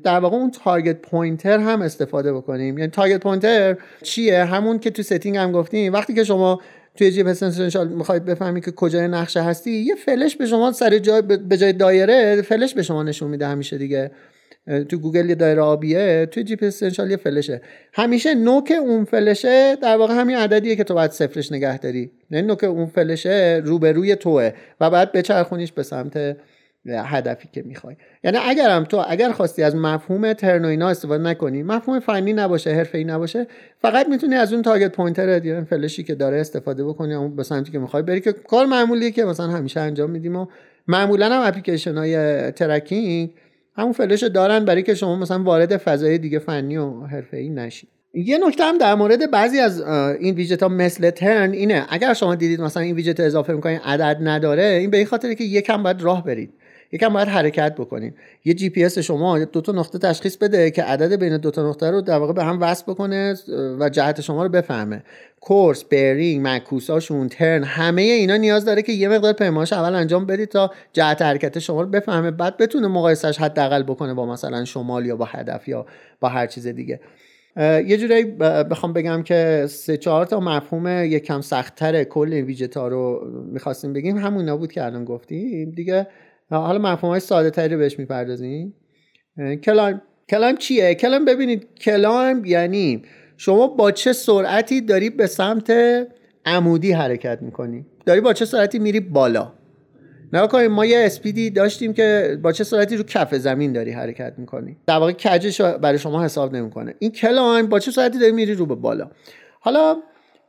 در 0.03 0.19
واقع 0.19 0.37
اون 0.37 0.51
target 0.51 1.01
pointer 1.01 1.59
هم 1.59 1.81
استفاده 1.81 2.33
بکنیم. 2.33 2.77
یعنی 2.77 2.91
target 2.91 3.19
pointer 3.19 3.77
چیه؟ 4.03 4.45
همون 4.45 4.79
که 4.79 4.89
تو 4.89 5.03
setting 5.03 5.37
هم 5.37 5.51
گفتیم. 5.51 5.93
وقتی 5.93 6.13
که 6.13 6.23
شما 6.23 6.61
توی 6.95 7.11
GPS 7.11 7.21
Essentials 7.21 7.87
می‌خواید 7.87 8.25
بفهمید 8.25 8.65
که 8.65 8.71
کجای 8.71 9.07
نقشه 9.07 9.41
هستی 9.41 9.71
یه 9.71 9.95
فلش 9.95 10.35
به 10.35 10.45
شما 10.45 10.71
سر 10.71 10.97
جای 10.97 11.21
به 11.21 11.57
جای 11.57 11.73
دایره 11.73 12.41
فلش 12.41 12.73
به 12.73 12.81
شما 12.81 13.03
نشون 13.03 13.29
میده 13.29 13.47
همیشه 13.47 13.77
دیگه. 13.77 14.11
تو 14.89 14.97
گوگل 14.97 15.29
یه 15.29 15.35
دایره 15.35 15.61
آبیه 15.61 16.27
توی 16.31 16.43
جی 16.43 16.55
پی 16.55 16.69
یه 17.09 17.17
فلشه. 17.17 17.61
همیشه 17.93 18.35
نوک 18.35 18.73
اون 18.81 19.05
فلشه 19.05 19.75
در 19.75 19.97
واقع 19.97 20.13
همین 20.13 20.35
عددیه 20.35 20.75
که 20.75 20.83
تو 20.83 20.93
باید 20.93 21.11
صفرش 21.11 21.51
نگه 21.51 21.77
داری. 21.77 22.11
یعنی 22.31 22.47
نوک 22.47 22.63
اون 22.63 22.85
فلشه 22.85 23.61
روبروی 23.65 24.15
توه 24.15 24.51
و 24.81 24.89
بعد 24.89 25.11
بچرخونیش 25.11 25.71
به 25.71 25.83
سمت 25.83 26.37
هدفی 26.87 27.49
که 27.51 27.61
می‌خوای. 27.61 27.95
یعنی 28.23 28.37
اگرم 28.41 28.83
تو 28.83 29.03
اگر 29.07 29.31
خواستی 29.31 29.63
از 29.63 29.75
مفهوم 29.75 30.33
turn 30.33 30.65
و 30.65 30.67
اینا 30.67 30.89
استفاده 30.89 31.23
نکنی 31.23 31.63
مفهوم 31.63 31.99
فنی 31.99 32.33
نباشه 32.33 32.87
ای 32.93 33.03
نباشه 33.03 33.47
فقط 33.81 34.09
می‌تونی 34.09 34.35
از 34.35 34.53
اون 34.53 34.61
target 34.61 34.95
pointer 34.95 35.45
یا 35.45 35.65
فلشی 35.65 36.03
که 36.03 36.15
داره 36.15 36.39
استفاده 36.39 36.83
بکنی 36.83 37.13
اون 37.13 37.35
به 37.35 37.43
سمتی 37.43 37.71
که 37.71 37.79
می‌خوای 37.79 38.03
بری 38.03 38.21
که 38.21 38.31
کار 38.31 38.65
معمولیه 38.65 39.11
که 39.11 39.25
مثلا 39.25 39.47
همیشه 39.47 39.79
انجام 39.79 40.09
میدیم 40.09 40.35
و 40.35 40.45
معمولا 40.87 41.29
هم 41.29 41.47
اپلیکیشن 41.47 41.97
های 41.97 42.51
tracking 42.51 43.31
همون 43.75 43.91
فلش 43.91 44.23
دارن 44.23 44.65
برای 44.65 44.83
که 44.83 44.95
شما 44.95 45.15
مثلا 45.15 45.43
وارد 45.43 45.77
فضای 45.77 46.17
دیگه 46.17 46.39
فنی 46.39 46.77
و 46.77 46.93
ای 47.33 47.49
نشید 47.49 47.89
یه 48.13 48.37
نکته 48.47 48.63
هم 48.63 48.77
در 48.77 48.95
مورد 48.95 49.31
بعضی 49.31 49.59
از 49.59 49.81
این 50.19 50.35
ویژت 50.35 50.63
ها 50.63 50.69
مثل 50.69 51.09
turn 51.09 51.51
اینه. 51.51 51.85
اگر 51.89 52.13
شما 52.13 52.35
دیدید 52.35 52.61
مثلا 52.61 52.83
این 52.83 52.95
ویژت 52.95 53.19
اضافه 53.19 53.53
می‌کنین 53.53 53.79
عدد 53.79 54.17
نداره 54.21 54.63
این 54.63 54.89
به 54.89 54.97
این 54.97 55.05
خاطره 55.05 55.35
که 55.35 55.43
یکم 55.43 55.83
باید 55.83 56.01
راه 56.01 56.23
برید. 56.23 56.53
یکم 56.91 57.13
باید 57.13 57.27
حرکت 57.27 57.75
بکنین 57.75 58.13
یه 58.45 58.53
جی 58.53 58.69
پی 58.69 58.83
اس 58.83 58.97
شما 58.97 59.39
دو 59.39 59.61
تا 59.61 59.71
نقطه 59.71 59.99
تشخیص 59.99 60.37
بده 60.37 60.71
که 60.71 60.83
عدد 60.83 61.19
بین 61.19 61.37
دو 61.37 61.51
تا 61.51 61.69
نقطه 61.69 61.91
رو 61.91 62.01
در 62.01 62.17
واقع 62.17 62.33
به 62.33 62.43
هم 62.43 62.61
وصل 62.61 62.83
بکنه 62.87 63.35
و 63.79 63.89
جهت 63.89 64.21
شما 64.21 64.43
رو 64.43 64.49
بفهمه. 64.49 65.03
course 65.41 65.83
bearing 65.83 66.41
معکوساشون 66.41 67.29
turn 67.29 67.63
همه 67.63 68.01
اینا 68.01 68.37
نیاز 68.37 68.65
داره 68.65 68.81
که 68.81 68.91
یه 68.91 69.07
مقدار 69.07 69.33
پیمایش 69.33 69.73
اول 69.73 69.95
انجام 69.95 70.25
بدید 70.25 70.49
تا 70.49 70.71
جهت 70.93 71.21
حرکت 71.21 71.59
شما 71.59 71.81
رو 71.81 71.87
بفهمه 71.87 72.31
بعد 72.31 72.57
بتونه 72.57 72.87
مقایسش 72.87 73.37
حداقل 73.37 73.83
بکنه 73.83 74.13
با 74.13 74.25
مثلا 74.25 74.65
شمال 74.65 75.05
یا 75.05 75.15
با 75.15 75.25
هدف 75.25 75.67
یا 75.67 75.85
با 76.19 76.29
هر 76.29 76.47
چیز 76.47 76.67
دیگه. 76.67 76.99
یه 77.57 77.97
جورایی 77.97 78.23
بخوام 78.23 78.93
بگم 78.93 79.23
که 79.23 79.65
سه 79.69 79.97
چهار 79.97 80.25
تا 80.25 80.39
مفهوم 80.39 81.03
یکم 81.03 81.41
سختتر 81.41 82.03
کل 82.03 82.33
این 82.33 82.45
ویژتا 82.45 82.87
رو 82.87 83.31
می‌خواستیم 83.51 83.93
بگیم. 83.93 84.17
همون 84.17 84.55
بود 84.55 84.71
که 84.71 84.85
الان 84.85 85.05
گفتیم. 85.05 85.71
دیگه 85.71 86.07
حالا 86.57 86.79
مفهوم 86.79 87.11
های 87.11 87.19
ساده 87.19 87.49
تری 87.49 87.75
بهش 87.75 87.99
می‌پردازیم. 87.99 88.73
climb 89.63 90.01
climb 90.29 90.57
چیه؟ 90.57 90.95
climb 90.95 91.25
ببینید 91.25 91.67
climb 91.79 92.45
یعنی 92.45 93.01
شما 93.37 93.67
با 93.67 93.91
چه 93.91 94.13
سرعتی 94.13 94.81
داری 94.81 95.09
به 95.09 95.27
سمت 95.27 95.73
عمودی 96.45 96.91
حرکت 96.91 97.41
می‌کنی؟ 97.41 97.85
داری 98.05 98.21
با 98.21 98.33
چه 98.33 98.45
سرعتی 98.45 98.79
میری 98.79 98.99
بالا؟ 98.99 99.53
نگاه 100.33 100.47
کنید 100.47 100.71
ما 100.71 100.85
یه 100.85 101.05
speed 101.05 101.42
ی 101.42 101.49
داشتیم 101.49 101.93
که 101.93 102.39
با 102.41 102.51
چه 102.51 102.63
سرعتی 102.63 102.97
رو 102.97 103.03
کف 103.03 103.35
زمین 103.35 103.73
داری 103.73 103.91
حرکت 103.91 104.33
می‌کنی؟ 104.37 104.77
در 104.87 104.97
واقع 104.97 105.11
کجش 105.11 105.61
برای 105.61 105.97
شما 105.97 106.23
حساب 106.23 106.55
نمی‌کنه. 106.55 106.95
این 106.99 107.11
climb 107.11 107.67
با 107.67 107.79
چه 107.79 107.91
سرعتی 107.91 108.19
داری 108.19 108.31
میری 108.31 108.53
رو 108.53 108.65
به 108.65 108.75
بالا؟ 108.75 109.11
حالا 109.59 109.97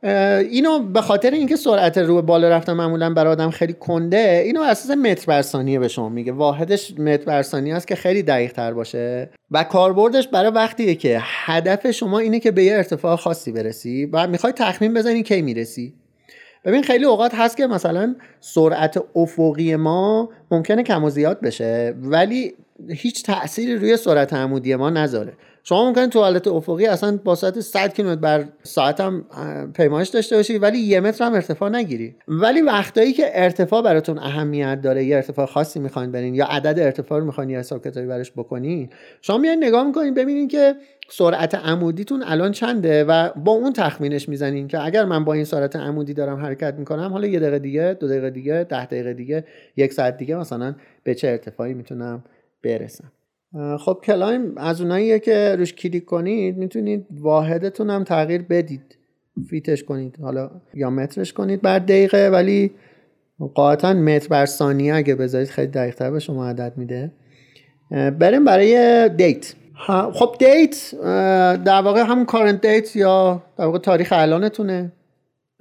اینو 0.03 0.79
به 0.79 1.01
خاطر 1.01 1.31
اینکه 1.31 1.55
سرعت 1.55 1.97
رو 1.97 2.21
بالا 2.21 2.49
رفتن 2.49 2.73
معمولا 2.73 3.13
برای 3.13 3.31
آدم 3.31 3.49
خیلی 3.49 3.73
کنده 3.73 4.43
اینو 4.45 4.61
اساس 4.61 4.97
متر 4.97 5.25
بر 5.25 5.41
ثانیه 5.41 5.79
به 5.79 5.87
شما 5.87 6.09
میگه. 6.09 6.31
واحدش 6.31 6.99
متر 6.99 7.23
بر 7.25 7.41
ثانیه 7.41 7.75
است 7.75 7.87
که 7.87 7.95
خیلی 7.95 8.23
دقیق 8.23 8.51
تر 8.51 8.73
باشه. 8.73 9.29
و 9.51 9.63
کاربردش 9.63 10.27
برای 10.27 10.51
وقتیه 10.51 10.95
که 10.95 11.17
هدف 11.21 11.91
شما 11.91 12.19
اینه 12.19 12.39
که 12.39 12.51
به 12.51 12.63
یه 12.63 12.75
ارتفاع 12.75 13.15
خاصی 13.15 13.51
برسی 13.51 14.05
و 14.05 14.27
می‌خوای 14.27 14.53
تخمین 14.53 14.93
بزنی 14.93 15.23
کی 15.23 15.41
می‌رسی. 15.41 15.93
ببین 16.65 16.83
خیلی 16.83 17.05
اوقات 17.05 17.35
هست 17.35 17.57
که 17.57 17.67
مثلا 17.67 18.15
سرعت 18.39 19.03
افقی 19.15 19.75
ما 19.75 20.29
ممکنه 20.51 20.83
کم 20.83 21.03
و 21.03 21.09
زیاد 21.09 21.41
بشه 21.41 21.95
ولی 22.01 22.53
هیچ 22.89 23.23
تأثیری 23.23 23.75
روی 23.75 23.97
سرعت 23.97 24.33
عمودی 24.33 24.75
ما 24.75 24.89
نذاره. 24.89 25.33
شما 25.65 25.85
ممکن 25.85 26.09
توالت 26.09 26.47
افقی 26.47 26.85
اصلا 26.85 27.19
با 27.23 27.35
ساعت 27.35 27.59
100 27.59 27.93
کیلومتر 27.93 28.21
بر 28.21 28.45
ساعت 28.63 29.01
هم 29.01 29.25
پیمایش 29.73 30.09
داشته 30.09 30.35
باشی 30.35 30.57
ولی 30.57 30.77
یه 30.77 30.99
متر 30.99 31.25
هم 31.25 31.33
ارتفاع 31.33 31.69
نگیری. 31.69 32.15
ولی 32.27 32.61
وقتایی 32.61 33.13
که 33.13 33.31
ارتفاع 33.33 33.81
براتون 33.81 34.19
اهمیت 34.19 34.81
داره 34.81 35.03
یه 35.03 35.15
ارتفاع 35.15 35.45
خاصی 35.45 35.79
می‌خواین 35.79 36.11
برین 36.11 36.35
یا 36.35 36.45
عدد 36.45 36.79
ارتفاع 36.79 37.19
رو 37.19 37.25
می‌خواین 37.25 37.49
یه 37.49 37.59
حساب 37.59 37.83
کتابی 37.83 38.07
براش 38.07 38.31
بکنین 38.31 38.89
شما 39.21 39.37
میان 39.37 39.57
نگاه 39.63 39.87
می‌کنین 39.87 40.13
ببینین 40.13 40.47
که 40.47 40.75
سرعت 41.09 41.55
عمودیتون 41.55 42.23
الان 42.23 42.51
چنده 42.51 43.03
و 43.03 43.29
با 43.29 43.51
اون 43.51 43.73
تخمینش 43.73 44.29
می‌زنین 44.29 44.67
که 44.67 44.85
اگر 44.85 45.05
من 45.05 45.23
با 45.23 45.33
این 45.33 45.45
سرعت 45.45 45.75
عمودی 45.75 46.13
دارم 46.13 46.39
حرکت 46.39 46.73
می‌کنم 46.73 47.09
حالا 47.11 47.27
یه 47.27 47.39
دقیقه 47.39 47.59
دیگه 47.59 47.97
دو 47.99 48.07
دقیقه 48.07 48.29
دیگه 48.29 48.63
ده 48.69 48.85
دقیقه 48.85 49.13
دیگه 49.13 49.43
یک 49.77 49.93
ساعت 49.93 50.17
دیگه 50.17 50.35
مثلا 50.35 50.75
به 51.03 51.15
چه 51.15 51.27
ارتفاعی 51.27 51.73
می‌تونم 51.73 52.23
برسم. 52.63 53.11
خب 53.79 53.99
climb 54.03 54.57
از 54.57 54.81
اوناییه 54.81 55.19
که 55.19 55.55
روش 55.59 55.73
کلیک 55.73 56.05
کنید 56.05 56.57
می‌تونید 56.57 57.05
واحدتون 57.11 57.89
هم 57.89 58.03
تغییر 58.03 58.41
بدید. 58.41 58.97
feet 59.49 59.72
ش 59.72 59.83
کنید 59.83 60.17
حالا 60.21 60.51
یا 60.73 60.89
مترش 60.89 61.33
کنید 61.33 61.61
بر 61.61 61.79
دقیقه 61.79 62.29
ولی 62.29 62.71
قاعدتا 63.55 63.93
متر 63.93 64.27
بر 64.27 64.45
ثانیه 64.45 64.95
اگه 64.95 65.15
بذارید 65.15 65.49
خیلی 65.49 65.67
دقیقتر 65.67 66.11
به 66.11 66.19
شما 66.19 66.47
عدد 66.47 66.73
میده. 66.77 67.11
بریم 67.91 68.45
برای 68.45 69.09
date. 69.09 69.53
خب 70.13 70.35
date 70.39 70.95
در 71.65 71.81
واقع 71.81 72.01
همون 72.01 72.25
current 72.25 72.67
date 72.67 72.95
یا 72.95 73.43
در 73.57 73.65
واقع 73.65 73.77
تاریخ 73.77 74.13
الانتونه 74.15 74.91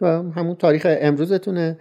همون 0.02 0.54
تاریخ 0.54 0.86
امروزتونه. 1.00 1.78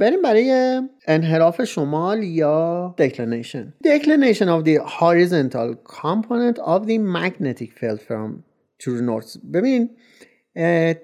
بریم 0.00 0.22
برای 0.24 0.80
انحراف 1.06 1.64
شمال 1.64 2.22
یا 2.22 2.94
declination 3.00 3.86
declination 3.86 4.46
of 4.46 4.64
the 4.64 4.78
horizontal 5.00 5.74
component 6.02 6.58
of 6.58 6.86
the 6.86 6.98
magnetic 6.98 7.70
field 7.80 8.00
from 8.08 8.42
true 8.82 9.00
north. 9.00 9.38
ببین 9.54 9.90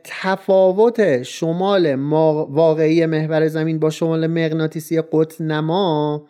تفاوت 0.04 1.22
شمال 1.22 1.94
واقعی 1.94 3.06
محور 3.06 3.48
زمین 3.48 3.78
با 3.78 3.90
شمال 3.90 4.26
مغناطیسی 4.26 5.00
قطب 5.12 5.42
نما 5.42 6.26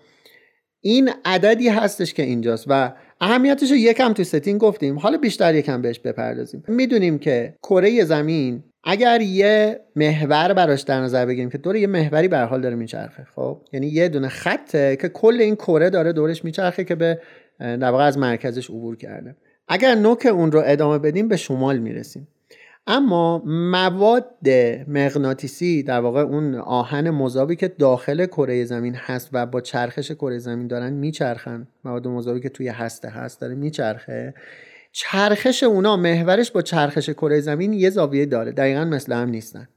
این 0.80 1.11
عددی 1.24 1.68
هستش 1.68 2.14
که 2.14 2.22
اینجاست 2.22 2.64
و 2.68 2.93
اهمیتش 3.20 3.70
رو 3.70 3.76
یکم 3.76 4.12
تو 4.12 4.24
ستین 4.24 4.59
گفتیم. 4.59 4.99
حالا 4.99 5.18
بیشتر 5.18 5.55
یکم 5.55 5.83
بهش 5.83 5.99
بپردازیم. 5.99 6.64
می‌دونیم 6.68 7.18
که 7.18 7.55
کره 7.62 8.05
زمین 8.05 8.64
اگر 8.85 9.20
یه 9.20 9.80
محور 9.97 10.53
براش 10.53 10.80
در 10.80 11.01
نظر 11.01 11.26
بگیریم 11.26 11.51
که 11.51 11.59
دور 11.59 11.76
یه 11.76 11.87
محوری 11.87 12.28
به 12.28 12.39
حال 12.39 12.61
داره 12.61 12.74
میچرخه 12.74 13.26
خب؟ 13.35 13.61
یعنی 13.72 13.87
یه 13.87 14.09
دونه 14.09 14.28
خطه 14.28 14.97
که 14.97 15.09
کل 15.09 15.41
این 15.41 15.55
کره 15.55 15.91
داره 15.91 16.12
دورش 16.12 16.45
میچرخه 16.45 16.85
که 16.85 16.95
به 16.95 17.20
در 17.59 17.95
از 17.95 18.18
مرکزش 18.18 18.70
عبور 18.70 18.97
کرده. 18.97 19.37
اگر 19.68 19.95
نوک 19.95 20.26
اون 20.26 20.53
رو 20.53 20.62
ادامه 20.64 20.99
بدیم 20.99 21.28
به 21.28 21.37
شمال 21.37 21.78
می‌رسیم. 21.78 22.28
اما 22.87 23.43
مواد 23.47 24.49
مغناطیسی 24.89 25.83
در 25.83 26.01
واقع 26.01 26.20
اون 26.20 26.55
آهن 26.55 27.11
مذابی 27.11 27.57
که 27.57 27.68
داخل 27.68 28.26
کره 28.26 28.64
زمین 28.64 28.95
هست 28.95 29.28
و 29.33 29.47
با 29.47 29.61
چرخش 29.61 30.12
کره 30.12 30.39
زمین 30.39 30.66
دارن 30.66 30.93
میچرخن 30.93 31.66
مواد 31.85 32.09
مذابی 32.09 32.41
که 32.41 32.49
توی 32.49 32.68
هسته 32.68 33.09
هست 33.09 33.41
داره 33.41 33.55
میچرخه. 33.55 34.35
چرخش 34.93 35.62
اونا 35.62 35.97
محورش 35.97 36.51
با 36.51 36.62
چرخش 36.62 37.11
کره 37.11 37.40
زمین 37.40 37.72
یه 37.72 37.90
زاویه 37.90 38.26
داره. 38.26 38.53
دقیقا 38.53 38.84
مثل 38.84 39.12
هم 39.12 39.28
نیستن. 39.28 39.68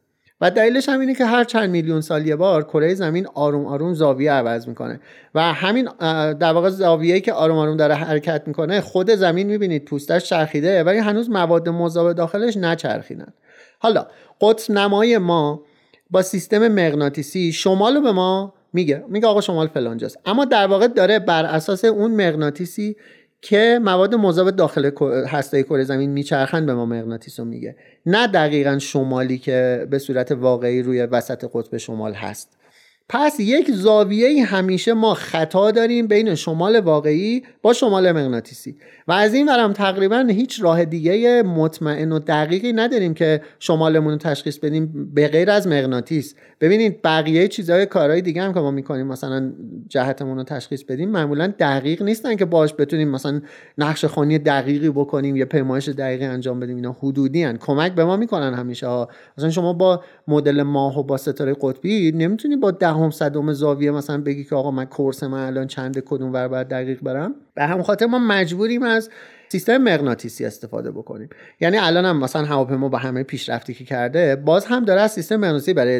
و 0.41 0.51
دلیلش 0.51 0.89
هم 0.89 0.99
اینه 0.99 1.15
که 1.15 1.25
هر 1.25 1.43
چند 1.43 1.69
میلیون 1.69 2.01
سال 2.01 2.27
یه 2.27 2.35
بار 2.35 2.63
کره 2.63 2.93
زمین 2.93 3.27
آروم 3.33 3.65
آروم 3.65 3.93
زاویه 3.93 4.31
عوض 4.31 4.67
می‌کنه. 4.67 4.99
و 5.35 5.53
همین 5.53 5.89
در 6.33 6.53
واقع 6.53 6.69
زاویه‌ای 6.69 7.21
که 7.21 7.33
آروم 7.33 7.57
آروم 7.57 7.77
داره 7.77 7.95
حرکت 7.95 8.43
می‌کنه 8.47 8.81
خود 8.81 9.11
زمین 9.11 9.47
می‌بینید 9.47 9.85
پوستش 9.85 10.23
چرخیده 10.23 10.83
ولی 10.83 10.97
هنوز 10.97 11.29
مواد 11.29 11.69
مذاب 11.69 12.13
داخلش 12.13 12.57
نچرخیدن. 12.57 13.33
حالا 13.79 14.07
قطب 14.41 14.73
نمای 14.73 15.17
ما 15.17 15.63
با 16.09 16.21
سیستم 16.21 16.67
مغناطیسی 16.67 17.51
شمال 17.51 18.01
به 18.01 18.11
ما 18.11 18.53
میگه. 18.73 19.03
میگه 19.09 19.27
آقا 19.27 19.41
شمال 19.41 19.67
فلانجاست. 19.67 20.19
اما 20.25 20.45
در 20.45 20.67
واقع 20.67 20.87
داره 20.87 21.19
بر 21.19 21.45
اساس 21.45 21.85
اون 21.85 22.11
مغناطیسی 22.11 22.95
که 23.45 23.79
مواد 23.83 24.15
مذاب 24.15 24.51
داخل 24.51 24.91
هسته 25.27 25.63
کره 25.63 25.83
زمین 25.83 26.09
میچرخن 26.09 26.65
به 26.65 26.73
ما 26.73 26.85
مغناطیس 26.85 27.39
میگه. 27.39 27.75
نه 28.05 28.27
دقیقا 28.27 28.79
شمالی 28.79 29.37
که 29.37 29.87
به 29.89 29.99
صورت 29.99 30.31
واقعی 30.31 30.81
روی 30.81 31.01
وسط 31.01 31.49
قطب 31.53 31.77
شمال 31.77 32.13
هست. 32.13 32.57
پس 33.09 33.39
یک 33.39 33.71
زاویه 33.71 34.45
همیشه 34.45 34.93
ما 34.93 35.13
خطا 35.13 35.71
داریم 35.71 36.07
بین 36.07 36.35
شمال 36.35 36.79
واقعی 36.79 37.43
با 37.61 37.73
شمال 37.73 38.11
مغناطیسی. 38.11 38.75
و 39.07 39.11
از 39.11 39.33
این 39.33 39.49
ورم 39.49 39.73
تقریبا 39.73 40.27
هیچ 40.29 40.63
راه 40.63 40.85
دیگه 40.85 41.43
مطمئن 41.43 42.11
و 42.11 42.19
دقیقی 42.19 42.73
نداریم 42.73 43.13
که 43.13 43.41
شمالمون 43.59 44.11
رو 44.11 44.17
تشخیص 44.17 44.57
بدیم 44.57 45.11
به 45.13 45.27
غیر 45.27 45.51
از 45.51 45.67
مغناطیس. 45.67 46.35
ببینید 46.61 47.01
بقیه 47.01 47.47
چیزهای 47.47 47.85
کارهای 47.85 48.21
دیگه 48.21 48.41
هم 48.41 48.53
که 48.53 48.59
ما 48.59 48.71
می‌کنیم 48.71 49.07
مثلا 49.07 49.53
جهتمون 49.87 50.37
رو 50.37 50.43
تشخیص 50.43 50.83
بدیم 50.83 51.09
معمولا 51.09 51.53
دقیق 51.59 52.01
نیستن 52.01 52.35
که 52.35 52.45
باش 52.45 52.73
بتونیم 52.79 53.09
مثلا 53.09 53.41
نقش 53.77 54.05
خانی 54.05 54.39
دقیقی 54.39 54.89
بکنیم 54.89 55.35
یا 55.35 55.45
پیمایش 55.45 55.89
دقیقی 55.89 56.25
انجام 56.25 56.59
بدیم. 56.59 56.75
اینا 56.75 56.95
حدودی 56.99 57.43
هن. 57.43 57.57
کمک 57.57 57.95
به 57.95 58.05
ما 58.05 58.17
می‌کنن 58.17 58.53
همیشه 58.53 58.87
ها. 58.87 59.09
مثلا 59.37 59.49
شما 59.49 59.73
با 59.73 60.03
مدل 60.27 60.63
ماه 60.63 60.99
و 60.99 61.03
با 61.03 61.17
ستاره 61.17 61.55
قطبی 61.61 62.11
نمی‌تونی 62.11 62.55
با 62.55 62.71
دهم 62.95 63.11
صدم 63.11 63.53
زاویه 63.53 63.91
مثلا 63.91 64.21
بگی 64.21 64.43
که 64.43 64.55
آقا 64.55 64.71
من 64.71 64.85
کورس 64.85 65.23
من 65.23 65.47
الان 65.47 65.67
چند 65.67 65.99
کدوم 65.99 66.33
ور 66.33 66.47
باید 66.47 66.67
دقیق 66.67 67.01
برم. 67.01 67.35
به 67.55 67.63
هم 67.63 67.81
خاطر 67.83 68.05
ما 68.05 68.19
مجبوریم 68.19 68.83
از 68.83 69.09
سیستم 69.49 69.77
مغناطیسی 69.77 70.45
استفاده 70.45 70.91
بکنیم. 70.91 71.29
یعنی 71.61 71.77
الان 71.77 72.05
هم 72.05 72.19
مثلا 72.19 72.45
هواپیما 72.45 72.89
با 72.89 72.97
همه 72.97 73.23
پیشرفتی 73.23 73.73
که 73.73 73.85
کرده 73.85 74.35
باز 74.35 74.65
هم 74.65 74.85
داره 74.85 75.01
از 75.01 75.11
سیستم 75.11 75.35
مغناطیسی 75.35 75.73
برای 75.73 75.99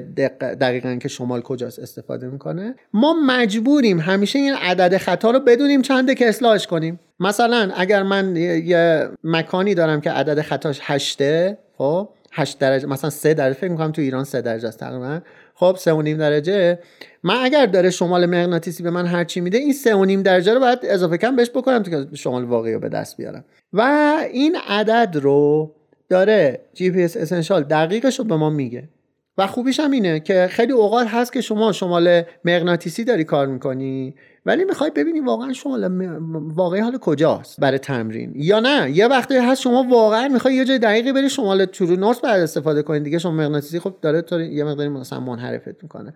دقیقا 0.62 0.96
که 0.96 1.08
شمال 1.08 1.42
کجاست 1.42 1.80
استفاده 1.80 2.28
می‌کنه. 2.28 2.76
ما 2.94 3.16
مجبوریم 3.26 4.00
همیشه 4.00 4.40
این 4.40 4.56
عدد 4.56 4.98
خطا 4.98 5.32
رو 5.32 5.40
بدونیم 5.40 5.82
چنده 5.82 6.16
که 6.16 6.30
اصلاحش 6.30 6.68
کنیم. 6.68 7.00
مثلا 7.20 7.72
اگر 7.76 8.04
من 8.04 8.36
یه 8.36 9.10
مکانی 9.24 9.74
دارم 9.74 10.02
که 10.02 10.12
عدد 10.12 10.42
خطاش 10.42 10.80
هشته 10.84 11.58
خب 11.78 12.10
8 12.32 12.60
درجه 12.60 12.88
مثلا 12.88 13.10
3 13.10 13.34
درجه 13.34 13.58
فکر 13.58 13.72
می‌کنم 13.72 13.92
تو 13.92 14.02
ایران 14.02 14.24
3 14.24 14.42
درجه 14.42 14.68
است 14.68 14.80
تقریبا. 14.80 15.20
خب 15.58 15.76
3 15.80 15.94
و 15.94 16.02
نیم 16.02 16.18
درجه. 16.18 16.80
من 17.24 17.36
اگر 17.36 17.66
داره 17.66 17.90
شمال 17.90 18.26
مغناطیسی 18.26 18.84
به 18.84 18.90
من 18.90 19.06
هرچی 19.06 19.42
میده 19.42 19.58
این 19.58 19.74
3 19.74 19.96
و 19.96 20.06
نیم 20.06 20.22
درجه 20.22 20.54
رو 20.54 20.60
باید 20.60 20.80
اضافه 20.84 21.18
کم 21.18 21.36
بهش 21.36 21.50
بکنم 21.50 21.84
تا 21.84 21.92
که 21.92 22.16
شمال 22.16 22.44
واقعی 22.44 22.74
رو 22.74 22.80
به 22.80 22.90
دست 22.90 23.18
بیارم. 23.18 23.46
و 23.74 24.14
این 24.32 24.58
عدد 24.68 25.18
رو 25.18 25.72
داره 26.10 26.62
GPS 26.74 27.18
Essentials 27.18 27.64
دقیقش 27.64 28.20
رو 28.20 28.26
به 28.26 28.36
ما 28.36 28.50
میگه. 28.50 28.90
و 29.38 29.48
خوبیش 29.48 29.80
هم 29.80 29.92
اینه 29.92 30.20
که 30.20 30.48
خیلی 30.52 30.72
اوقات 30.74 31.08
هست 31.08 31.34
که 31.34 31.42
شما 31.42 31.72
شمال 31.72 32.22
مغناطیسی 32.46 33.04
داری 33.04 33.24
کار 33.24 33.48
می‌کنی. 33.48 34.16
ولی 34.46 34.66
می‌خوای 34.66 34.92
ببینی 34.96 35.20
واقعا 35.20 35.54
شمال 35.54 35.90
واقعی 36.34 36.82
حال 36.82 36.98
کجاست 36.98 37.60
برای 37.60 37.80
تمرین؟ 37.80 38.34
یا 38.36 38.60
نه؟ 38.60 38.92
یه 38.92 39.08
وقتی 39.08 39.36
هست 39.36 39.62
شما 39.62 39.84
واقعا 39.90 40.28
می‌خوای 40.28 40.54
یه 40.54 40.66
جای 40.66 40.80
دقیقی 40.80 41.14
بری 41.14 41.30
شمال 41.30 41.66
true 41.66 41.96
north 41.96 42.22
بعد 42.22 42.42
استفاده 42.42 42.82
کنید 42.82 43.04
دیگه 43.04 43.18
شمال 43.18 43.32
مغناطیسی 43.32 43.80
خب 43.80 43.96
داره 44.02 44.22
تو 44.22 44.42
یه 44.42 44.64
مقداری 44.64 44.90
مثلا 44.90 45.20
منحرفت 45.20 45.84
می‌کنه. 45.84 46.14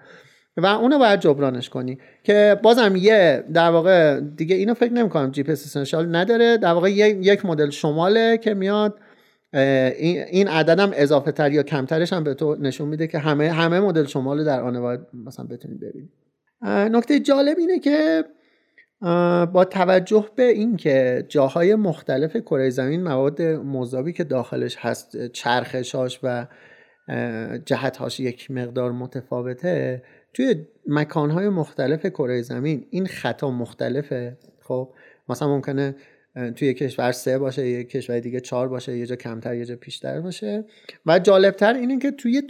و 0.57 0.65
اونو 0.65 0.97
باید 0.97 1.19
جبرانش 1.19 1.69
کنی. 1.69 1.97
که 2.23 2.59
بازم 2.63 2.95
یه 2.95 3.43
در 3.53 3.69
واقع 3.69 4.19
دیگه 4.19 4.55
اینو 4.55 4.73
فکر 4.73 4.93
نمی‌کنم 4.93 5.31
جی 5.31 5.43
پی 5.43 5.55
نداره. 5.93 6.57
در 6.57 6.73
واقع 6.73 6.91
یک 6.91 7.45
مدل 7.45 7.69
شماله 7.69 8.37
که 8.37 8.53
میاد. 8.53 8.99
این 10.29 10.47
عدد 10.47 10.79
هم 10.79 10.91
اضافه 10.93 11.31
تر 11.31 11.51
یا 11.51 11.63
کمترش 11.63 12.13
هم 12.13 12.23
به 12.23 12.33
تو 12.33 12.55
نشون 12.55 12.87
میده 12.87 13.07
که 13.07 13.19
همه 13.19 13.51
همه 13.51 13.79
مدل 13.79 14.05
شمال 14.05 14.43
در 14.43 14.61
آن 14.61 14.81
باید 14.81 14.99
مثلا 15.25 15.45
بتونید 15.45 15.79
ببینید. 15.79 16.28
نکته 16.61 17.19
جالب 17.19 17.57
اینه 17.57 17.79
که 17.79 18.23
با 19.53 19.65
توجه 19.71 20.29
به 20.35 20.43
اینکه 20.43 21.25
جاهای 21.27 21.75
مختلف 21.75 22.37
کره 22.37 22.69
زمین 22.69 23.03
مواد 23.03 23.41
مذابی 23.41 24.13
که 24.13 24.23
داخلش 24.23 24.77
هست 24.79 25.27
چرخشاش 25.27 26.19
و 26.23 26.47
جهتهاش 27.65 28.19
یک 28.19 28.51
مقدار 28.51 28.91
متفاوته 28.91 30.03
توی 30.33 30.67
مکانهای 30.87 31.49
مختلف 31.49 32.05
کره 32.05 32.41
زمین 32.41 32.85
این 32.89 33.07
خطا 33.07 33.51
مختلفه. 33.51 34.37
خب 34.61 34.93
مثلا 35.29 35.47
ممکنه 35.47 35.95
توی 36.55 36.73
کشور 36.73 37.11
سه 37.11 37.37
باشه 37.37 37.67
یه 37.67 37.83
کشور 37.83 38.19
دیگه 38.19 38.39
چهار 38.39 38.67
باشه 38.67 38.97
یه 38.97 39.05
جا 39.05 39.15
کمتر 39.15 39.55
یه 39.55 39.65
جا 39.65 39.75
بیشتر 39.75 40.21
باشه. 40.21 40.65
و 41.05 41.19
جالبتر 41.19 41.73
اینه 41.73 41.99
که 41.99 42.11
توی 42.11 42.41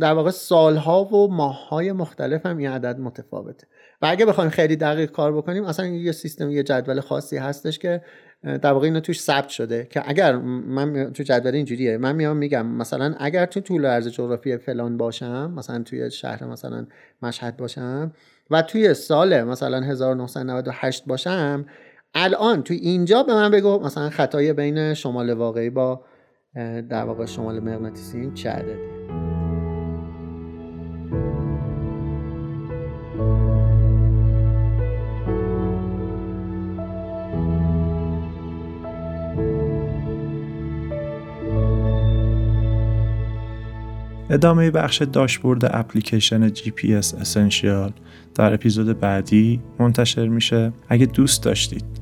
در 0.00 0.12
واقع 0.12 0.30
سالها 0.30 1.04
و 1.04 1.32
ماههای 1.32 1.92
مختلف 1.92 2.46
هم 2.46 2.56
این 2.56 2.68
عدد 2.68 2.98
متفاوته. 2.98 3.66
و 4.02 4.06
اگه 4.06 4.26
بخوایم 4.26 4.50
خیلی 4.50 4.76
دقیق 4.76 5.10
کار 5.10 5.36
بکنیم 5.36 5.64
اصلا 5.64 5.86
یه 5.86 6.12
سیستم 6.12 6.50
یه 6.50 6.62
جدول 6.62 7.00
خاصی 7.00 7.36
هستش 7.36 7.78
که 7.78 8.02
در 8.42 8.72
واقع 8.72 8.84
اینا 8.84 9.00
توش 9.00 9.20
ثبت 9.20 9.48
شده 9.48 9.86
که 9.90 10.02
اگر 10.06 10.36
من 10.36 11.12
تو 11.12 11.22
جدول 11.22 11.54
اینجوریه. 11.54 11.98
من 11.98 12.16
میام 12.16 12.36
میگم 12.36 12.66
مثلا 12.66 13.14
اگر 13.18 13.46
تو 13.46 13.60
طول 13.60 13.86
عرض 13.86 14.08
جغرافی 14.08 14.56
فلان 14.56 14.96
باشم 14.96 15.52
مثلا 15.56 15.82
توی 15.82 16.10
شهر 16.10 16.44
مثلا 16.44 16.86
مشهد 17.22 17.56
باشم 17.56 18.12
و 18.50 18.62
توی 18.62 18.94
سال 18.94 19.42
مثلا 19.42 19.80
1998 19.80 21.04
باشم 21.06 21.66
الان 22.14 22.62
تو 22.62 22.74
اینجا 22.74 23.22
به 23.22 23.34
من 23.34 23.50
بگو 23.50 23.78
مثلا 23.78 24.10
خطای 24.10 24.52
بین 24.52 24.94
شمال 24.94 25.30
واقعی 25.30 25.70
با 25.70 26.04
در 26.90 27.04
واقع 27.04 27.26
شمال 27.26 27.60
مغناطیسی 27.60 28.30
چه 28.34 28.50
عددی 28.50 28.98
ادامه 44.30 44.70
بخش 44.70 45.02
داشبورد 45.02 45.64
اپلیکیشن 45.64 46.48
GPS 46.48 47.20
اسنشیال 47.20 47.92
در 48.34 48.54
اپیزود 48.54 49.00
بعدی 49.00 49.60
منتشر 49.78 50.28
میشه. 50.28 50.72
اگه 50.88 51.06
دوست 51.06 51.42
داشتید 51.42 51.97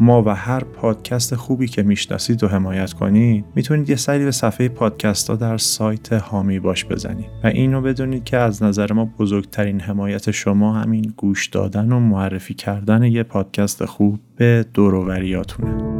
ما 0.00 0.22
و 0.22 0.28
هر 0.28 0.64
پادکست 0.64 1.34
خوبی 1.34 1.68
که 1.68 1.82
می‌شناسید 1.82 2.44
و 2.44 2.48
حمایت 2.48 2.92
کنید 2.92 3.44
می‌تونید 3.54 3.90
یه 3.90 3.96
سری 3.96 4.24
به 4.24 4.30
صفحه 4.30 4.68
پادکست 4.68 5.30
ها 5.30 5.36
در 5.36 5.58
سایت 5.58 6.12
هامی 6.12 6.58
باش 6.58 6.84
بزنید 6.84 7.30
و 7.44 7.46
اینو 7.46 7.80
بدونید 7.80 8.24
که 8.24 8.36
از 8.36 8.62
نظر 8.62 8.92
ما 8.92 9.04
بزرگترین 9.04 9.80
حمایت 9.80 10.30
شما 10.30 10.72
همین 10.72 11.12
گوش 11.16 11.46
دادن 11.46 11.92
و 11.92 12.00
معرفی 12.00 12.54
کردن 12.54 13.02
یه 13.02 13.22
پادکست 13.22 13.84
خوب 13.84 14.20
به 14.36 14.66
دوروریاتونه 14.74 15.99